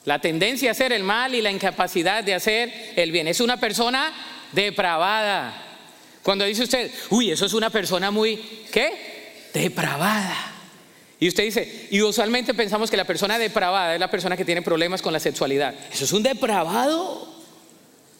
La 0.04 0.20
tendencia 0.20 0.70
a 0.70 0.72
hacer 0.72 0.92
el 0.92 1.02
mal 1.02 1.34
y 1.34 1.42
la 1.42 1.50
incapacidad 1.50 2.24
de 2.24 2.34
hacer 2.34 2.92
el 2.96 3.12
bien. 3.12 3.28
Es 3.28 3.40
una 3.40 3.58
persona 3.58 4.12
depravada. 4.52 5.64
Cuando 6.22 6.44
dice 6.44 6.64
usted, 6.64 6.90
uy, 7.10 7.30
eso 7.30 7.46
es 7.46 7.52
una 7.52 7.70
persona 7.70 8.10
muy, 8.10 8.36
¿qué? 8.72 9.48
Depravada. 9.52 10.54
Y 11.20 11.28
usted 11.28 11.44
dice, 11.44 11.88
y 11.90 12.00
usualmente 12.00 12.54
pensamos 12.54 12.90
que 12.90 12.96
la 12.96 13.04
persona 13.04 13.38
depravada 13.38 13.94
es 13.94 14.00
la 14.00 14.10
persona 14.10 14.36
que 14.36 14.44
tiene 14.44 14.62
problemas 14.62 15.02
con 15.02 15.12
la 15.12 15.20
sexualidad. 15.20 15.74
¿Eso 15.92 16.04
es 16.04 16.12
un 16.12 16.22
depravado? 16.22 17.28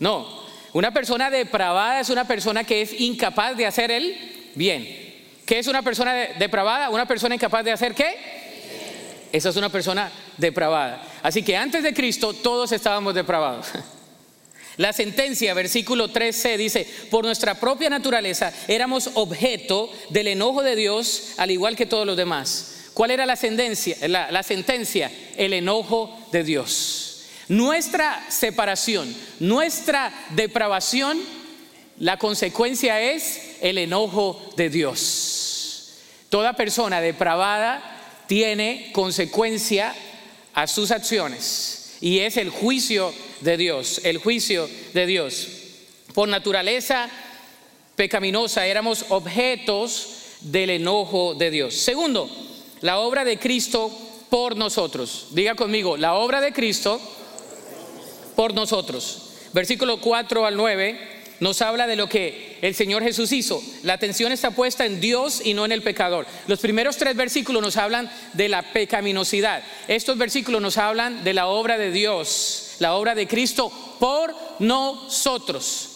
No, 0.00 0.44
una 0.72 0.92
persona 0.92 1.30
depravada 1.30 2.00
es 2.00 2.10
una 2.10 2.26
persona 2.26 2.64
que 2.64 2.82
es 2.82 3.00
incapaz 3.00 3.56
de 3.56 3.66
hacer 3.66 3.90
el 3.90 4.16
bien. 4.54 5.08
¿Qué 5.46 5.58
es 5.58 5.66
una 5.66 5.82
persona 5.82 6.14
depravada? 6.38 6.90
Una 6.90 7.06
persona 7.06 7.34
incapaz 7.34 7.64
de 7.64 7.72
hacer 7.72 7.94
qué? 7.94 8.16
Esa 9.32 9.48
es 9.50 9.56
una 9.56 9.68
persona 9.68 10.10
depravada. 10.38 11.03
Así 11.22 11.42
que 11.42 11.57
antes 11.57 11.83
de 11.83 11.92
Cristo 11.92 12.33
todos 12.33 12.72
estábamos 12.72 13.14
depravados. 13.14 13.66
La 14.79 14.92
sentencia, 14.92 15.55
versículo 15.55 16.09
13, 16.09 16.57
dice, 16.57 16.88
por 17.11 17.24
nuestra 17.24 17.55
propia 17.59 17.90
naturaleza 17.90 18.53
éramos 18.68 19.11
objeto 19.14 19.92
del 20.11 20.29
enojo 20.29 20.62
de 20.62 20.77
Dios 20.77 21.35
al 21.37 21.51
igual 21.51 21.74
que 21.74 21.85
todos 21.85 22.07
los 22.07 22.16
demás. 22.16 22.90
¿Cuál 22.94 23.11
era 23.11 23.27
la 23.27 23.35
sentencia? 23.35 23.96
La, 24.07 24.31
la 24.31 24.44
sentencia, 24.44 25.11
el 25.37 25.53
enojo 25.53 26.16
de 26.31 26.44
Dios. 26.44 27.24
Nuestra 27.48 28.24
separación, 28.29 29.12
nuestra 29.40 30.12
depravación, 30.31 31.18
la 31.98 32.16
consecuencia 32.16 33.01
es 33.01 33.57
el 33.61 33.79
enojo 33.79 34.40
de 34.57 34.70
Dios. 34.70 35.94
Toda 36.29 36.53
persona 36.53 37.01
depravada 37.01 37.83
tiene 38.29 38.90
consecuencia 38.92 39.94
a 40.58 40.66
sus 40.66 40.90
acciones 40.90 41.98
y 42.00 42.18
es 42.18 42.36
el 42.36 42.50
juicio 42.50 43.14
de 43.42 43.56
Dios, 43.56 44.00
el 44.02 44.18
juicio 44.18 44.68
de 44.92 45.06
Dios. 45.06 45.46
Por 46.14 46.28
naturaleza 46.28 47.08
pecaminosa 47.94 48.66
éramos 48.66 49.04
objetos 49.10 50.08
del 50.40 50.70
enojo 50.70 51.34
de 51.34 51.52
Dios. 51.52 51.74
Segundo, 51.74 52.28
la 52.80 52.98
obra 52.98 53.24
de 53.24 53.38
Cristo 53.38 53.88
por 54.30 54.56
nosotros. 54.56 55.28
Diga 55.30 55.54
conmigo, 55.54 55.96
la 55.96 56.14
obra 56.14 56.40
de 56.40 56.52
Cristo 56.52 57.00
por 58.34 58.52
nosotros. 58.52 59.30
Versículo 59.52 60.00
4 60.00 60.44
al 60.44 60.56
9 60.56 61.17
nos 61.40 61.62
habla 61.62 61.87
de 61.87 61.96
lo 61.96 62.09
que 62.09 62.59
el 62.62 62.74
Señor 62.74 63.03
Jesús 63.03 63.33
hizo. 63.33 63.62
La 63.83 63.94
atención 63.94 64.33
está 64.33 64.51
puesta 64.51 64.85
en 64.87 65.01
Dios 65.01 65.40
y 65.44 65.55
no 65.55 65.64
en 65.64 65.72
el 65.72 65.83
pecador. 65.83 66.27
Los 66.46 66.61
primeros 66.61 66.96
tres 66.96 67.14
versículos 67.16 67.62
nos 67.62 67.77
hablan 67.77 68.11
de 68.33 68.48
la 68.48 68.62
pecaminosidad. 68.72 69.62
Estos 69.87 70.18
versículos 70.18 70.61
nos 70.61 70.79
hablan 70.79 71.22
de 71.22 71.35
la 71.35 71.46
obra 71.46 71.79
de 71.79 71.92
Dios, 71.92 72.77
la 72.81 72.94
obra 72.94 73.14
de 73.14 73.29
Cristo 73.29 73.70
por 74.01 74.35
nosotros. 74.59 75.90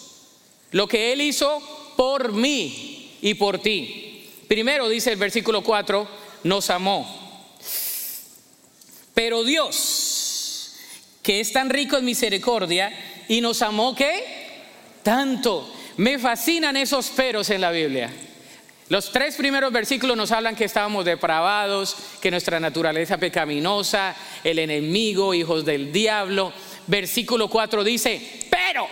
Lo 0.71 0.87
que 0.87 1.13
Él 1.13 1.21
hizo 1.21 1.61
por 1.97 2.33
mí 2.33 3.17
y 3.21 3.35
por 3.35 3.59
ti. 3.59 4.29
Primero 4.49 4.89
dice 4.89 5.11
el 5.11 5.19
versículo 5.19 5.63
4, 5.63 6.09
nos 6.45 6.71
amó. 6.71 7.21
Pero 9.15 9.45
Dios, 9.45 10.75
que 11.23 11.41
es 11.41 11.53
tan 11.53 11.69
rico 11.69 11.97
en 11.97 12.05
misericordia, 12.05 12.93
y 13.29 13.41
nos 13.41 13.63
amó 13.63 13.95
que 13.95 14.42
tanto. 15.03 15.73
Me 15.97 16.19
fascinan 16.19 16.77
esos 16.77 17.09
peros 17.11 17.51
en 17.51 17.61
la 17.61 17.71
Biblia. 17.71 18.11
Los 18.88 19.11
tres 19.11 19.37
primeros 19.37 19.73
versículos 19.73 20.17
nos 20.17 20.33
hablan 20.33 20.55
que 20.55 20.65
estábamos 20.65 21.05
depravados, 21.05 21.97
que 22.21 22.31
nuestra 22.31 22.61
naturaleza 22.61 23.17
pecaminosa, 23.17 24.15
el 24.45 24.59
enemigo, 24.59 25.33
hijos 25.33 25.65
del 25.65 25.93
diablo. 25.93 26.53
Versículo 26.87 27.49
4 27.49 27.85
dice, 27.85 28.47
pero 28.51 28.87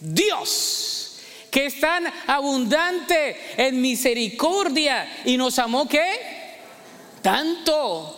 Dios, 0.00 1.20
que 1.50 1.66
es 1.66 1.80
tan 1.80 2.10
abundante 2.26 3.36
en 3.56 3.80
misericordia 3.82 5.06
y 5.26 5.36
nos 5.36 5.58
amó 5.58 5.86
que 5.86 6.02
tanto. 7.20 8.16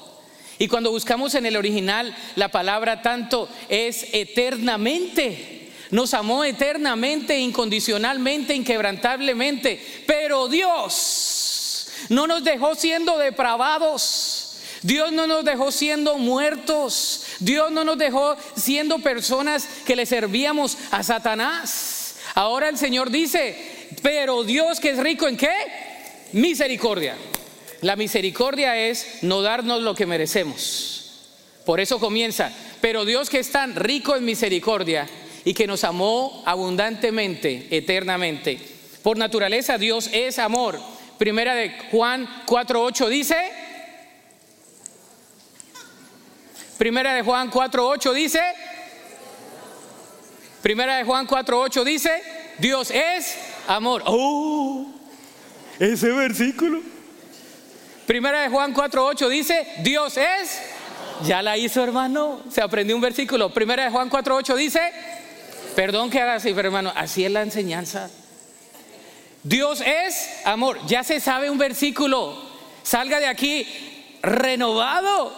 Y 0.58 0.68
cuando 0.68 0.92
buscamos 0.92 1.34
en 1.34 1.46
el 1.46 1.56
original, 1.56 2.14
la 2.36 2.48
palabra 2.48 3.02
tanto 3.02 3.48
es 3.68 4.06
eternamente 4.12 5.51
nos 5.92 6.14
amó 6.14 6.42
eternamente, 6.42 7.38
incondicionalmente, 7.38 8.54
inquebrantablemente. 8.54 10.02
Pero 10.06 10.48
Dios 10.48 11.86
no 12.08 12.26
nos 12.26 12.42
dejó 12.42 12.74
siendo 12.74 13.18
depravados. 13.18 14.56
Dios 14.82 15.12
no 15.12 15.26
nos 15.26 15.44
dejó 15.44 15.70
siendo 15.70 16.16
muertos. 16.16 17.26
Dios 17.40 17.70
no 17.70 17.84
nos 17.84 17.98
dejó 17.98 18.36
siendo 18.56 19.00
personas 19.00 19.68
que 19.84 19.94
le 19.94 20.06
servíamos 20.06 20.78
a 20.90 21.02
Satanás. 21.02 22.16
Ahora 22.34 22.70
el 22.70 22.78
Señor 22.78 23.10
dice, 23.10 23.90
pero 24.00 24.44
Dios 24.44 24.80
que 24.80 24.90
es 24.90 24.98
rico 24.98 25.28
en 25.28 25.36
qué? 25.36 25.52
Misericordia. 26.32 27.16
La 27.82 27.96
misericordia 27.96 28.78
es 28.78 29.18
no 29.22 29.42
darnos 29.42 29.82
lo 29.82 29.94
que 29.94 30.06
merecemos. 30.06 31.00
Por 31.66 31.80
eso 31.80 32.00
comienza, 32.00 32.50
pero 32.80 33.04
Dios 33.04 33.28
que 33.28 33.40
es 33.40 33.52
tan 33.52 33.76
rico 33.76 34.16
en 34.16 34.24
misericordia 34.24 35.06
y 35.44 35.54
que 35.54 35.66
nos 35.66 35.84
amó 35.84 36.42
abundantemente, 36.46 37.68
eternamente. 37.70 38.58
Por 39.02 39.16
naturaleza 39.16 39.78
Dios 39.78 40.08
es 40.12 40.38
amor. 40.38 40.78
Primera 41.18 41.54
de 41.54 41.70
Juan 41.90 42.28
4:8 42.46 43.08
dice, 43.08 43.36
Primera 46.82 47.14
de 47.14 47.22
Juan 47.22 47.48
4.8 47.48 48.12
dice, 48.12 48.40
Primera 50.62 50.96
de 50.96 51.04
Juan 51.04 51.28
4.8 51.28 51.84
dice, 51.84 52.10
Dios 52.58 52.90
es 52.90 53.36
amor. 53.68 54.02
Oh, 54.04 54.86
ese 55.78 56.10
versículo. 56.10 56.80
Primera 58.04 58.42
de 58.42 58.48
Juan 58.48 58.74
4.8 58.74 59.28
dice, 59.28 59.64
Dios 59.84 60.16
es, 60.16 60.60
ya 61.24 61.40
la 61.40 61.56
hizo 61.56 61.84
hermano, 61.84 62.40
se 62.50 62.60
aprendió 62.60 62.96
un 62.96 63.02
versículo. 63.02 63.54
Primera 63.54 63.84
de 63.84 63.90
Juan 63.90 64.10
4.8 64.10 64.56
dice, 64.56 64.80
perdón 65.74 66.10
que 66.10 66.20
haga 66.20 66.34
así, 66.34 66.52
pero 66.54 66.68
hermano, 66.68 66.92
así 66.94 67.24
es 67.24 67.30
la 67.30 67.42
enseñanza. 67.42 68.10
Dios 69.42 69.82
es 69.84 70.28
amor, 70.44 70.78
ya 70.86 71.02
se 71.02 71.18
sabe 71.18 71.50
un 71.50 71.58
versículo, 71.58 72.36
salga 72.82 73.18
de 73.18 73.26
aquí 73.26 73.66
renovado. 74.22 75.32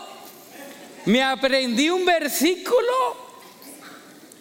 Me 1.07 1.23
aprendí 1.23 1.91
un 1.91 2.05
versículo. 2.05 3.25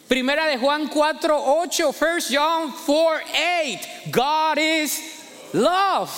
Primera 0.08 0.46
de 0.46 0.58
Juan 0.58 0.88
4, 0.88 1.44
8, 1.44 1.96
1 2.00 2.10
John 2.30 2.76
4, 2.86 3.26
8. 3.64 3.80
God 4.12 4.58
is 4.58 5.02
love. 5.54 6.12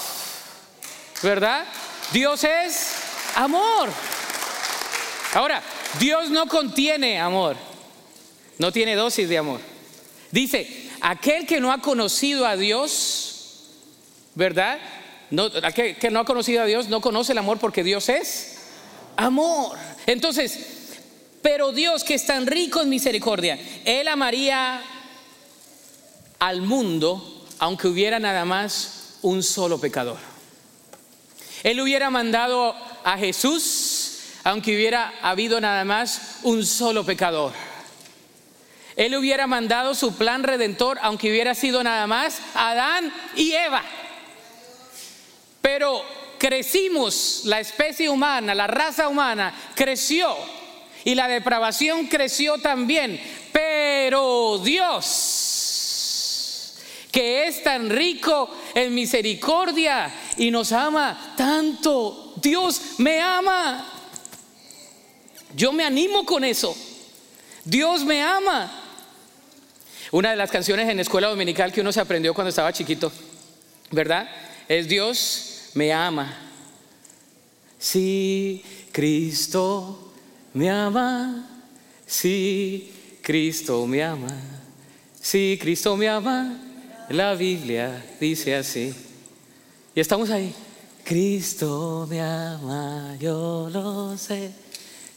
¿Verdad? 1.22 1.66
Dios 2.12 2.44
es 2.44 2.96
amor. 3.36 3.90
Ahora, 5.34 5.62
Dios 6.00 6.30
no 6.30 6.48
contiene 6.48 7.20
amor. 7.20 7.56
No 8.58 8.72
tiene 8.72 8.96
dosis 8.96 9.28
de 9.28 9.38
amor. 9.38 9.60
Dice, 10.32 10.90
aquel 11.02 11.46
que 11.46 11.60
no 11.60 11.72
ha 11.72 11.82
conocido 11.82 12.46
a 12.46 12.56
Dios, 12.56 13.70
¿verdad? 14.34 14.80
No, 15.30 15.50
aquel 15.64 15.98
que 15.98 16.12
no 16.12 16.20
ha 16.20 16.26
conocido 16.26 16.62
a 16.62 16.66
Dios 16.66 16.88
no 16.90 17.02
conoce 17.02 17.32
el 17.32 17.38
amor 17.38 17.58
porque 17.58 17.84
Dios 17.84 18.10
es 18.10 18.58
amor. 19.18 19.78
Entonces, 20.06 20.60
pero 21.42 21.72
Dios 21.72 22.04
que 22.04 22.16
es 22.16 22.26
tan 22.26 22.48
rico 22.48 22.82
en 22.82 22.90
misericordia, 22.90 23.60
Él 23.86 24.08
amaría 24.08 24.82
al 26.40 26.62
mundo 26.62 27.32
aunque 27.60 27.88
hubiera 27.88 28.20
nada 28.20 28.46
más 28.46 29.18
un 29.22 29.42
solo 29.42 29.80
pecador. 29.80 30.18
Él 31.64 31.80
hubiera 31.80 32.10
mandado 32.10 32.76
a 33.04 33.18
Jesús 33.18 34.12
aunque 34.44 34.76
hubiera 34.76 35.14
habido 35.22 35.60
nada 35.60 35.84
más 35.86 36.38
un 36.44 36.66
solo 36.66 37.04
pecador. 37.04 37.54
Él 38.96 39.16
hubiera 39.16 39.46
mandado 39.48 39.94
su 39.94 40.16
plan 40.16 40.44
redentor 40.44 41.00
aunque 41.02 41.30
hubiera 41.30 41.54
sido 41.54 41.84
nada 41.84 42.08
más 42.08 42.40
Adán 42.54 43.12
y 43.36 43.52
Eva. 43.52 43.84
Pero 45.62 46.02
crecimos, 46.38 47.42
la 47.46 47.60
especie 47.60 48.10
humana, 48.10 48.56
la 48.56 48.68
raza 48.68 49.10
humana 49.10 49.54
creció 49.76 50.36
y 51.04 51.16
la 51.16 51.28
depravación 51.28 52.08
creció 52.08 52.58
también. 52.60 53.20
Pero 53.52 54.60
Dios, 54.64 55.16
que 57.12 57.48
es 57.48 57.64
tan 57.64 57.90
rico 57.90 58.50
en 58.74 58.94
misericordia 58.94 60.10
y 60.38 60.52
nos 60.52 60.72
ama 60.72 61.34
tanto, 61.36 62.34
Dios 62.38 62.82
me 63.00 63.20
ama. 63.20 63.92
Yo 65.56 65.72
me 65.72 65.84
animo 65.84 66.26
con 66.26 66.44
eso. 66.44 66.76
Dios 67.64 68.04
me 68.04 68.22
ama. 68.22 68.85
Una 70.12 70.32
de 70.32 70.36
las 70.36 70.52
canciones 70.52 70.90
en 70.90 71.00
escuela 71.00 71.28
dominical 71.28 71.72
que 71.72 71.82
uno 71.82 71.92
se 71.92 72.00
aprendió 72.00 72.34
cuando 72.34 72.50
estaba 72.50 72.72
chiquito, 72.74 73.12
¿verdad? 73.92 74.30
Es 74.68 74.88
Dios 74.88 75.70
me 75.74 75.92
ama. 75.92 76.38
Sí, 77.80 78.64
Cristo 78.92 80.14
me 80.54 80.70
ama. 80.70 81.48
Sí, 82.06 82.92
Cristo 83.22 83.86
me 83.88 84.04
ama. 84.04 84.36
Sí, 85.20 85.58
Cristo 85.60 85.98
me 85.98 86.08
ama. 86.08 86.60
La 87.10 87.36
Biblia 87.36 88.04
dice 88.20 88.56
así. 88.56 88.94
Y 89.94 90.00
estamos 90.00 90.30
ahí. 90.30 90.54
Cristo 91.04 92.08
me 92.10 92.22
ama, 92.22 93.16
yo 93.20 93.70
lo 93.72 94.18
sé. 94.18 94.52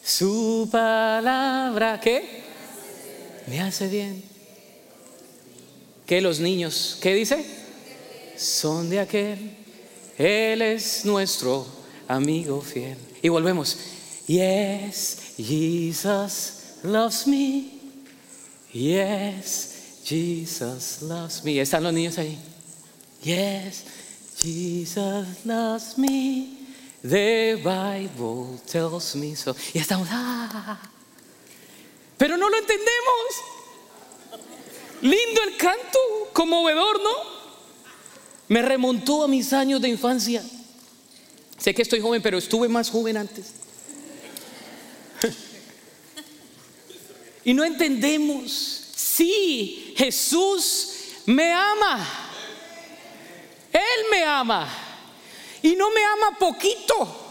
Su 0.04 0.68
palabra, 0.70 1.98
¿qué? 2.00 2.42
Me 3.46 3.60
hace 3.60 3.88
bien. 3.88 4.27
¿Qué 6.08 6.22
los 6.22 6.40
niños? 6.40 6.96
¿Qué 7.02 7.12
dice? 7.12 7.44
Son 8.34 8.88
de 8.88 8.98
aquel. 8.98 9.54
Él 10.16 10.62
es 10.62 11.04
nuestro 11.04 11.66
amigo 12.08 12.62
fiel. 12.62 12.96
Y 13.20 13.28
volvemos. 13.28 13.76
Yes, 14.26 15.34
Jesus 15.36 16.78
loves 16.82 17.26
me. 17.26 17.78
Yes, 18.72 20.00
Jesus 20.02 21.02
loves 21.02 21.44
me. 21.44 21.60
¿Están 21.60 21.82
los 21.82 21.92
niños 21.92 22.16
ahí? 22.16 22.38
Yes, 23.22 23.84
Jesus 24.40 25.44
loves 25.44 25.98
me. 25.98 26.56
The 27.02 27.56
Bible 27.56 28.58
tells 28.66 29.14
me 29.14 29.36
so. 29.36 29.54
Y 29.74 29.78
estamos, 29.78 30.08
ah, 30.10 30.80
pero 32.16 32.38
no 32.38 32.48
lo 32.48 32.56
entendemos. 32.56 33.57
Lindo 35.02 35.42
el 35.46 35.56
canto, 35.56 35.98
conmovedor, 36.32 37.00
¿no? 37.02 37.10
Me 38.48 38.62
remontó 38.62 39.22
a 39.22 39.28
mis 39.28 39.52
años 39.52 39.80
de 39.80 39.88
infancia. 39.88 40.42
Sé 41.58 41.74
que 41.74 41.82
estoy 41.82 42.00
joven, 42.00 42.22
pero 42.22 42.38
estuve 42.38 42.68
más 42.68 42.90
joven 42.90 43.16
antes. 43.16 43.54
Y 47.44 47.54
no 47.54 47.64
entendemos. 47.64 48.50
Sí, 48.94 49.94
Jesús 49.96 50.92
me 51.26 51.52
ama. 51.52 52.06
Él 53.72 54.06
me 54.10 54.24
ama. 54.24 54.68
Y 55.62 55.74
no 55.74 55.90
me 55.90 56.04
ama 56.04 56.38
poquito. 56.38 57.26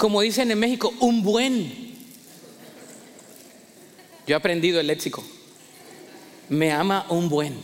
Como 0.00 0.22
dicen 0.22 0.50
en 0.50 0.58
México, 0.58 0.94
un 1.00 1.22
buen. 1.22 1.94
Yo 4.26 4.34
he 4.34 4.34
aprendido 4.34 4.80
el 4.80 4.86
léxico. 4.86 5.22
Me 6.48 6.72
ama 6.72 7.04
un 7.10 7.28
buen. 7.28 7.60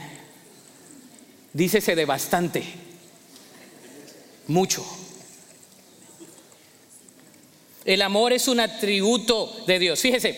Dícese 1.55 1.97
de 1.97 2.05
bastante. 2.05 2.63
Mucho. 4.49 4.85
El 7.87 8.03
amor 8.03 8.35
es 8.35 8.49
un 8.49 8.61
atributo 8.61 9.65
de 9.67 9.79
Dios. 9.79 9.99
Fíjese, 9.99 10.37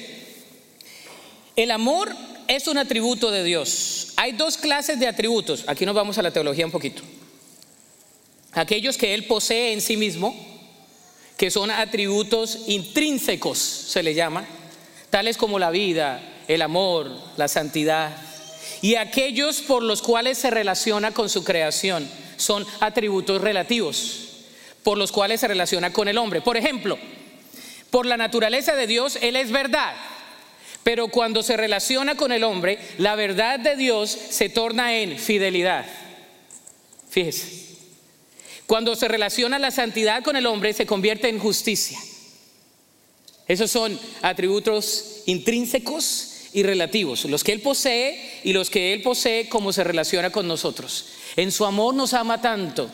el 1.56 1.72
amor 1.72 2.14
es 2.46 2.68
un 2.68 2.78
atributo 2.78 3.32
de 3.32 3.42
Dios. 3.42 4.12
Hay 4.14 4.34
dos 4.34 4.56
clases 4.56 5.00
de 5.00 5.08
atributos. 5.08 5.64
Aquí 5.66 5.84
nos 5.84 5.96
vamos 5.96 6.16
a 6.16 6.22
la 6.22 6.30
teología 6.30 6.64
un 6.64 6.70
poquito. 6.70 7.02
Aquellos 8.52 8.96
que 8.96 9.14
Él 9.14 9.24
posee 9.24 9.72
en 9.72 9.80
sí 9.80 9.96
mismo, 9.96 10.47
que 11.38 11.50
son 11.52 11.70
atributos 11.70 12.64
intrínsecos, 12.66 13.58
se 13.58 14.02
le 14.02 14.12
llama, 14.12 14.44
tales 15.08 15.36
como 15.36 15.58
la 15.58 15.70
vida, 15.70 16.20
el 16.48 16.60
amor, 16.62 17.10
la 17.36 17.46
santidad, 17.46 18.14
y 18.82 18.96
aquellos 18.96 19.60
por 19.62 19.84
los 19.84 20.02
cuales 20.02 20.36
se 20.36 20.50
relaciona 20.50 21.12
con 21.12 21.30
su 21.30 21.44
creación, 21.44 22.10
son 22.36 22.66
atributos 22.80 23.40
relativos, 23.40 24.28
por 24.82 24.98
los 24.98 25.12
cuales 25.12 25.40
se 25.40 25.48
relaciona 25.48 25.92
con 25.92 26.08
el 26.08 26.18
hombre. 26.18 26.40
Por 26.40 26.56
ejemplo, 26.56 26.98
por 27.90 28.04
la 28.04 28.16
naturaleza 28.16 28.74
de 28.74 28.88
Dios, 28.88 29.16
Él 29.22 29.36
es 29.36 29.52
verdad. 29.52 29.94
Pero 30.82 31.08
cuando 31.08 31.42
se 31.42 31.56
relaciona 31.56 32.16
con 32.16 32.32
el 32.32 32.42
hombre, 32.42 32.78
la 32.98 33.14
verdad 33.14 33.60
de 33.60 33.76
Dios 33.76 34.10
se 34.10 34.48
torna 34.48 34.96
en 34.96 35.18
fidelidad. 35.18 35.86
Fíjese. 37.10 37.67
Cuando 38.68 38.94
se 38.96 39.08
relaciona 39.08 39.58
la 39.58 39.70
santidad 39.70 40.22
con 40.22 40.36
el 40.36 40.44
hombre, 40.44 40.74
se 40.74 40.84
convierte 40.84 41.30
en 41.30 41.38
justicia. 41.38 41.98
Esos 43.46 43.70
son 43.70 43.98
atributos 44.20 45.22
intrínsecos 45.24 46.34
y 46.52 46.62
relativos, 46.64 47.24
los 47.24 47.42
que 47.42 47.52
Él 47.52 47.62
posee 47.62 48.40
y 48.44 48.52
los 48.52 48.68
que 48.68 48.92
Él 48.92 49.00
posee 49.00 49.48
como 49.48 49.72
se 49.72 49.84
relaciona 49.84 50.28
con 50.28 50.46
nosotros. 50.46 51.06
En 51.36 51.50
su 51.50 51.64
amor 51.64 51.94
nos 51.94 52.12
ama 52.12 52.42
tanto. 52.42 52.90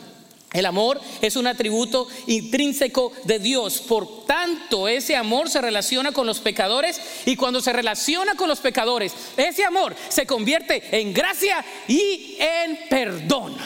El 0.53 0.65
amor 0.65 1.01
es 1.21 1.35
un 1.35 1.45
atributo 1.45 2.07
intrínseco 2.27 3.11
de 3.25 3.39
Dios. 3.39 3.79
Por 3.79 4.25
tanto, 4.25 4.87
ese 4.87 5.17
amor 5.17 5.49
se 5.49 5.59
relaciona 5.59 6.13
con 6.13 6.25
los 6.25 6.39
pecadores 6.39 7.01
y 7.25 7.35
cuando 7.35 7.59
se 7.59 7.73
relaciona 7.73 8.35
con 8.35 8.47
los 8.47 8.61
pecadores, 8.61 9.11
ese 9.35 9.65
amor 9.65 9.93
se 10.07 10.25
convierte 10.25 10.81
en 10.97 11.13
gracia 11.13 11.65
y 11.89 12.37
en 12.39 12.79
perdón. 12.89 13.57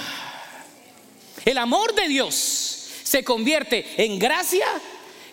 El 1.45 1.57
amor 1.57 1.95
de 1.95 2.07
Dios 2.07 2.89
se 3.03 3.23
convierte 3.23 3.85
en 3.97 4.19
gracia 4.19 4.65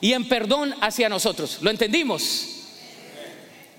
y 0.00 0.12
en 0.12 0.28
perdón 0.28 0.74
hacia 0.80 1.08
nosotros. 1.08 1.58
¿Lo 1.60 1.70
entendimos? 1.70 2.48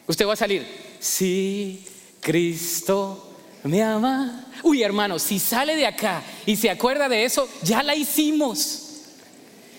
Usted 0.08 0.26
va 0.26 0.34
a 0.34 0.38
salir, 0.38 0.66
sí, 1.00 1.86
Cristo 2.22 3.36
me 3.64 3.84
ama. 3.84 4.46
Uy, 4.64 4.84
hermano, 4.84 5.20
si 5.20 5.40
sale 5.40 5.76
de 5.76 5.86
acá 5.86 6.24
y 6.46 6.56
se 6.56 6.70
acuerda 6.70 7.10
de 7.10 7.26
eso, 7.26 7.48
ya 7.64 7.84
la 7.84 7.96
hicimos. 7.96 8.84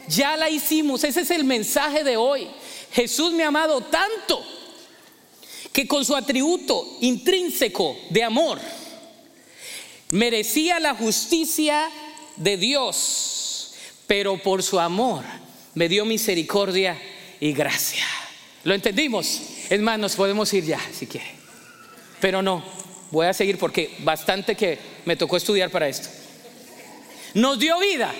Ya 0.08 0.36
la 0.36 0.48
hicimos. 0.48 1.04
Ese 1.04 1.20
es 1.20 1.30
el 1.30 1.44
mensaje 1.44 2.04
de 2.04 2.16
hoy. 2.16 2.48
Jesús 2.92 3.32
me 3.32 3.44
ha 3.44 3.48
amado 3.48 3.80
tanto 3.82 4.44
que 5.72 5.86
con 5.86 6.04
su 6.04 6.16
atributo 6.16 6.96
intrínseco 7.00 7.96
de 8.10 8.24
amor 8.24 8.58
merecía 10.10 10.80
la 10.80 10.94
justicia 10.94 11.88
de 12.38 12.56
Dios, 12.56 13.74
pero 14.06 14.38
por 14.38 14.62
su 14.62 14.80
amor 14.80 15.24
me 15.74 15.88
dio 15.88 16.04
misericordia 16.04 17.00
y 17.40 17.52
gracia. 17.52 18.04
¿Lo 18.64 18.74
entendimos? 18.74 19.40
Es 19.70 19.80
más, 19.80 19.98
nos 19.98 20.16
podemos 20.16 20.52
ir 20.52 20.64
ya, 20.64 20.80
si 20.92 21.06
quiere. 21.06 21.30
Pero 22.20 22.42
no, 22.42 22.64
voy 23.10 23.26
a 23.26 23.32
seguir 23.32 23.58
porque 23.58 23.94
bastante 24.00 24.54
que 24.56 24.78
me 25.04 25.16
tocó 25.16 25.36
estudiar 25.36 25.70
para 25.70 25.88
esto. 25.88 26.08
Nos 27.34 27.58
dio 27.58 27.78
vida. 27.78 28.12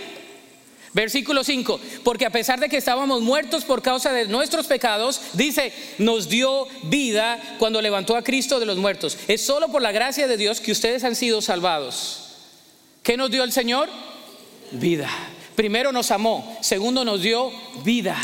Versículo 0.95 1.45
5, 1.45 1.81
porque 2.03 2.25
a 2.25 2.31
pesar 2.31 2.59
de 2.61 2.69
que 2.69 2.79
estábamos 2.79 3.21
muertos 3.21 3.65
por 3.65 3.83
causa 3.83 4.13
de 4.13 4.27
nuestros 4.27 4.67
pecados, 4.67 5.21
dice, 5.35 5.73
nos 5.99 6.29
dio 6.29 6.67
vida 6.85 7.39
cuando 7.59 7.83
levantó 7.83 8.17
a 8.17 8.25
Cristo 8.25 8.59
de 8.59 8.67
los 8.67 8.79
muertos. 8.79 9.19
Es 9.29 9.43
solo 9.43 9.69
por 9.69 9.83
la 9.83 9.93
gracia 9.93 10.27
de 10.27 10.37
Dios 10.37 10.61
que 10.61 10.73
ustedes 10.73 11.05
han 11.05 11.15
sido 11.15 11.43
salvados. 11.43 12.28
¿Qué 13.09 13.17
nos 13.17 13.31
dio 13.31 13.43
el 13.43 13.53
Señor? 13.53 13.89
Vida. 14.71 15.09
Primero 15.57 15.93
nos 15.93 16.11
amó, 16.11 16.59
segundo 16.61 17.07
nos 17.07 17.23
dio 17.23 17.51
vida. 17.83 18.15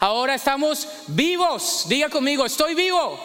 Ahora 0.00 0.34
estamos 0.34 0.88
vivos. 1.06 1.84
Diga 1.88 2.08
conmigo, 2.08 2.44
estoy 2.44 2.74
vivo. 2.74 3.16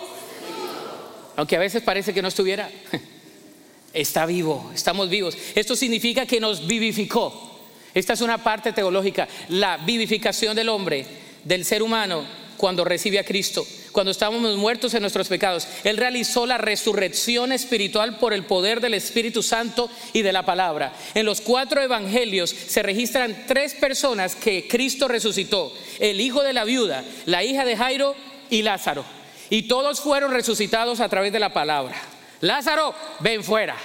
Aunque 1.38 1.56
a 1.56 1.60
veces 1.60 1.82
parece 1.82 2.13
que 2.13 2.21
no 2.21 2.28
estuviera. 2.28 2.69
Está 3.95 4.28
vivo, 4.28 4.71
estamos 4.76 5.10
vivos. 5.10 5.36
Esto 5.56 5.76
significa 5.76 6.28
que 6.28 6.39
nos 6.39 6.67
vivificó. 6.67 7.58
Esta 7.91 8.13
es 8.13 8.21
una 8.21 8.43
parte 8.43 8.71
teológica, 8.71 9.28
la 9.50 9.78
vivificación 9.78 10.56
del 10.56 10.69
hombre, 10.69 11.04
del 11.43 11.65
ser 11.65 11.82
humano, 11.82 12.24
cuando 12.58 12.84
recibe 12.86 13.17
a 13.17 13.26
Cristo, 13.26 13.65
cuando 13.95 14.12
estábamos 14.12 14.58
muertos 14.58 14.93
en 14.93 14.99
nuestros 14.99 15.29
pecados. 15.29 15.65
Él 15.86 15.95
realizó 15.95 16.45
la 16.45 16.58
resurrección 16.58 17.53
espiritual 17.53 18.17
por 18.17 18.34
el 18.34 18.43
poder 18.43 18.81
del 18.81 18.93
Espíritu 18.93 19.41
Santo 19.41 19.89
y 20.12 20.21
de 20.21 20.34
la 20.34 20.43
palabra. 20.43 20.93
En 21.13 21.25
los 21.25 21.39
cuatro 21.39 21.81
evangelios 21.81 22.49
se 22.49 22.84
registran 22.84 23.45
tres 23.47 23.73
personas 23.73 24.36
que 24.36 24.67
Cristo 24.67 25.08
resucitó, 25.08 25.73
el 25.99 26.19
hijo 26.19 26.43
de 26.43 26.51
la 26.51 26.65
viuda, 26.65 27.05
la 27.25 27.45
hija 27.45 27.63
de 27.63 27.77
Jairo 27.77 28.13
y 28.49 28.62
Lázaro. 28.62 29.05
Y 29.49 29.63
todos 29.69 30.01
fueron 30.01 30.34
resucitados 30.34 30.99
a 30.99 31.08
través 31.08 31.31
de 31.31 31.39
la 31.39 31.53
palabra. 31.53 31.95
Lázaro, 32.41 32.93
ven 33.21 33.43
fuera. 33.43 33.77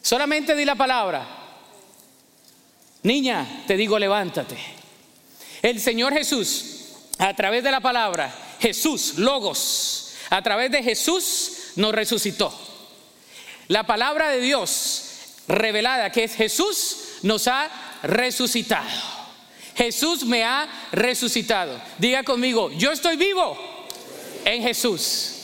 Solamente 0.00 0.56
di 0.56 0.64
la 0.64 0.76
palabra 0.76 1.40
Niña, 3.02 3.64
te 3.66 3.76
digo, 3.76 3.98
levántate. 3.98 4.56
El 5.62 5.80
Señor 5.80 6.12
Jesús, 6.12 6.79
a 7.20 7.34
través 7.34 7.62
de 7.62 7.70
la 7.70 7.80
palabra, 7.80 8.32
Jesús, 8.58 9.18
Logos, 9.18 10.14
a 10.30 10.40
través 10.40 10.70
de 10.70 10.82
Jesús 10.82 11.72
nos 11.76 11.94
resucitó. 11.94 12.52
La 13.68 13.84
palabra 13.84 14.30
de 14.30 14.40
Dios 14.40 15.04
revelada, 15.46 16.10
que 16.10 16.24
es 16.24 16.34
Jesús, 16.34 17.18
nos 17.22 17.46
ha 17.46 17.68
resucitado. 18.02 18.88
Jesús 19.76 20.24
me 20.24 20.44
ha 20.44 20.66
resucitado. 20.92 21.78
Diga 21.98 22.22
conmigo, 22.22 22.70
yo 22.72 22.90
estoy 22.90 23.16
vivo 23.16 23.56
en 24.46 24.62
Jesús. 24.62 25.34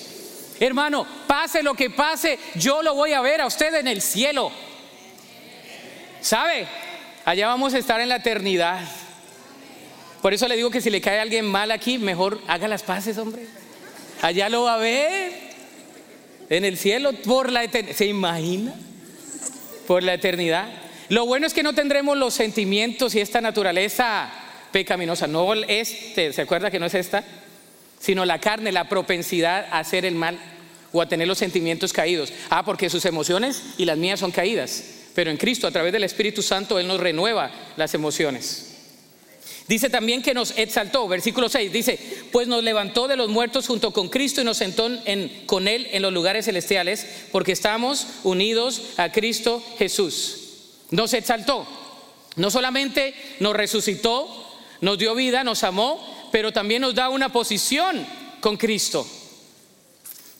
Hermano, 0.58 1.06
pase 1.26 1.62
lo 1.62 1.74
que 1.74 1.90
pase, 1.90 2.38
yo 2.54 2.82
lo 2.82 2.94
voy 2.94 3.12
a 3.12 3.20
ver 3.20 3.42
a 3.42 3.46
usted 3.46 3.74
en 3.74 3.88
el 3.88 4.00
cielo. 4.00 4.50
¿Sabe? 6.22 6.66
Allá 7.26 7.48
vamos 7.48 7.74
a 7.74 7.78
estar 7.78 8.00
en 8.00 8.08
la 8.08 8.16
eternidad. 8.16 8.80
Por 10.26 10.34
eso 10.34 10.48
le 10.48 10.56
digo 10.56 10.72
que 10.72 10.80
si 10.80 10.90
le 10.90 11.00
cae 11.00 11.20
alguien 11.20 11.46
mal 11.46 11.70
aquí, 11.70 11.98
mejor 11.98 12.40
haga 12.48 12.66
las 12.66 12.82
paces, 12.82 13.16
hombre. 13.16 13.46
Allá 14.22 14.48
lo 14.48 14.64
va 14.64 14.74
a 14.74 14.78
ver. 14.78 15.32
En 16.50 16.64
el 16.64 16.76
cielo, 16.76 17.12
por 17.12 17.52
la 17.52 17.62
eternidad. 17.62 17.94
¿Se 17.94 18.06
imagina? 18.06 18.74
Por 19.86 20.02
la 20.02 20.14
eternidad. 20.14 20.66
Lo 21.10 21.26
bueno 21.26 21.46
es 21.46 21.54
que 21.54 21.62
no 21.62 21.74
tendremos 21.74 22.18
los 22.18 22.34
sentimientos 22.34 23.14
y 23.14 23.20
esta 23.20 23.40
naturaleza 23.40 24.28
pecaminosa. 24.72 25.28
No 25.28 25.54
este, 25.54 26.32
¿se 26.32 26.42
acuerda 26.42 26.72
que 26.72 26.80
no 26.80 26.86
es 26.86 26.94
esta? 26.94 27.22
Sino 28.00 28.24
la 28.24 28.40
carne, 28.40 28.72
la 28.72 28.88
propensidad 28.88 29.68
a 29.70 29.78
hacer 29.78 30.04
el 30.04 30.16
mal 30.16 30.40
o 30.90 31.00
a 31.00 31.08
tener 31.08 31.28
los 31.28 31.38
sentimientos 31.38 31.92
caídos. 31.92 32.32
Ah, 32.50 32.64
porque 32.64 32.90
sus 32.90 33.04
emociones 33.04 33.62
y 33.78 33.84
las 33.84 33.96
mías 33.96 34.18
son 34.18 34.32
caídas 34.32 34.82
pero 35.16 35.30
en 35.30 35.38
Cristo, 35.38 35.66
a 35.66 35.70
través 35.70 35.94
del 35.94 36.04
Espíritu 36.04 36.42
Santo, 36.42 36.78
Él 36.78 36.86
nos 36.86 37.00
renueva 37.00 37.50
las 37.78 37.94
emociones. 37.94 38.65
Dice 39.68 39.90
también 39.90 40.22
que 40.22 40.32
nos 40.32 40.56
exaltó, 40.56 41.08
versículo 41.08 41.48
6, 41.48 41.72
dice, 41.72 41.98
pues 42.30 42.46
nos 42.46 42.62
levantó 42.62 43.08
de 43.08 43.16
los 43.16 43.28
muertos 43.28 43.66
junto 43.66 43.92
con 43.92 44.08
Cristo 44.08 44.40
y 44.40 44.44
nos 44.44 44.58
sentó 44.58 44.88
con 45.46 45.66
Él 45.66 45.88
en 45.90 46.02
los 46.02 46.12
lugares 46.12 46.44
celestiales, 46.44 47.04
porque 47.32 47.50
estamos 47.52 48.06
unidos 48.22 48.80
a 48.96 49.10
Cristo 49.10 49.60
Jesús. 49.76 50.42
Nos 50.92 51.14
exaltó, 51.14 51.66
no 52.36 52.50
solamente 52.50 53.14
nos 53.40 53.56
resucitó, 53.56 54.28
nos 54.80 54.98
dio 54.98 55.16
vida, 55.16 55.42
nos 55.42 55.64
amó, 55.64 56.28
pero 56.30 56.52
también 56.52 56.82
nos 56.82 56.94
da 56.94 57.08
una 57.08 57.32
posición 57.32 58.06
con 58.40 58.56
Cristo. 58.56 59.04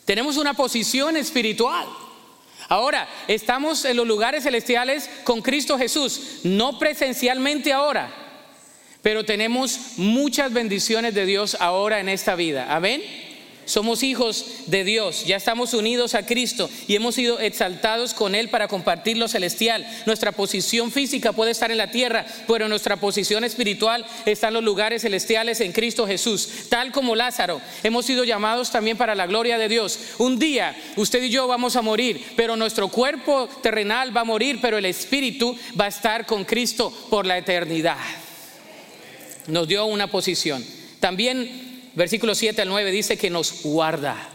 Tenemos 0.05 0.37
una 0.37 0.55
posición 0.55 1.17
espiritual. 1.17 1.85
Ahora, 2.69 3.09
estamos 3.27 3.85
en 3.85 3.97
los 3.97 4.07
lugares 4.07 4.45
celestiales 4.45 5.11
con 5.25 5.43
Cristo 5.43 5.77
Jesús, 5.79 6.21
no 6.45 6.79
presencialmente 6.79 7.73
ahora, 7.73 8.26
pero 9.07 9.23
tenemos 9.23 9.79
muchas 9.99 10.53
bendiciones 10.53 11.14
de 11.14 11.27
Dios 11.27 11.57
ahora 11.61 12.01
en 12.01 12.09
esta 12.09 12.35
vida. 12.35 12.75
Amén. 12.75 13.01
Somos 13.64 14.03
hijos 14.03 14.64
de 14.66 14.83
Dios, 14.83 15.25
ya 15.25 15.37
estamos 15.37 15.75
unidos 15.75 16.16
a 16.16 16.27
Cristo 16.27 16.69
y 16.88 16.97
hemos 16.97 17.14
sido 17.14 17.38
exaltados 17.38 18.14
con 18.14 18.35
Él 18.35 18.49
para 18.49 18.66
compartir 18.66 19.16
lo 19.16 19.29
celestial. 19.29 19.87
Nuestra 20.07 20.33
posición 20.33 20.90
física 20.90 21.33
puede 21.33 21.53
estar 21.53 21.71
en 21.71 21.79
la 21.79 21.92
tierra, 21.92 22.27
pero 22.49 22.69
nuestra 22.69 22.97
posición 22.97 23.45
espiritual 23.45 24.05
está 24.25 24.49
en 24.49 24.55
los 24.55 24.64
lugares 24.64 25.03
celestiales 25.03 25.61
en 25.61 25.71
Cristo 25.71 26.05
Jesús. 26.09 26.66
Tal 26.69 26.90
como 26.90 27.14
Lázaro, 27.14 27.61
hemos 27.85 28.07
sido 28.07 28.25
llamados 28.25 28.73
también 28.73 28.97
para 28.97 29.14
la 29.14 29.29
gloria 29.29 29.57
de 29.57 29.69
Dios. 29.69 30.01
Un 30.19 30.40
día 30.40 30.77
usted 30.97 31.23
y 31.23 31.31
yo 31.31 31.47
vamos 31.47 31.77
a 31.77 31.83
morir, 31.83 32.25
pero 32.35 32.57
nuestro 32.57 32.88
cuerpo 32.88 33.49
terrenal 33.62 34.16
va 34.16 34.23
a 34.23 34.25
morir, 34.25 34.59
pero 34.61 34.79
el 34.79 34.87
espíritu 34.87 35.57
va 35.81 35.85
a 35.85 35.90
estar 35.90 36.27
con 36.27 36.45
Cristo 36.45 36.92
por 37.09 37.25
la 37.25 37.38
eternidad. 37.38 38.26
Nos 39.49 39.69
dio 39.69 39.87
una 39.87 40.11
posición. 40.11 40.65
También 41.01 41.91
versículo 41.95 42.35
7 42.35 42.63
al 42.63 42.69
9 42.69 42.91
dice 42.91 43.17
que 43.17 43.31
nos 43.31 43.63
guarda. 43.63 44.31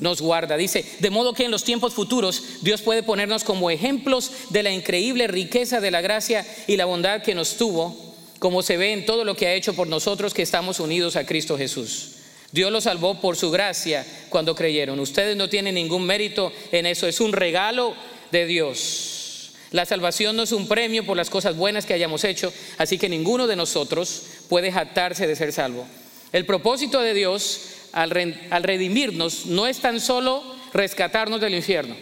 Nos 0.00 0.20
guarda, 0.20 0.56
dice, 0.56 0.84
de 0.98 1.10
modo 1.10 1.34
que 1.34 1.44
en 1.44 1.52
los 1.52 1.62
tiempos 1.62 1.94
futuros 1.94 2.42
Dios 2.62 2.82
puede 2.82 3.04
ponernos 3.04 3.44
como 3.44 3.70
ejemplos 3.70 4.32
de 4.50 4.64
la 4.64 4.72
increíble 4.72 5.28
riqueza 5.28 5.80
de 5.80 5.92
la 5.92 6.00
gracia 6.00 6.44
y 6.66 6.76
la 6.76 6.84
bondad 6.84 7.22
que 7.22 7.34
nos 7.36 7.56
tuvo, 7.56 7.96
como 8.40 8.62
se 8.62 8.76
ve 8.76 8.92
en 8.92 9.06
todo 9.06 9.24
lo 9.24 9.36
que 9.36 9.46
ha 9.46 9.54
hecho 9.54 9.74
por 9.74 9.86
nosotros 9.86 10.34
que 10.34 10.42
estamos 10.42 10.80
unidos 10.80 11.14
a 11.14 11.24
Cristo 11.24 11.56
Jesús. 11.56 12.10
Dios 12.50 12.72
los 12.72 12.84
salvó 12.84 13.20
por 13.20 13.36
su 13.36 13.52
gracia 13.52 14.04
cuando 14.28 14.56
creyeron. 14.56 14.98
Ustedes 14.98 15.36
no 15.36 15.48
tienen 15.48 15.76
ningún 15.76 16.04
mérito 16.04 16.52
en 16.72 16.86
eso, 16.86 17.06
es 17.06 17.20
un 17.20 17.32
regalo 17.32 17.94
de 18.32 18.46
Dios. 18.46 19.50
La 19.70 19.86
salvación 19.86 20.36
no 20.36 20.44
es 20.44 20.52
un 20.52 20.68
premio 20.68 21.04
por 21.04 21.16
las 21.16 21.30
cosas 21.30 21.56
buenas 21.56 21.84
que 21.84 21.94
hayamos 21.94 22.22
hecho, 22.22 22.52
así 22.78 22.96
que 22.96 23.08
ninguno 23.08 23.48
de 23.48 23.56
nosotros 23.56 24.22
puede 24.48 24.72
jactarse 24.72 25.26
de 25.26 25.36
ser 25.36 25.52
salvo. 25.52 25.86
El 26.32 26.46
propósito 26.46 27.00
de 27.00 27.14
Dios 27.14 27.74
al, 27.92 28.10
redimirnos 28.10 29.46
no 29.46 29.66
es 29.66 29.78
tan 29.78 30.00
solo 30.00 30.42
rescatarnos 30.72 31.40
del 31.40 31.54
infierno, 31.54 31.94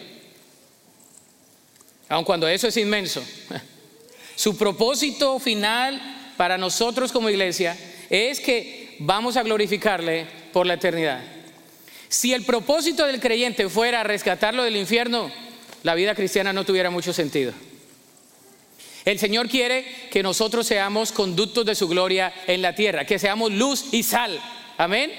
aun 2.08 2.24
cuando 2.24 2.48
eso 2.48 2.68
es 2.68 2.76
inmenso. 2.76 3.22
Su 4.36 4.56
propósito 4.56 5.38
final 5.38 6.00
para 6.36 6.56
nosotros 6.56 7.12
como 7.12 7.28
iglesia 7.28 7.76
es 8.08 8.40
que 8.40 8.96
vamos 9.00 9.36
a 9.36 9.42
glorificarle 9.42 10.26
por 10.52 10.66
la 10.66 10.74
eternidad. 10.74 11.22
Si 12.08 12.32
el 12.32 12.44
propósito 12.44 13.06
del 13.06 13.20
creyente 13.20 13.68
fuera 13.68 14.02
rescatarlo 14.02 14.62
del 14.64 14.76
infierno, 14.76 15.30
la 15.82 15.94
vida 15.94 16.14
cristiana 16.14 16.52
no 16.52 16.64
tuviera 16.64 16.90
mucho 16.90 17.12
sentido. 17.12 17.52
El 19.04 19.18
Señor 19.18 19.48
quiere 19.48 19.84
que 20.10 20.22
nosotros 20.22 20.66
seamos 20.66 21.10
conductos 21.10 21.66
de 21.66 21.74
su 21.74 21.88
gloria 21.88 22.32
en 22.46 22.62
la 22.62 22.74
tierra, 22.74 23.04
que 23.04 23.18
seamos 23.18 23.50
luz 23.50 23.86
y 23.92 24.02
sal. 24.02 24.40
Amén. 24.78 25.10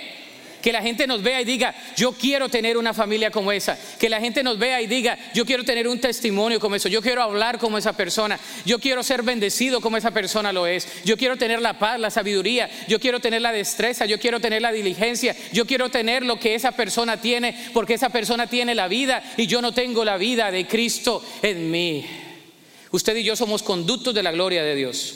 Que 0.61 0.71
la 0.71 0.81
gente 0.81 1.05
nos 1.07 1.21
vea 1.21 1.41
y 1.41 1.43
diga, 1.43 1.75
yo 1.97 2.13
quiero 2.13 2.47
tener 2.47 2.77
una 2.77 2.93
familia 2.93 3.29
como 3.29 3.51
esa. 3.51 3.77
Que 3.99 4.07
la 4.07 4.21
gente 4.21 4.43
nos 4.43 4.57
vea 4.57 4.81
y 4.81 4.87
diga, 4.87 5.19
yo 5.33 5.45
quiero 5.45 5.65
tener 5.65 5.89
un 5.89 5.99
testimonio 5.99 6.57
como 6.61 6.77
eso. 6.77 6.87
Yo 6.87 7.01
quiero 7.01 7.21
hablar 7.21 7.59
como 7.59 7.77
esa 7.77 7.91
persona. 7.91 8.39
Yo 8.65 8.79
quiero 8.79 9.03
ser 9.03 9.23
bendecido 9.23 9.81
como 9.81 9.97
esa 9.97 10.11
persona 10.11 10.53
lo 10.53 10.65
es. 10.65 10.87
Yo 11.03 11.17
quiero 11.17 11.35
tener 11.35 11.61
la 11.61 11.79
paz, 11.79 11.99
la 11.99 12.09
sabiduría. 12.09 12.69
Yo 12.87 13.01
quiero 13.01 13.19
tener 13.19 13.41
la 13.41 13.51
destreza. 13.51 14.05
Yo 14.05 14.17
quiero 14.21 14.39
tener 14.39 14.61
la 14.61 14.71
diligencia. 14.71 15.35
Yo 15.51 15.67
quiero 15.67 15.89
tener 15.89 16.23
lo 16.23 16.39
que 16.39 16.55
esa 16.55 16.71
persona 16.71 17.19
tiene 17.19 17.57
porque 17.73 17.95
esa 17.95 18.07
persona 18.07 18.47
tiene 18.47 18.73
la 18.73 18.87
vida 18.87 19.21
y 19.35 19.47
yo 19.47 19.61
no 19.61 19.73
tengo 19.73 20.05
la 20.05 20.15
vida 20.15 20.49
de 20.49 20.65
Cristo 20.65 21.21
en 21.41 21.69
mí. 21.69 22.05
Usted 22.93 23.15
y 23.15 23.23
yo 23.23 23.35
somos 23.35 23.63
conductos 23.63 24.13
de 24.13 24.21
la 24.21 24.31
gloria 24.31 24.61
de 24.61 24.75
Dios. 24.75 25.15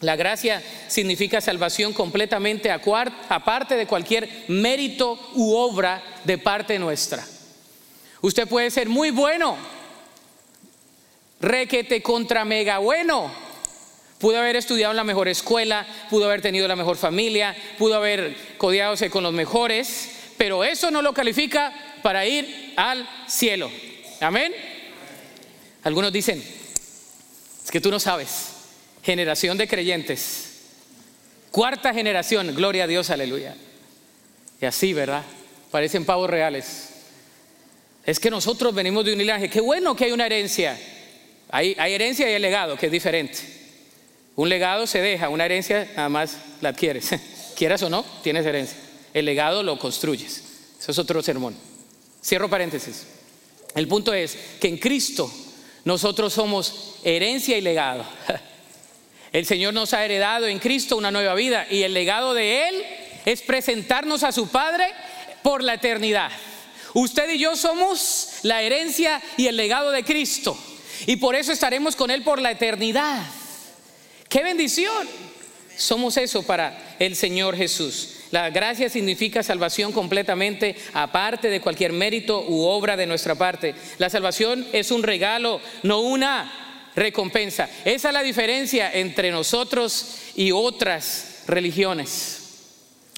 La 0.00 0.16
gracia 0.16 0.60
significa 0.88 1.40
salvación 1.40 1.92
completamente 1.92 2.72
aparte 2.72 3.76
de 3.76 3.86
cualquier 3.86 4.28
mérito 4.48 5.16
u 5.34 5.54
obra 5.54 6.02
de 6.24 6.38
parte 6.38 6.76
nuestra. 6.76 7.24
Usted 8.20 8.48
puede 8.48 8.68
ser 8.72 8.88
muy 8.88 9.12
bueno, 9.12 9.56
requete 11.38 12.02
contra 12.02 12.44
mega 12.44 12.78
bueno. 12.78 13.30
Pudo 14.18 14.38
haber 14.38 14.56
estudiado 14.56 14.90
en 14.90 14.96
la 14.96 15.04
mejor 15.04 15.28
escuela, 15.28 15.86
pudo 16.10 16.24
haber 16.24 16.42
tenido 16.42 16.66
la 16.66 16.74
mejor 16.74 16.96
familia, 16.96 17.54
pudo 17.78 17.94
haber 17.94 18.36
codeado 18.58 18.96
con 19.08 19.22
los 19.22 19.32
mejores, 19.32 20.10
pero 20.36 20.64
eso 20.64 20.90
no 20.90 21.00
lo 21.00 21.14
califica 21.14 21.72
para 22.02 22.26
ir 22.26 22.74
al 22.74 23.08
cielo. 23.28 23.70
Amén. 24.20 24.52
Algunos 25.84 26.12
dicen, 26.12 26.42
es 27.64 27.70
que 27.70 27.80
tú 27.80 27.90
no 27.90 27.98
sabes 27.98 28.54
generación 29.02 29.58
de 29.58 29.68
creyentes. 29.68 30.50
Cuarta 31.50 31.94
generación, 31.94 32.54
gloria 32.54 32.84
a 32.84 32.86
Dios, 32.86 33.10
aleluya. 33.10 33.54
Y 34.60 34.64
así, 34.64 34.92
¿verdad? 34.92 35.22
Parecen 35.70 36.04
pavos 36.04 36.28
reales. 36.28 36.90
Es 38.04 38.18
que 38.18 38.30
nosotros 38.30 38.74
venimos 38.74 39.04
de 39.04 39.12
un 39.12 39.18
linaje. 39.18 39.48
Qué 39.48 39.60
bueno 39.60 39.94
que 39.94 40.06
hay 40.06 40.12
una 40.12 40.26
herencia. 40.26 40.78
Hay, 41.50 41.74
herencia 41.78 42.28
y 42.28 42.34
hay 42.34 42.40
legado, 42.40 42.76
que 42.76 42.86
es 42.86 42.92
diferente. 42.92 43.38
Un 44.36 44.48
legado 44.48 44.86
se 44.86 45.00
deja, 45.00 45.28
una 45.28 45.44
herencia 45.44 45.88
nada 45.94 46.08
más 46.08 46.36
la 46.60 46.70
adquieres. 46.70 47.10
Quieras 47.56 47.82
o 47.82 47.90
no, 47.90 48.04
tienes 48.22 48.44
herencia. 48.44 48.76
El 49.12 49.26
legado 49.26 49.62
lo 49.62 49.78
construyes. 49.78 50.42
Eso 50.80 50.90
es 50.90 50.98
otro 50.98 51.22
sermón. 51.22 51.54
Cierro 52.22 52.50
paréntesis. 52.50 53.06
El 53.76 53.86
punto 53.86 54.12
es 54.12 54.36
que 54.60 54.68
en 54.68 54.78
Cristo 54.78 55.30
nosotros 55.84 56.32
somos 56.32 56.96
herencia 57.04 57.56
y 57.58 57.60
legado. 57.60 58.04
El 59.32 59.46
Señor 59.46 59.74
nos 59.74 59.92
ha 59.92 60.04
heredado 60.04 60.46
en 60.46 60.58
Cristo 60.58 60.96
una 60.96 61.10
nueva 61.10 61.34
vida 61.34 61.66
y 61.68 61.82
el 61.82 61.92
legado 61.92 62.34
de 62.34 62.68
Él 62.68 62.84
es 63.24 63.42
presentarnos 63.42 64.22
a 64.22 64.30
su 64.30 64.46
Padre 64.46 64.86
por 65.42 65.60
la 65.60 65.74
eternidad. 65.74 66.30
Usted 66.92 67.32
y 67.32 67.38
yo 67.40 67.56
somos 67.56 68.34
la 68.42 68.62
herencia 68.62 69.20
y 69.36 69.48
el 69.48 69.56
legado 69.56 69.90
de 69.90 70.04
Cristo 70.04 70.56
y 71.06 71.16
por 71.16 71.34
eso 71.34 71.50
estaremos 71.50 71.96
con 71.96 72.12
Él 72.12 72.22
por 72.22 72.40
la 72.40 72.52
eternidad. 72.52 73.24
¡Qué 74.28 74.44
bendición! 74.44 75.08
Somos 75.76 76.16
eso 76.16 76.44
para 76.44 76.96
el 77.00 77.16
Señor 77.16 77.56
Jesús. 77.56 78.13
La 78.34 78.50
gracia 78.50 78.90
significa 78.90 79.44
salvación 79.44 79.92
completamente 79.92 80.74
aparte 80.92 81.50
de 81.50 81.60
cualquier 81.60 81.92
mérito 81.92 82.44
u 82.48 82.64
obra 82.64 82.96
de 82.96 83.06
nuestra 83.06 83.36
parte. 83.36 83.76
La 83.98 84.10
salvación 84.10 84.66
es 84.72 84.90
un 84.90 85.04
regalo, 85.04 85.60
no 85.84 86.00
una 86.00 86.90
recompensa. 86.96 87.70
Esa 87.84 88.08
es 88.08 88.12
la 88.12 88.24
diferencia 88.24 88.90
entre 88.92 89.30
nosotros 89.30 90.16
y 90.34 90.50
otras 90.50 91.44
religiones. 91.46 92.40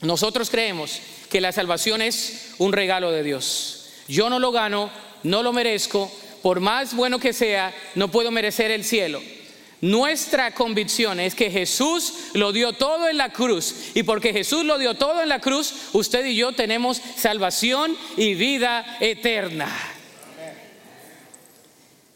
Nosotros 0.03 0.51
creemos 0.51 1.01
que 1.31 1.41
la 1.41 1.51
salvación 1.51 2.03
es 2.03 2.53
un 2.59 2.75
regalo 2.75 3.11
de 3.11 3.23
Dios. 3.23 3.89
Yo 4.09 4.29
no 4.29 4.39
lo 4.39 4.53
gano, 4.53 4.91
no 5.23 5.43
lo 5.43 5.55
merezco, 5.55 6.13
por 6.43 6.61
más 6.61 6.95
bueno 6.95 7.19
que 7.19 7.33
sea, 7.33 7.75
no 7.95 8.11
puedo 8.11 8.31
merecer 8.31 8.71
el 8.71 8.85
cielo. 8.85 9.23
Nuestra 9.81 10.55
convicción 10.55 11.21
es 11.21 11.35
que 11.35 11.51
Jesús 11.51 12.31
lo 12.33 12.53
dio 12.53 12.73
todo 12.73 13.09
en 13.09 13.19
la 13.19 13.31
cruz 13.31 13.75
y 13.95 14.03
porque 14.05 14.33
Jesús 14.33 14.65
lo 14.65 14.79
dio 14.79 14.95
todo 14.95 15.23
en 15.23 15.29
la 15.29 15.41
cruz, 15.41 15.75
usted 15.93 16.25
y 16.25 16.35
yo 16.35 16.53
tenemos 16.53 17.01
salvación 17.17 17.95
y 18.17 18.35
vida 18.35 18.97
eterna. 19.01 19.69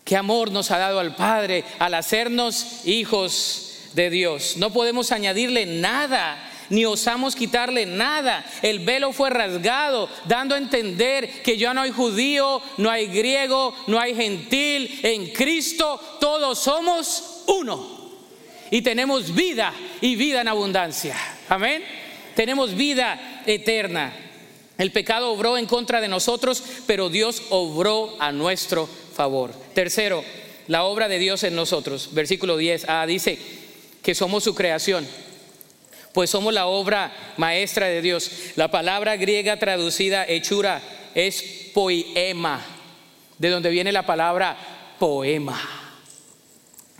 Qué 0.04 0.16
amor 0.16 0.50
nos 0.50 0.70
ha 0.70 0.78
dado 0.78 1.00
al 1.00 1.14
Padre 1.14 1.64
al 1.78 1.94
hacernos 1.94 2.86
hijos 2.86 3.90
de 3.94 4.10
Dios. 4.10 4.56
No 4.56 4.72
podemos 4.72 5.12
añadirle 5.12 5.66
nada 5.66 6.50
ni 6.70 6.84
osamos 6.84 7.36
quitarle 7.36 7.84
nada. 7.84 8.44
El 8.62 8.78
velo 8.80 9.12
fue 9.12 9.28
rasgado, 9.28 10.08
dando 10.26 10.54
a 10.54 10.58
entender 10.58 11.42
que 11.42 11.58
ya 11.58 11.74
no 11.74 11.82
hay 11.82 11.90
judío, 11.90 12.62
no 12.78 12.90
hay 12.90 13.06
griego, 13.06 13.74
no 13.88 14.00
hay 14.00 14.14
gentil. 14.14 15.00
En 15.02 15.32
Cristo 15.32 16.00
todos 16.20 16.58
somos 16.60 17.29
uno. 17.50 18.00
Y 18.70 18.82
tenemos 18.82 19.34
vida 19.34 19.72
y 20.00 20.16
vida 20.16 20.40
en 20.40 20.48
abundancia. 20.48 21.16
Amén. 21.48 21.82
Tenemos 22.34 22.74
vida 22.74 23.42
eterna. 23.46 24.12
El 24.78 24.92
pecado 24.92 25.32
obró 25.32 25.58
en 25.58 25.66
contra 25.66 26.00
de 26.00 26.08
nosotros, 26.08 26.62
pero 26.86 27.10
Dios 27.10 27.42
obró 27.50 28.16
a 28.18 28.32
nuestro 28.32 28.86
favor. 28.86 29.52
Tercero, 29.74 30.24
la 30.68 30.84
obra 30.84 31.08
de 31.08 31.18
Dios 31.18 31.42
en 31.42 31.54
nosotros. 31.54 32.10
Versículo 32.12 32.56
10 32.56 32.86
ah, 32.88 33.04
dice 33.06 33.38
que 34.02 34.14
somos 34.14 34.44
su 34.44 34.54
creación, 34.54 35.06
pues 36.14 36.30
somos 36.30 36.54
la 36.54 36.66
obra 36.66 37.12
maestra 37.36 37.88
de 37.88 38.00
Dios. 38.00 38.30
La 38.56 38.70
palabra 38.70 39.16
griega 39.16 39.58
traducida 39.58 40.24
hechura 40.26 40.80
es 41.14 41.42
poema, 41.74 42.64
de 43.38 43.50
donde 43.50 43.68
viene 43.68 43.92
la 43.92 44.06
palabra 44.06 44.56
poema. 44.98 45.79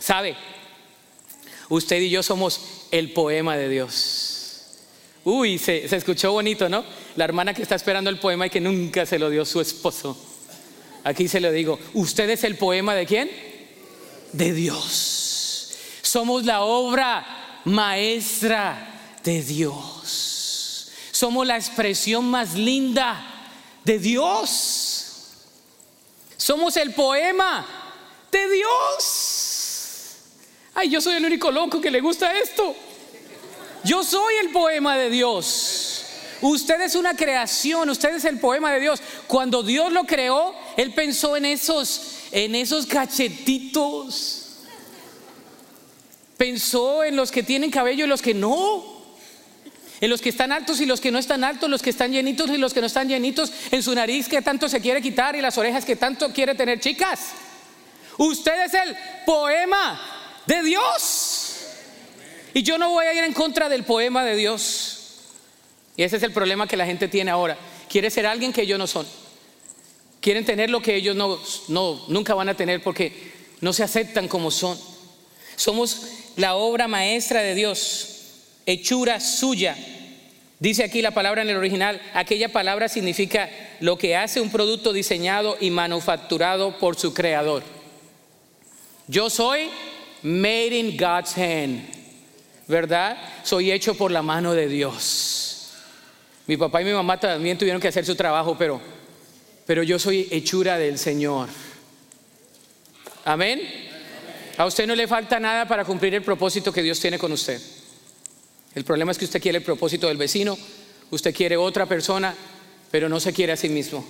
¿Sabe? 0.01 0.35
Usted 1.69 2.01
y 2.01 2.09
yo 2.09 2.23
somos 2.23 2.87
el 2.89 3.13
poema 3.13 3.55
de 3.55 3.69
Dios. 3.69 4.71
Uy, 5.23 5.59
se, 5.59 5.85
escuchó 5.95 6.31
bonito, 6.31 6.67
¿no? 6.67 6.83
La 7.15 7.23
hermana 7.23 7.53
que 7.53 7.61
está 7.61 7.75
esperando 7.75 8.09
el 8.09 8.17
poema 8.17 8.47
y 8.47 8.49
que 8.49 8.59
nunca 8.59 9.05
se 9.05 9.19
lo 9.19 9.29
dio 9.29 9.45
su 9.45 9.61
esposo. 9.61 10.17
Aquí 11.03 11.27
se 11.27 11.39
lo 11.39 11.51
digo, 11.51 11.79
¿usted 11.93 12.29
es 12.31 12.43
el 12.43 12.57
poema 12.57 12.95
de 12.95 13.05
quién? 13.05 13.31
De 14.33 14.51
Dios. 14.53 15.77
Somos 16.01 16.45
la 16.45 16.61
obra 16.61 17.61
maestra 17.65 19.19
de 19.23 19.43
Dios. 19.43 20.91
Somos 21.11 21.45
la 21.45 21.57
expresión 21.57 22.25
más 22.25 22.55
linda 22.55 23.23
de 23.85 23.99
Dios. 23.99 25.05
Somos 26.37 26.75
el 26.77 26.91
poema 26.95 27.67
de 28.31 28.49
Dios. 28.49 29.30
Ay, 30.73 30.89
yo 30.89 31.01
soy 31.01 31.15
el 31.15 31.25
único 31.25 31.51
loco 31.51 31.81
que 31.81 31.91
le 31.91 32.01
gusta 32.01 32.37
esto. 32.39 32.75
Yo 33.83 34.03
soy 34.03 34.35
el 34.41 34.51
poema 34.51 34.95
de 34.97 35.09
Dios. 35.09 36.05
Usted 36.41 36.81
es 36.81 36.95
una 36.95 37.15
creación, 37.15 37.89
usted 37.89 38.15
es 38.15 38.25
el 38.25 38.39
poema 38.39 38.71
de 38.71 38.79
Dios. 38.79 39.01
Cuando 39.27 39.63
Dios 39.63 39.91
lo 39.91 40.05
creó, 40.05 40.55
Él 40.77 40.93
pensó 40.93 41.35
en 41.37 41.45
esos, 41.45 42.17
en 42.31 42.55
esos 42.55 42.85
cachetitos. 42.85 44.37
Pensó 46.37 47.03
en 47.03 47.15
los 47.15 47.31
que 47.31 47.43
tienen 47.43 47.69
cabello 47.69 48.05
y 48.05 48.07
los 48.07 48.21
que 48.21 48.33
no. 48.33 49.01
En 49.99 50.09
los 50.09 50.19
que 50.19 50.29
están 50.29 50.51
altos 50.51 50.81
y 50.81 50.87
los 50.87 50.99
que 50.99 51.11
no 51.11 51.19
están 51.19 51.43
altos, 51.43 51.69
los 51.69 51.83
que 51.83 51.91
están 51.91 52.11
llenitos 52.11 52.49
y 52.49 52.57
los 52.57 52.73
que 52.73 52.81
no 52.81 52.87
están 52.87 53.07
llenitos, 53.07 53.51
en 53.69 53.83
su 53.83 53.93
nariz 53.93 54.27
que 54.27 54.41
tanto 54.41 54.67
se 54.67 54.81
quiere 54.81 54.99
quitar 54.99 55.35
y 55.35 55.41
las 55.41 55.59
orejas 55.59 55.85
que 55.85 55.95
tanto 55.95 56.33
quiere 56.33 56.55
tener, 56.55 56.79
chicas. 56.79 57.19
Usted 58.17 58.65
es 58.65 58.73
el 58.73 58.97
poema 59.27 60.10
de 60.45 60.61
Dios. 60.63 61.57
Y 62.53 62.63
yo 62.63 62.77
no 62.77 62.89
voy 62.89 63.05
a 63.05 63.13
ir 63.13 63.23
en 63.23 63.33
contra 63.33 63.69
del 63.69 63.83
poema 63.83 64.23
de 64.25 64.35
Dios. 64.35 65.01
Y 65.95 66.03
ese 66.03 66.17
es 66.17 66.23
el 66.23 66.31
problema 66.31 66.67
que 66.67 66.77
la 66.77 66.85
gente 66.85 67.07
tiene 67.07 67.31
ahora. 67.31 67.57
Quiere 67.89 68.09
ser 68.09 68.25
alguien 68.25 68.53
que 68.53 68.63
ellos 68.63 68.79
no 68.79 68.87
son. 68.87 69.07
Quieren 70.19 70.45
tener 70.45 70.69
lo 70.69 70.81
que 70.81 70.95
ellos 70.95 71.15
no, 71.15 71.39
no, 71.67 72.03
nunca 72.07 72.33
van 72.33 72.49
a 72.49 72.55
tener 72.55 72.81
porque 72.81 73.31
no 73.61 73.73
se 73.73 73.83
aceptan 73.83 74.27
como 74.27 74.51
son. 74.51 74.79
Somos 75.55 76.07
la 76.35 76.55
obra 76.55 76.87
maestra 76.87 77.41
de 77.41 77.55
Dios, 77.55 78.07
hechura 78.65 79.19
suya. 79.19 79.75
Dice 80.59 80.83
aquí 80.83 81.01
la 81.01 81.11
palabra 81.11 81.41
en 81.41 81.49
el 81.49 81.57
original, 81.57 82.01
aquella 82.13 82.49
palabra 82.49 82.87
significa 82.87 83.49
lo 83.79 83.97
que 83.97 84.15
hace 84.15 84.41
un 84.41 84.51
producto 84.51 84.93
diseñado 84.93 85.57
y 85.59 85.71
manufacturado 85.71 86.77
por 86.77 86.95
su 86.95 87.13
creador. 87.13 87.63
Yo 89.07 89.29
soy 89.29 89.69
made 90.23 90.73
in 90.73 90.97
God's 90.97 91.37
hand, 91.37 91.81
¿verdad? 92.67 93.17
Soy 93.43 93.71
hecho 93.71 93.95
por 93.95 94.11
la 94.11 94.21
mano 94.21 94.53
de 94.53 94.67
Dios. 94.67 95.71
Mi 96.47 96.57
papá 96.57 96.81
y 96.81 96.85
mi 96.85 96.93
mamá 96.93 97.19
también 97.19 97.57
tuvieron 97.57 97.81
que 97.81 97.87
hacer 97.87 98.05
su 98.05 98.15
trabajo, 98.15 98.55
pero, 98.57 98.81
pero 99.65 99.83
yo 99.83 99.99
soy 99.99 100.27
hechura 100.31 100.77
del 100.77 100.97
Señor. 100.97 101.49
Amén. 103.25 103.61
A 104.57 104.65
usted 104.65 104.85
no 104.85 104.95
le 104.95 105.07
falta 105.07 105.39
nada 105.39 105.67
para 105.67 105.85
cumplir 105.85 106.13
el 106.15 106.23
propósito 106.23 106.73
que 106.73 106.83
Dios 106.83 106.99
tiene 106.99 107.17
con 107.17 107.31
usted. 107.31 107.61
El 108.75 108.83
problema 108.83 109.11
es 109.11 109.17
que 109.17 109.25
usted 109.25 109.41
quiere 109.41 109.59
el 109.59 109.63
propósito 109.63 110.07
del 110.07 110.17
vecino 110.17 110.57
Usted 111.11 111.35
quiere 111.35 111.57
otra 111.57 111.85
persona, 111.85 112.33
pero 112.89 113.09
no 113.09 113.19
se 113.19 113.33
quiere 113.33 113.51
a 113.51 113.57
sí 113.57 113.67
mismo. 113.67 114.03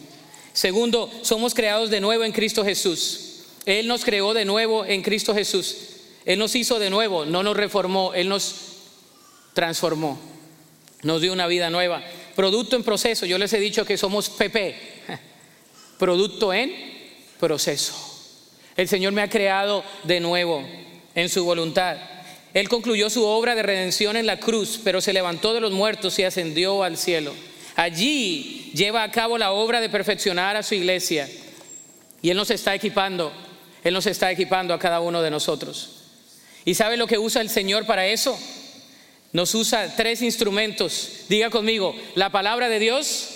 Segundo, 0.53 1.09
somos 1.23 1.53
creados 1.55 1.89
de 1.89 1.99
nuevo 1.99 2.23
en 2.23 2.31
Cristo 2.31 2.63
Jesús. 2.63 3.39
Él 3.65 3.87
nos 3.87 4.05
creó 4.05 4.33
de 4.33 4.45
nuevo 4.45 4.85
en 4.85 5.01
Cristo 5.01 5.33
Jesús. 5.33 5.77
Él 6.25 6.39
nos 6.39 6.55
hizo 6.55 6.79
de 6.79 6.89
nuevo, 6.89 7.25
no 7.25 7.43
nos 7.43 7.57
reformó, 7.57 8.13
Él 8.13 8.29
nos 8.29 8.55
transformó. 9.53 10.19
Nos 11.03 11.21
dio 11.21 11.33
una 11.33 11.47
vida 11.47 11.69
nueva. 11.69 12.03
Producto 12.35 12.75
en 12.75 12.83
proceso. 12.83 13.25
Yo 13.25 13.37
les 13.37 13.51
he 13.53 13.59
dicho 13.59 13.85
que 13.85 13.97
somos 13.97 14.29
PP. 14.29 14.75
Producto 15.97 16.53
en 16.53 16.73
proceso. 17.39 17.93
El 18.77 18.87
Señor 18.87 19.13
me 19.13 19.21
ha 19.21 19.29
creado 19.29 19.83
de 20.03 20.19
nuevo 20.19 20.63
en 21.15 21.29
su 21.29 21.43
voluntad. 21.43 21.97
Él 22.53 22.69
concluyó 22.69 23.09
su 23.09 23.25
obra 23.25 23.55
de 23.55 23.63
redención 23.63 24.15
en 24.17 24.25
la 24.25 24.39
cruz, 24.39 24.79
pero 24.83 25.01
se 25.01 25.13
levantó 25.13 25.53
de 25.53 25.61
los 25.61 25.71
muertos 25.71 26.17
y 26.19 26.23
ascendió 26.23 26.83
al 26.83 26.97
cielo. 26.97 27.33
Allí 27.75 28.71
lleva 28.73 29.03
a 29.03 29.11
cabo 29.11 29.37
la 29.37 29.51
obra 29.51 29.79
de 29.81 29.89
perfeccionar 29.89 30.55
a 30.55 30.63
su 30.63 30.75
iglesia. 30.75 31.29
Y 32.21 32.29
Él 32.29 32.37
nos 32.37 32.51
está 32.51 32.75
equipando, 32.75 33.31
Él 33.83 33.93
nos 33.93 34.05
está 34.05 34.31
equipando 34.31 34.73
a 34.73 34.79
cada 34.79 34.99
uno 34.99 35.21
de 35.21 35.31
nosotros. 35.31 36.00
¿Y 36.65 36.75
sabe 36.75 36.97
lo 36.97 37.07
que 37.07 37.17
usa 37.17 37.41
el 37.41 37.49
Señor 37.49 37.85
para 37.85 38.07
eso? 38.07 38.37
Nos 39.33 39.55
usa 39.55 39.95
tres 39.95 40.21
instrumentos. 40.21 41.25
Diga 41.29 41.49
conmigo, 41.49 41.95
la 42.15 42.31
palabra 42.31 42.69
de 42.69 42.79
Dios, 42.79 43.29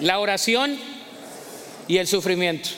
la 0.00 0.18
oración 0.18 0.78
y 1.86 1.98
el 1.98 2.06
sufrimiento. 2.06 2.70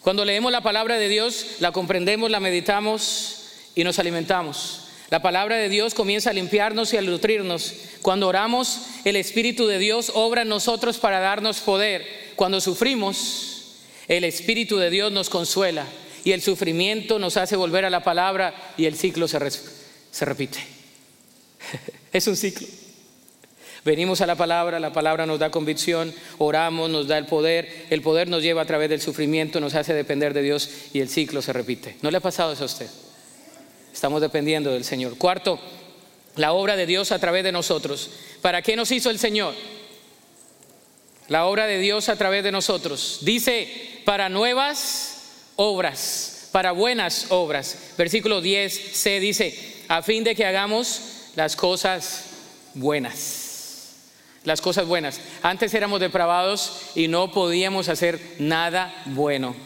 Cuando 0.00 0.24
leemos 0.24 0.50
la 0.50 0.62
palabra 0.62 0.98
de 0.98 1.08
Dios, 1.08 1.56
la 1.60 1.70
comprendemos, 1.70 2.30
la 2.30 2.40
meditamos 2.40 3.44
y 3.74 3.84
nos 3.84 3.98
alimentamos. 3.98 4.84
La 5.10 5.22
palabra 5.22 5.56
de 5.56 5.68
Dios 5.68 5.94
comienza 5.94 6.30
a 6.30 6.34
limpiarnos 6.34 6.92
y 6.92 6.96
a 6.96 7.02
nutrirnos. 7.02 7.74
Cuando 8.02 8.28
oramos, 8.28 8.80
el 9.04 9.16
Espíritu 9.16 9.66
de 9.66 9.78
Dios 9.78 10.12
obra 10.14 10.42
en 10.42 10.48
nosotros 10.48 10.98
para 10.98 11.20
darnos 11.20 11.60
poder. 11.60 12.06
Cuando 12.36 12.60
sufrimos, 12.60 13.76
el 14.08 14.24
Espíritu 14.24 14.78
de 14.78 14.90
Dios 14.90 15.12
nos 15.12 15.30
consuela 15.30 15.86
y 16.28 16.32
el 16.32 16.42
sufrimiento 16.42 17.18
nos 17.18 17.38
hace 17.38 17.56
volver 17.56 17.86
a 17.86 17.90
la 17.90 18.04
palabra 18.04 18.52
y 18.76 18.84
el 18.84 18.96
ciclo 18.96 19.26
se, 19.26 19.38
se 20.10 20.24
repite. 20.26 20.58
es 22.12 22.26
un 22.26 22.36
ciclo. 22.36 22.66
Venimos 23.82 24.20
a 24.20 24.26
la 24.26 24.34
palabra, 24.34 24.78
la 24.78 24.92
palabra 24.92 25.24
nos 25.24 25.38
da 25.38 25.50
convicción, 25.50 26.12
oramos, 26.36 26.90
nos 26.90 27.08
da 27.08 27.16
el 27.16 27.24
poder, 27.24 27.86
el 27.88 28.02
poder 28.02 28.28
nos 28.28 28.42
lleva 28.42 28.60
a 28.60 28.66
través 28.66 28.90
del 28.90 29.00
sufrimiento, 29.00 29.58
nos 29.58 29.74
hace 29.74 29.94
depender 29.94 30.34
de 30.34 30.42
Dios 30.42 30.68
y 30.92 31.00
el 31.00 31.08
ciclo 31.08 31.40
se 31.40 31.54
repite. 31.54 31.96
¿No 32.02 32.10
le 32.10 32.18
ha 32.18 32.20
pasado 32.20 32.52
eso 32.52 32.64
a 32.64 32.66
usted? 32.66 32.90
Estamos 33.90 34.20
dependiendo 34.20 34.70
del 34.70 34.84
Señor. 34.84 35.16
Cuarto, 35.16 35.58
la 36.36 36.52
obra 36.52 36.76
de 36.76 36.84
Dios 36.84 37.10
a 37.10 37.18
través 37.18 37.42
de 37.42 37.52
nosotros. 37.52 38.10
¿Para 38.42 38.60
qué 38.60 38.76
nos 38.76 38.92
hizo 38.92 39.08
el 39.08 39.18
Señor? 39.18 39.54
La 41.28 41.46
obra 41.46 41.66
de 41.66 41.78
Dios 41.78 42.10
a 42.10 42.16
través 42.16 42.44
de 42.44 42.52
nosotros. 42.52 43.20
Dice, 43.22 44.02
para 44.04 44.28
nuevas 44.28 45.14
obras, 45.60 46.48
para 46.52 46.70
buenas 46.70 47.26
obras. 47.30 47.76
Versículo 47.98 48.40
10 48.40 48.96
c 48.96 49.18
dice, 49.18 49.84
a 49.88 50.02
fin 50.02 50.22
de 50.22 50.36
que 50.36 50.46
hagamos 50.46 51.00
las 51.34 51.56
cosas 51.56 52.26
buenas. 52.74 53.96
Las 54.44 54.60
cosas 54.60 54.86
buenas. 54.86 55.20
Antes 55.42 55.74
éramos 55.74 55.98
depravados 55.98 56.90
y 56.94 57.08
no 57.08 57.32
podíamos 57.32 57.88
hacer 57.88 58.20
nada 58.38 58.94
bueno. 59.06 59.56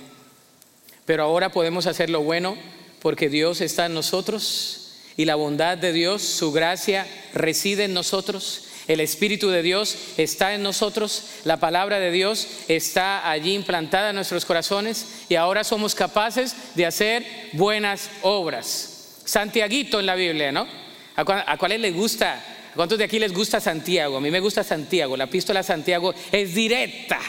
Pero 1.05 1.25
ahora 1.25 1.53
podemos 1.53 1.87
hacer 1.87 2.09
lo 2.09 2.23
bueno 2.23 2.57
porque 3.01 3.29
Dios 3.29 3.61
está 3.61 3.87
en 3.87 3.95
nosotros 3.95 4.95
y 5.19 5.27
la 5.27 5.35
bondad 5.35 5.77
de 5.77 5.93
Dios, 5.93 6.23
su 6.23 6.53
gracia 6.53 7.07
reside 7.35 7.85
en 7.85 7.93
nosotros. 7.93 8.69
El 8.89 9.01
Espíritu 9.01 9.49
de 9.49 9.63
Dios 9.63 9.97
está 10.17 10.55
en 10.55 10.63
nosotros, 10.63 11.25
la 11.45 11.59
palabra 11.59 12.01
de 12.01 12.11
Dios 12.11 12.49
está 12.69 13.31
allí 13.31 13.55
implantada 13.55 14.11
en 14.11 14.17
nuestros 14.17 14.45
corazones 14.45 15.25
y 15.29 15.37
ahora 15.37 15.65
somos 15.65 15.95
capaces 15.95 16.57
de 16.75 16.87
hacer 16.87 17.25
buenas 17.53 18.11
obras. 18.23 19.21
Santiaguito 19.25 20.01
en 20.01 20.07
la 20.07 20.15
Biblia, 20.15 20.51
¿no? 20.51 20.67
¿A, 21.15 21.57
cuáles 21.57 21.81
les 21.81 21.95
gusta? 21.95 22.35
¿A 22.73 22.75
cuántos 22.75 22.99
de 22.99 23.05
aquí 23.05 23.19
les 23.19 23.33
gusta 23.33 23.61
Santiago? 23.61 24.17
A 24.17 24.21
mí 24.21 24.31
me 24.31 24.41
gusta 24.41 24.65
Santiago. 24.65 25.17
La 25.17 25.25
epístola 25.25 25.61
de 25.61 25.65
Santiago 25.65 26.15
es 26.33 26.55
directa. 26.55 27.21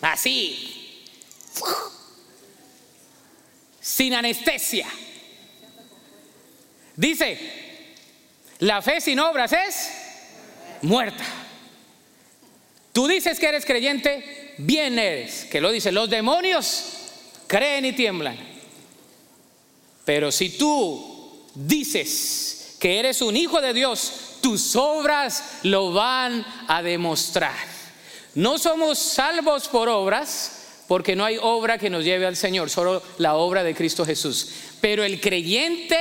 Así 0.00 0.74
sin 3.84 4.14
anestesia. 4.14 4.88
Dice, 6.96 7.38
la 8.60 8.80
fe 8.80 8.98
sin 9.00 9.20
obras 9.20 9.52
es 9.52 9.90
muerta. 10.84 11.24
Tú 12.92 13.08
dices 13.08 13.40
que 13.40 13.48
eres 13.48 13.66
creyente, 13.66 14.54
bien 14.58 14.98
eres, 14.98 15.46
que 15.46 15.60
lo 15.60 15.72
dice, 15.72 15.90
los 15.90 16.08
demonios 16.08 16.84
creen 17.48 17.84
y 17.86 17.92
tiemblan. 17.92 18.38
Pero 20.04 20.30
si 20.30 20.50
tú 20.50 21.48
dices 21.54 22.76
que 22.78 22.98
eres 22.98 23.20
un 23.22 23.36
hijo 23.36 23.60
de 23.60 23.72
Dios, 23.72 24.38
tus 24.40 24.76
obras 24.76 25.58
lo 25.62 25.92
van 25.92 26.44
a 26.68 26.82
demostrar. 26.82 27.56
No 28.34 28.58
somos 28.58 28.98
salvos 28.98 29.68
por 29.68 29.88
obras, 29.88 30.82
porque 30.86 31.16
no 31.16 31.24
hay 31.24 31.38
obra 31.40 31.78
que 31.78 31.90
nos 31.90 32.04
lleve 32.04 32.26
al 32.26 32.36
Señor, 32.36 32.68
solo 32.68 33.02
la 33.18 33.34
obra 33.34 33.64
de 33.64 33.74
Cristo 33.74 34.04
Jesús. 34.04 34.50
Pero 34.80 35.02
el 35.02 35.20
creyente 35.20 35.98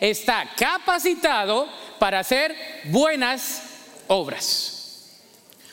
está 0.00 0.48
capacitado 0.56 1.68
para 1.98 2.20
hacer 2.20 2.54
buenas 2.84 3.69
obras. 4.10 5.20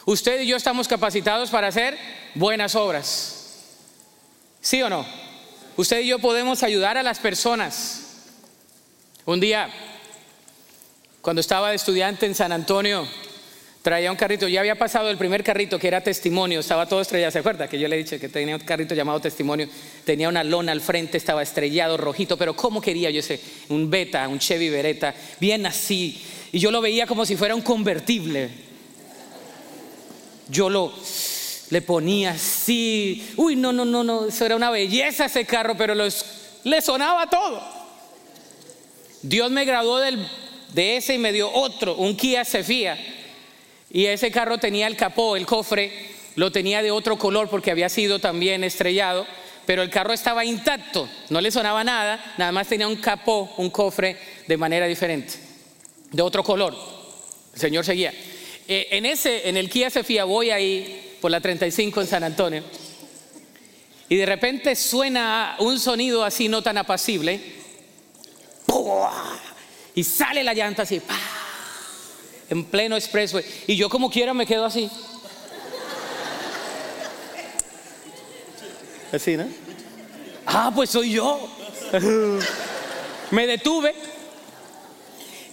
Usted 0.05 0.41
y 0.41 0.47
yo 0.47 0.55
estamos 0.55 0.87
capacitados 0.87 1.49
para 1.49 1.67
hacer 1.67 1.97
buenas 2.35 2.75
obras. 2.75 3.65
¿Sí 4.61 4.81
o 4.81 4.89
no? 4.89 5.05
Usted 5.75 6.01
y 6.01 6.07
yo 6.07 6.19
podemos 6.19 6.61
ayudar 6.63 6.97
a 6.97 7.03
las 7.03 7.19
personas. 7.19 8.03
Un 9.25 9.39
día, 9.39 9.69
cuando 11.21 11.41
estaba 11.41 11.71
de 11.71 11.75
estudiante 11.75 12.27
en 12.27 12.35
San 12.35 12.51
Antonio, 12.51 13.07
traía 13.81 14.11
un 14.11 14.17
carrito, 14.17 14.47
ya 14.47 14.59
había 14.59 14.75
pasado 14.75 15.09
el 15.09 15.17
primer 15.17 15.43
carrito 15.43 15.79
que 15.79 15.87
era 15.87 16.01
testimonio, 16.01 16.59
estaba 16.59 16.85
todo 16.85 17.01
estrellado, 17.01 17.31
¿se 17.31 17.39
acuerda? 17.39 17.67
Que 17.67 17.79
yo 17.79 17.87
le 17.87 17.95
he 17.95 17.99
dicho 17.99 18.19
que 18.19 18.29
tenía 18.29 18.55
un 18.55 18.61
carrito 18.61 18.93
llamado 18.93 19.19
testimonio, 19.19 19.67
tenía 20.05 20.29
una 20.29 20.43
lona 20.43 20.71
al 20.71 20.81
frente, 20.81 21.17
estaba 21.17 21.41
estrellado, 21.41 21.97
rojito, 21.97 22.37
pero 22.37 22.55
¿cómo 22.55 22.81
quería 22.81 23.09
yo 23.09 23.19
ese? 23.19 23.39
Un 23.69 23.89
beta, 23.89 24.27
un 24.27 24.39
Chevy 24.39 24.69
Beretta, 24.69 25.15
bien 25.39 25.65
así, 25.65 26.21
y 26.51 26.59
yo 26.59 26.71
lo 26.71 26.81
veía 26.81 27.07
como 27.07 27.25
si 27.25 27.35
fuera 27.35 27.55
un 27.55 27.61
convertible. 27.61 28.49
Yo 30.49 30.69
lo 30.69 30.93
le 31.69 31.81
ponía 31.81 32.31
así, 32.31 33.33
uy, 33.35 33.57
no, 33.57 33.73
no, 33.73 33.83
no, 33.83 34.03
no, 34.03 34.27
eso 34.27 34.45
era 34.45 34.55
una 34.55 34.71
belleza 34.71 35.25
ese 35.25 35.45
carro, 35.45 35.75
pero 35.77 35.93
le 35.95 36.81
sonaba 36.81 37.29
todo. 37.29 37.61
Dios 39.21 39.51
me 39.51 39.65
graduó 39.65 39.99
de 39.99 40.97
ese 40.97 41.15
y 41.15 41.17
me 41.17 41.33
dio 41.33 41.51
otro, 41.51 41.95
un 41.95 42.15
Kia 42.15 42.45
Cephia 42.45 42.97
y 43.89 44.05
ese 44.05 44.31
carro 44.31 44.57
tenía 44.57 44.87
el 44.87 44.95
capó, 44.95 45.35
el 45.35 45.45
cofre, 45.45 45.91
lo 46.35 46.51
tenía 46.51 46.81
de 46.81 46.91
otro 46.91 47.17
color 47.17 47.49
porque 47.49 47.71
había 47.71 47.89
sido 47.89 48.19
también 48.19 48.63
estrellado, 48.63 49.25
pero 49.65 49.81
el 49.81 49.89
carro 49.89 50.13
estaba 50.13 50.45
intacto, 50.45 51.09
no 51.29 51.41
le 51.41 51.51
sonaba 51.51 51.83
nada, 51.83 52.33
nada 52.37 52.51
más 52.51 52.67
tenía 52.67 52.87
un 52.87 52.97
capó, 52.97 53.53
un 53.57 53.69
cofre 53.69 54.17
de 54.45 54.57
manera 54.57 54.87
diferente, 54.87 55.33
de 56.11 56.21
otro 56.21 56.43
color. 56.43 56.75
El 57.53 57.59
Señor 57.59 57.85
seguía. 57.85 58.13
Eh, 58.67 58.87
en 58.91 59.05
ese, 59.05 59.47
en 59.47 59.57
el 59.57 59.69
Kia 59.69 59.89
Sofía 59.89 60.25
voy 60.25 60.49
ahí 60.49 61.17
por 61.21 61.31
la 61.31 61.39
35 61.39 62.01
en 62.01 62.07
San 62.07 62.23
Antonio 62.23 62.63
y 64.09 64.15
de 64.15 64.25
repente 64.25 64.75
suena 64.75 65.55
un 65.59 65.79
sonido 65.79 66.23
así 66.23 66.47
no 66.47 66.61
tan 66.61 66.77
apacible 66.77 67.39
y 69.95 70.03
sale 70.03 70.43
la 70.43 70.53
llanta 70.53 70.83
así 70.83 71.01
en 72.49 72.63
pleno 72.65 72.95
expressway. 72.95 73.43
Y 73.67 73.75
yo 73.75 73.89
como 73.89 74.09
quiera 74.09 74.33
me 74.33 74.45
quedo 74.45 74.65
así. 74.65 74.89
Así, 79.11 79.37
¿no? 79.37 79.47
Ah, 80.45 80.71
pues 80.73 80.89
soy 80.89 81.11
yo. 81.11 81.49
me 83.31 83.47
detuve 83.47 83.93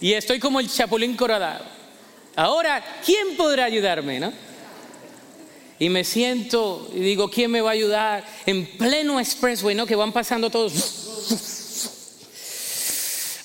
y 0.01 0.13
estoy 0.13 0.39
como 0.39 0.59
el 0.59 0.69
chapulín 0.69 1.15
coradado. 1.15 1.65
Ahora, 2.35 2.83
¿quién 3.05 3.37
podrá 3.37 3.65
ayudarme, 3.65 4.19
no? 4.19 4.33
Y 5.77 5.89
me 5.89 6.03
siento 6.03 6.89
y 6.93 6.99
digo, 6.99 7.29
¿quién 7.29 7.51
me 7.51 7.61
va 7.61 7.71
a 7.71 7.73
ayudar? 7.73 8.25
En 8.45 8.65
pleno 8.65 9.19
expressway, 9.19 9.75
¿no? 9.75 9.85
Que 9.85 9.95
van 9.95 10.11
pasando 10.11 10.49
todos. 10.49 10.73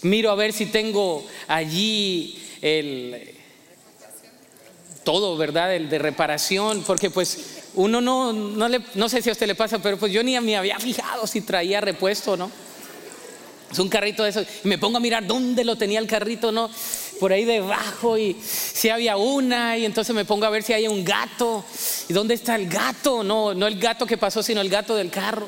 Miro 0.03 0.30
a 0.30 0.34
ver 0.34 0.53
si 0.53 0.66
tengo 0.66 1.26
allí 1.48 2.40
el, 2.62 3.34
todo, 5.05 5.36
¿verdad? 5.36 5.74
El 5.74 5.88
de 5.88 5.98
reparación, 5.98 6.82
porque 6.86 7.11
pues 7.11 7.62
uno 7.74 8.01
no, 8.01 8.32
no, 8.32 8.68
le, 8.68 8.80
no 8.94 9.09
sé 9.09 9.22
si 9.22 9.28
a 9.28 9.32
usted 9.32 9.46
le 9.46 9.55
pasa, 9.55 9.80
pero 9.80 9.98
pues 9.98 10.12
yo 10.12 10.22
ni 10.22 10.38
me 10.40 10.57
había 10.57 10.78
fijado 10.78 11.26
si 11.26 11.40
traía 11.40 11.80
repuesto, 11.80 12.36
¿no? 12.36 12.51
Es 13.70 13.78
un 13.78 13.88
carrito 13.88 14.24
de 14.24 14.30
esos. 14.30 14.46
Y 14.64 14.68
me 14.68 14.78
pongo 14.78 14.96
a 14.96 15.00
mirar 15.00 15.26
dónde 15.26 15.64
lo 15.64 15.76
tenía 15.76 15.98
el 15.98 16.06
carrito, 16.06 16.50
¿no? 16.52 16.70
por 17.20 17.34
ahí 17.34 17.44
debajo 17.44 18.16
y 18.16 18.34
si 18.42 18.88
había 18.88 19.18
una 19.18 19.76
y 19.76 19.84
entonces 19.84 20.16
me 20.16 20.24
pongo 20.24 20.46
a 20.46 20.50
ver 20.50 20.62
si 20.62 20.72
hay 20.72 20.88
un 20.88 21.04
gato. 21.04 21.62
¿Y 22.08 22.14
dónde 22.14 22.32
está 22.32 22.56
el 22.56 22.66
gato? 22.66 23.22
No, 23.22 23.52
no 23.52 23.66
el 23.66 23.78
gato 23.78 24.06
que 24.06 24.16
pasó, 24.16 24.42
sino 24.42 24.62
el 24.62 24.70
gato 24.70 24.96
del 24.96 25.10
carro. 25.10 25.46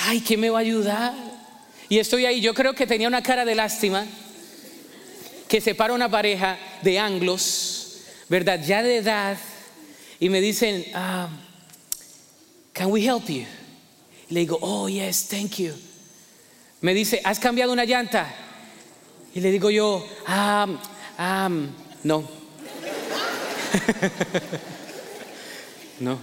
Ay, 0.00 0.20
¿quién 0.20 0.40
me 0.40 0.50
va 0.50 0.58
a 0.58 0.62
ayudar? 0.62 1.14
Y 1.88 2.00
estoy 2.00 2.26
ahí, 2.26 2.40
yo 2.40 2.54
creo 2.54 2.74
que 2.74 2.88
tenía 2.88 3.06
una 3.06 3.22
cara 3.22 3.44
de 3.44 3.54
lástima 3.54 4.04
que 5.46 5.60
separa 5.60 5.94
una 5.94 6.10
pareja 6.10 6.58
de 6.82 6.98
anglos, 6.98 7.98
¿verdad? 8.28 8.60
Ya 8.66 8.82
de 8.82 8.96
edad, 8.96 9.38
y 10.18 10.28
me 10.28 10.40
dicen, 10.40 10.84
ah, 10.94 11.28
can 12.72 12.90
we 12.90 13.04
help 13.04 13.28
you? 13.28 13.44
le 14.28 14.40
digo, 14.40 14.58
oh, 14.62 14.88
yes, 14.88 15.28
thank 15.28 15.58
you. 15.58 15.74
Me 16.82 16.92
dice, 16.94 17.20
¿has 17.24 17.38
cambiado 17.38 17.72
una 17.72 17.84
llanta? 17.84 18.34
Y 19.34 19.40
le 19.40 19.52
digo 19.52 19.70
yo, 19.70 20.04
ah, 20.26 20.66
ah, 21.16 21.48
no. 22.02 22.20
no. 26.00 26.18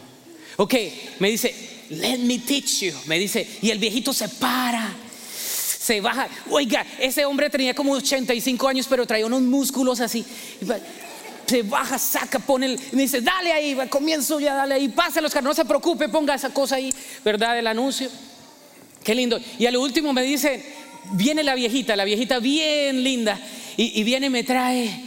Ok, 0.58 0.76
me 1.20 1.30
dice, 1.30 1.56
let 1.92 2.18
me 2.20 2.40
teach 2.40 2.82
you. 2.82 2.92
Me 3.06 3.18
dice, 3.18 3.48
y 3.62 3.72
el 3.72 3.80
viejito 3.80 4.14
se 4.14 4.28
para, 4.28 4.92
se 5.34 6.02
baja. 6.02 6.28
Oiga, 6.50 6.86
ese 7.00 7.24
hombre 7.24 7.50
tenía 7.50 7.74
como 7.74 7.94
85 7.94 8.68
años, 8.68 8.86
pero 8.90 9.08
traía 9.08 9.26
unos 9.26 9.42
músculos 9.42 10.02
así. 10.02 10.26
Se 11.46 11.64
baja, 11.64 11.98
saca, 11.98 12.38
pone, 12.38 12.66
el, 12.66 12.78
me 12.92 13.04
dice, 13.04 13.22
dale 13.22 13.54
ahí, 13.54 13.78
comienzo 13.90 14.42
ya, 14.42 14.56
dale 14.56 14.76
ahí, 14.76 14.90
pase 14.90 15.22
los 15.22 15.34
carros, 15.34 15.52
no 15.52 15.56
se 15.56 15.64
preocupe, 15.64 16.10
ponga 16.10 16.36
esa 16.36 16.50
cosa 16.50 16.76
ahí, 16.76 16.94
¿verdad? 17.24 17.58
El 17.58 17.68
anuncio. 17.68 18.10
Qué 19.04 19.16
lindo. 19.16 19.40
Y 19.58 19.66
a 19.66 19.72
lo 19.72 19.82
último 19.82 20.14
me 20.14 20.24
dice, 20.24 20.64
viene 21.14 21.44
la 21.44 21.56
viejita, 21.56 21.96
la 21.96 22.06
viejita 22.06 22.40
bien 22.40 23.04
linda, 23.04 23.40
y, 23.78 24.04
viene 24.04 24.28
y 24.28 24.30
me 24.30 24.44
trae 24.44 25.04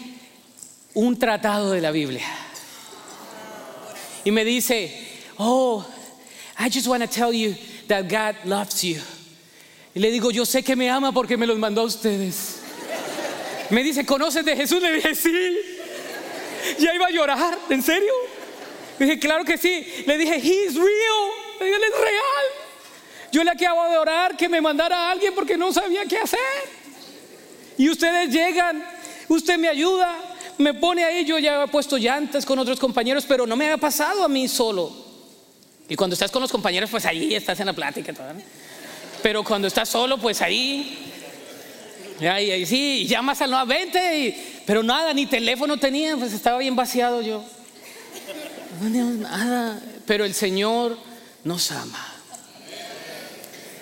un 0.95 1.18
tratado 1.18 1.72
de 1.72 1.80
la 1.80 1.90
Biblia. 1.90 2.26
Y 4.24 4.30
me 4.30 4.45
dice, 4.45 4.93
oh, 5.36 5.84
I 6.59 6.70
just 6.70 6.86
want 6.86 7.03
to 7.03 7.09
tell 7.09 7.32
you 7.32 7.55
that 7.88 8.09
God 8.09 8.36
loves 8.45 8.82
you. 8.82 9.01
Y 9.95 10.01
le 10.01 10.11
digo, 10.11 10.30
yo 10.30 10.47
sé 10.47 10.62
que 10.62 10.74
me 10.74 10.88
ama 10.88 11.12
porque 11.12 11.36
me 11.36 11.47
los 11.47 11.59
mandó 11.59 11.82
a 11.82 11.84
ustedes. 11.84 12.61
Me 13.68 13.82
dice, 13.82 14.07
¿conoces 14.07 14.45
de 14.45 14.57
Jesús? 14.57 14.80
Le 14.80 14.93
dije, 14.93 15.14
sí. 15.14 15.59
Ya 16.78 16.95
iba 16.95 17.07
a 17.07 17.11
llorar, 17.11 17.59
¿en 17.68 17.82
serio? 17.82 18.12
Le 18.99 19.07
dije, 19.07 19.18
claro 19.18 19.45
que 19.45 19.59
sí. 19.59 19.84
Le 20.07 20.16
dije, 20.16 20.36
He's 20.36 20.74
real. 20.74 21.30
Le 21.59 21.66
dije, 21.66 21.76
Él 21.76 21.82
es 21.82 22.01
real. 22.01 22.61
Yo 23.33 23.43
le 23.43 23.51
acabo 23.51 23.89
de 23.89 23.97
orar 23.97 24.37
que 24.37 24.47
me 24.47 24.61
mandara 24.61 25.09
a 25.09 25.11
alguien 25.11 25.35
porque 25.35 25.57
no 25.57 25.72
sabía 25.72 26.05
qué 26.05 26.18
hacer. 26.18 26.39
Y 27.78 27.89
ustedes 27.89 28.28
llegan, 28.30 28.85
usted 29.28 29.57
me 29.57 29.68
ayuda, 29.68 30.14
me 30.59 30.74
pone 30.74 31.03
ahí. 31.03 31.24
Yo 31.24 31.39
ya 31.39 31.64
he 31.64 31.68
puesto 31.68 31.97
llantas 31.97 32.45
con 32.45 32.59
otros 32.59 32.78
compañeros, 32.78 33.24
pero 33.26 33.47
no 33.47 33.57
me 33.57 33.72
ha 33.72 33.78
pasado 33.78 34.22
a 34.22 34.28
mí 34.28 34.47
solo. 34.49 34.93
Y 35.89 35.97
cuando 35.97 36.12
estás 36.12 36.30
con 36.30 36.43
los 36.43 36.53
compañeros, 36.53 36.91
pues 36.91 37.07
ahí 37.07 37.35
estás 37.35 37.59
en 37.61 37.66
la 37.66 37.72
plática. 37.72 38.12
Pero 39.22 39.43
cuando 39.43 39.66
estás 39.66 39.89
solo, 39.89 40.18
pues 40.18 40.43
ahí. 40.43 41.09
Ahí, 42.20 42.66
sí, 42.66 43.07
llamas 43.09 43.41
al 43.41 43.51
920, 43.51 44.18
y, 44.18 44.62
pero 44.66 44.83
nada, 44.83 45.12
ni 45.12 45.26
teléfono 45.26 45.78
tenía, 45.78 46.16
pues 46.16 46.33
estaba 46.33 46.59
bien 46.59 46.76
vaciado 46.76 47.20
yo. 47.22 47.43
No 48.78 48.87
teníamos 48.87 49.14
nada, 49.14 49.80
pero 50.07 50.24
el 50.24 50.35
Señor 50.35 50.99
nos 51.43 51.72
ama. 51.72 52.11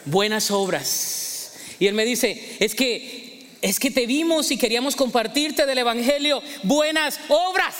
Buenas 0.05 0.51
obras. 0.51 1.55
Y 1.79 1.87
Él 1.87 1.95
me 1.95 2.05
dice, 2.05 2.57
es 2.61 2.75
que, 2.75 3.49
es 3.63 3.81
que 3.81 3.91
te 3.91 4.07
vimos 4.07 4.51
y 4.51 4.59
queríamos 4.59 4.97
compartirte 4.97 5.67
del 5.67 5.79
Evangelio. 5.79 6.43
Buenas 6.63 7.19
obras. 7.29 7.75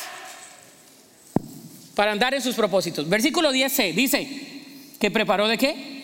Para 1.95 2.13
andar 2.13 2.35
en 2.35 2.43
sus 2.43 2.55
propósitos. 2.55 3.09
Versículo 3.09 3.53
10 3.53 3.95
dice, 3.95 4.29
¿que 4.99 5.11
preparó 5.11 5.49
de 5.49 5.59
qué? 5.59 6.03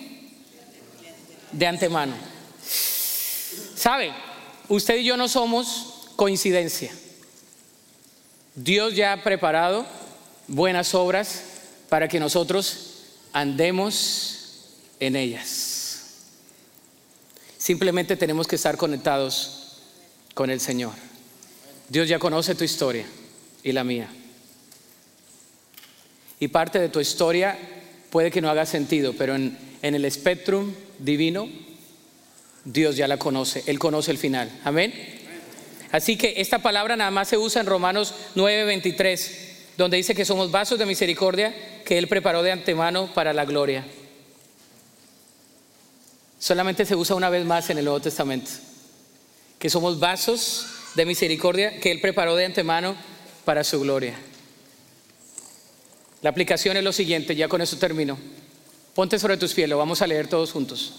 De 1.53 1.67
antemano. 1.67 2.15
¿Sabe? 3.75 4.13
Usted 4.69 4.97
y 4.97 5.05
yo 5.05 5.17
no 5.17 5.29
somos 5.29 6.11
coincidencia. 6.17 6.93
Dios 8.55 8.97
ya 8.97 9.13
ha 9.13 9.23
preparado 9.23 9.87
buenas 10.49 10.95
obras 10.95 11.43
para 11.89 12.09
que 12.09 12.19
nosotros 12.19 13.03
andemos 13.33 14.37
en 14.99 15.17
ellas. 15.17 15.66
Simplemente 17.67 18.15
tenemos 18.15 18.47
que 18.47 18.55
estar 18.55 18.77
conectados 18.77 19.79
con 20.35 20.51
el 20.51 20.61
Señor. 20.61 20.93
Dios 21.89 22.09
ya 22.09 22.21
conoce 22.21 22.55
tu 22.55 22.63
historia 22.63 23.05
y 23.65 23.73
la 23.73 23.83
mía. 23.83 24.09
Y 26.39 26.47
parte 26.47 26.79
de 26.79 26.89
tu 26.89 27.01
historia 27.01 27.59
puede 28.11 28.31
que 28.31 28.41
no 28.41 28.51
haga 28.51 28.67
sentido, 28.67 29.15
pero 29.15 29.35
en, 29.35 29.59
el 29.83 30.05
espectrum 30.05 30.73
divino 31.01 31.49
Dios 32.65 32.95
ya 32.95 33.09
la 33.09 33.17
conoce, 33.17 33.65
Él 33.67 33.81
conoce 33.81 34.13
el 34.13 34.19
final. 34.19 34.49
Amén. 34.63 34.95
Así 35.91 36.17
que 36.17 36.35
esta 36.37 36.61
palabra 36.61 36.95
nada 36.95 37.11
más 37.11 37.27
se 37.27 37.37
usa 37.37 37.63
en 37.63 37.67
Romanos 37.67 38.15
9:23, 38.37 39.31
donde 39.77 39.97
dice 39.97 40.15
que 40.15 40.25
somos 40.25 40.53
vasos 40.53 40.79
de 40.79 40.87
misericordia 40.87 41.53
que 41.85 41.99
Él 41.99 42.07
preparó 42.07 42.45
de 42.45 42.53
antemano 42.53 43.13
para 43.13 43.33
la 43.33 43.45
gloria. 43.45 43.85
Solamente 46.39 46.85
se 46.85 46.95
usa 46.95 47.17
una 47.17 47.31
vez 47.31 47.45
más 47.45 47.71
en 47.71 47.79
el 47.79 47.85
Nuevo 47.85 48.01
Testamento, 48.01 48.51
que 49.59 49.71
somos 49.71 49.99
vasos 49.99 50.67
de 50.95 51.07
misericordia 51.07 51.81
que 51.81 51.91
Él 51.91 52.01
preparó 52.01 52.37
de 52.37 52.45
antemano 52.45 52.95
para 53.45 53.65
su 53.65 53.81
gloria. 53.81 54.15
La 56.23 56.31
aplicación 56.31 56.77
es 56.77 56.85
lo 56.85 56.93
siguiente, 56.93 57.35
ya 57.35 57.49
con 57.49 57.63
eso 57.63 57.79
termino. 57.79 58.19
Ponte 58.95 59.19
sobre 59.19 59.37
tus 59.37 59.55
pies, 59.55 59.69
lo 59.69 59.79
vamos 59.79 60.03
a 60.03 60.07
leer 60.07 60.29
todos 60.29 60.53
juntos. 60.53 60.95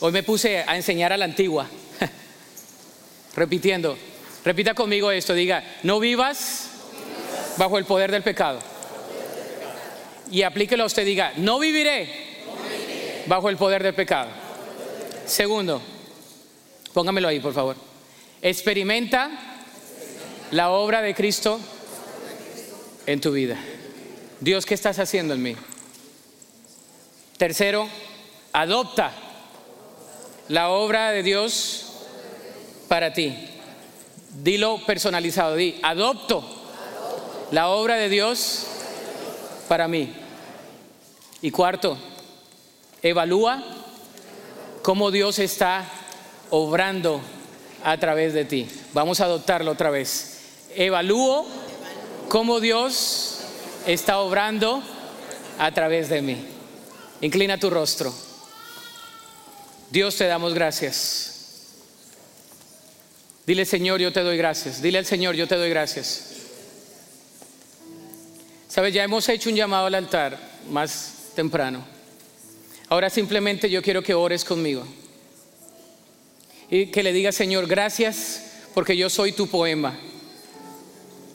Hoy 0.00 0.12
me 0.12 0.22
puse 0.22 0.60
a 0.60 0.76
enseñar 0.76 1.12
a 1.12 1.16
la 1.16 1.24
antigua, 1.24 1.66
repitiendo, 3.36 3.96
repita 4.44 4.74
conmigo 4.74 5.10
esto, 5.10 5.34
diga, 5.34 5.64
no 5.82 6.00
vivas 6.00 6.70
bajo 7.56 7.78
el 7.78 7.84
poder 7.84 8.10
del 8.10 8.22
pecado. 8.22 8.58
Y 10.30 10.42
aplíquelo 10.42 10.82
a 10.82 10.86
usted, 10.86 11.04
diga, 11.04 11.32
no 11.36 11.58
viviré 11.58 12.25
bajo 13.26 13.48
el 13.48 13.56
poder 13.56 13.82
del 13.82 13.94
pecado. 13.94 14.30
Segundo, 15.26 15.82
póngamelo 16.92 17.28
ahí, 17.28 17.40
por 17.40 17.52
favor. 17.52 17.76
Experimenta 18.42 19.30
la 20.50 20.70
obra 20.70 21.02
de 21.02 21.14
Cristo 21.14 21.58
en 23.06 23.20
tu 23.20 23.32
vida. 23.32 23.56
Dios, 24.40 24.66
¿qué 24.66 24.74
estás 24.74 24.98
haciendo 24.98 25.34
en 25.34 25.42
mí? 25.42 25.56
Tercero, 27.36 27.88
adopta 28.52 29.12
la 30.48 30.70
obra 30.70 31.10
de 31.10 31.22
Dios 31.22 31.92
para 32.88 33.12
ti. 33.12 33.36
Dilo 34.42 34.84
personalizado, 34.86 35.56
di, 35.56 35.78
adopto 35.82 36.44
la 37.50 37.68
obra 37.68 37.96
de 37.96 38.08
Dios 38.08 38.66
para 39.68 39.88
mí. 39.88 40.12
Y 41.42 41.50
cuarto, 41.50 41.98
evalúa 43.08 43.62
cómo 44.82 45.10
Dios 45.10 45.38
está 45.38 45.84
obrando 46.50 47.20
a 47.84 47.98
través 47.98 48.34
de 48.34 48.44
ti. 48.44 48.68
Vamos 48.92 49.20
a 49.20 49.24
adoptarlo 49.26 49.72
otra 49.72 49.90
vez. 49.90 50.38
Evalúo 50.74 51.46
cómo 52.28 52.60
Dios 52.60 53.40
está 53.86 54.18
obrando 54.18 54.82
a 55.58 55.72
través 55.72 56.08
de 56.08 56.22
mí. 56.22 56.44
Inclina 57.20 57.58
tu 57.58 57.70
rostro. 57.70 58.12
Dios 59.90 60.16
te 60.16 60.26
damos 60.26 60.54
gracias. 60.54 61.32
Dile 63.46 63.64
Señor, 63.64 64.00
yo 64.00 64.12
te 64.12 64.20
doy 64.20 64.36
gracias. 64.36 64.82
Dile 64.82 64.98
al 64.98 65.06
Señor, 65.06 65.36
yo 65.36 65.46
te 65.46 65.54
doy 65.54 65.70
gracias. 65.70 66.32
Sabes, 68.68 68.92
ya 68.92 69.04
hemos 69.04 69.28
hecho 69.28 69.48
un 69.48 69.56
llamado 69.56 69.86
al 69.86 69.94
altar 69.94 70.38
más 70.68 71.30
temprano. 71.34 71.95
Ahora 72.88 73.10
simplemente 73.10 73.68
yo 73.68 73.82
quiero 73.82 74.02
que 74.02 74.14
ores 74.14 74.44
conmigo. 74.44 74.84
Y 76.70 76.86
que 76.86 77.02
le 77.02 77.12
diga 77.12 77.32
Señor, 77.32 77.66
gracias 77.66 78.42
porque 78.74 78.96
yo 78.96 79.10
soy 79.10 79.32
tu 79.32 79.48
poema. 79.48 79.98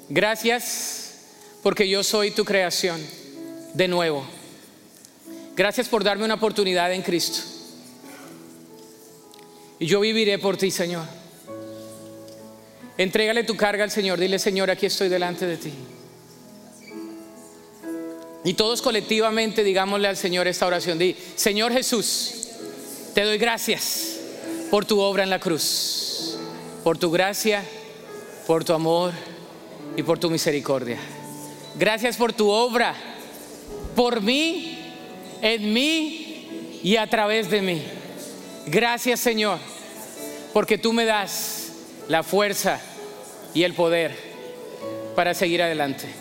Gracias 0.10 1.20
porque 1.64 1.88
yo 1.88 2.04
soy 2.04 2.32
tu 2.32 2.46
creación 2.46 3.02
de 3.74 3.88
nuevo. 3.88 4.26
Gracias 5.56 5.88
por 5.90 6.04
darme 6.04 6.26
una 6.26 6.36
oportunidad 6.36 6.92
en 6.94 7.02
Cristo. 7.02 7.42
Y 9.80 9.86
yo 9.86 10.00
viviré 10.00 10.38
por 10.40 10.58
ti, 10.58 10.72
Señor. 10.72 11.06
Entrégale 12.98 13.44
tu 13.44 13.56
carga 13.56 13.84
al 13.84 13.92
Señor. 13.92 14.20
Dile, 14.20 14.38
Señor, 14.38 14.70
aquí 14.70 14.86
estoy 14.86 15.10
delante 15.10 15.46
de 15.46 15.58
ti. 15.58 15.74
Y 18.44 18.54
todos 18.56 18.82
colectivamente 18.82 19.64
digámosle 19.64 20.08
al 20.08 20.18
Señor 20.18 20.48
esta 20.48 20.66
oración. 20.66 20.98
Di, 20.98 21.16
Señor 21.36 21.72
Jesús, 21.72 22.48
te 23.14 23.24
doy 23.24 23.38
gracias 23.38 24.18
por 24.72 24.86
tu 24.86 25.00
obra 25.00 25.24
en 25.24 25.30
la 25.30 25.40
cruz. 25.40 26.38
por 26.84 26.98
tu 26.98 27.12
gracia, 27.12 27.64
por 28.48 28.64
tu 28.64 28.74
amor 28.74 29.14
y 29.96 30.02
por 30.02 30.18
tu 30.18 30.32
misericordia. 30.32 30.98
Gracias 31.76 32.18
por 32.18 32.34
tu 32.34 32.50
obra, 32.50 32.96
por 33.96 34.22
mí, 34.22 34.80
en 35.42 35.72
mí 35.72 36.80
y 36.84 36.96
a 36.96 37.08
través 37.08 37.52
de 37.52 37.62
mí. 37.62 37.84
Gracias 38.66 39.20
Señor, 39.20 39.60
porque 40.54 40.80
tú 40.80 40.92
me 40.92 41.06
das 41.06 41.68
la 42.08 42.24
fuerza 42.24 42.82
y 43.54 43.64
el 43.64 43.74
poder 43.74 44.18
para 45.16 45.34
seguir 45.34 45.62
adelante. 45.62 46.21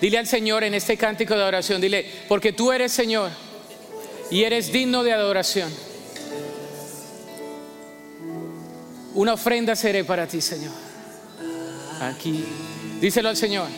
Dile 0.00 0.18
al 0.18 0.26
Señor 0.26 0.64
en 0.64 0.74
este 0.74 0.96
cántico 0.96 1.34
de 1.34 1.42
adoración, 1.42 1.80
dile, 1.80 2.06
porque 2.28 2.52
tú 2.52 2.72
eres 2.72 2.90
Señor 2.92 3.30
y 4.30 4.44
eres 4.44 4.72
digno 4.72 5.02
de 5.02 5.12
adoración. 5.12 5.70
Una 9.14 9.34
ofrenda 9.34 9.76
seré 9.76 10.04
para 10.04 10.26
ti, 10.26 10.40
Señor. 10.40 10.72
Aquí. 12.00 12.44
Díselo 13.00 13.28
al 13.28 13.36
Señor. 13.36 13.68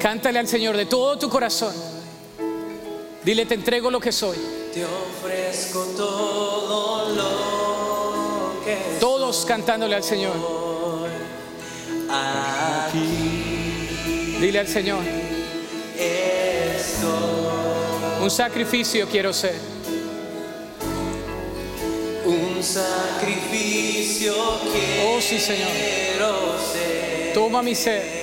Cántale 0.00 0.38
al 0.38 0.48
Señor 0.48 0.76
de 0.76 0.86
todo 0.86 1.18
tu 1.18 1.28
corazón. 1.28 1.74
Dile, 3.22 3.46
te 3.46 3.54
entrego 3.54 3.90
lo 3.90 4.00
que 4.00 4.10
soy. 4.10 4.38
Te 4.72 4.84
ofrezco 4.84 5.84
todo 5.96 7.10
lo 7.10 8.64
que 8.64 8.76
Todos 8.98 9.44
cantándole 9.44 9.94
al 9.94 10.02
Señor. 10.02 10.34
Dile 14.40 14.58
al 14.58 14.68
Señor, 14.68 15.00
un 18.22 18.30
sacrificio 18.30 19.06
quiero 19.06 19.34
ser. 19.34 19.54
Un 22.24 22.62
sacrificio 22.62 24.34
quiero 24.72 25.16
Oh 25.16 25.20
sí, 25.20 25.38
Señor. 25.38 25.68
ser. 26.72 27.32
Toma 27.34 27.62
mi 27.62 27.74
ser. 27.74 28.19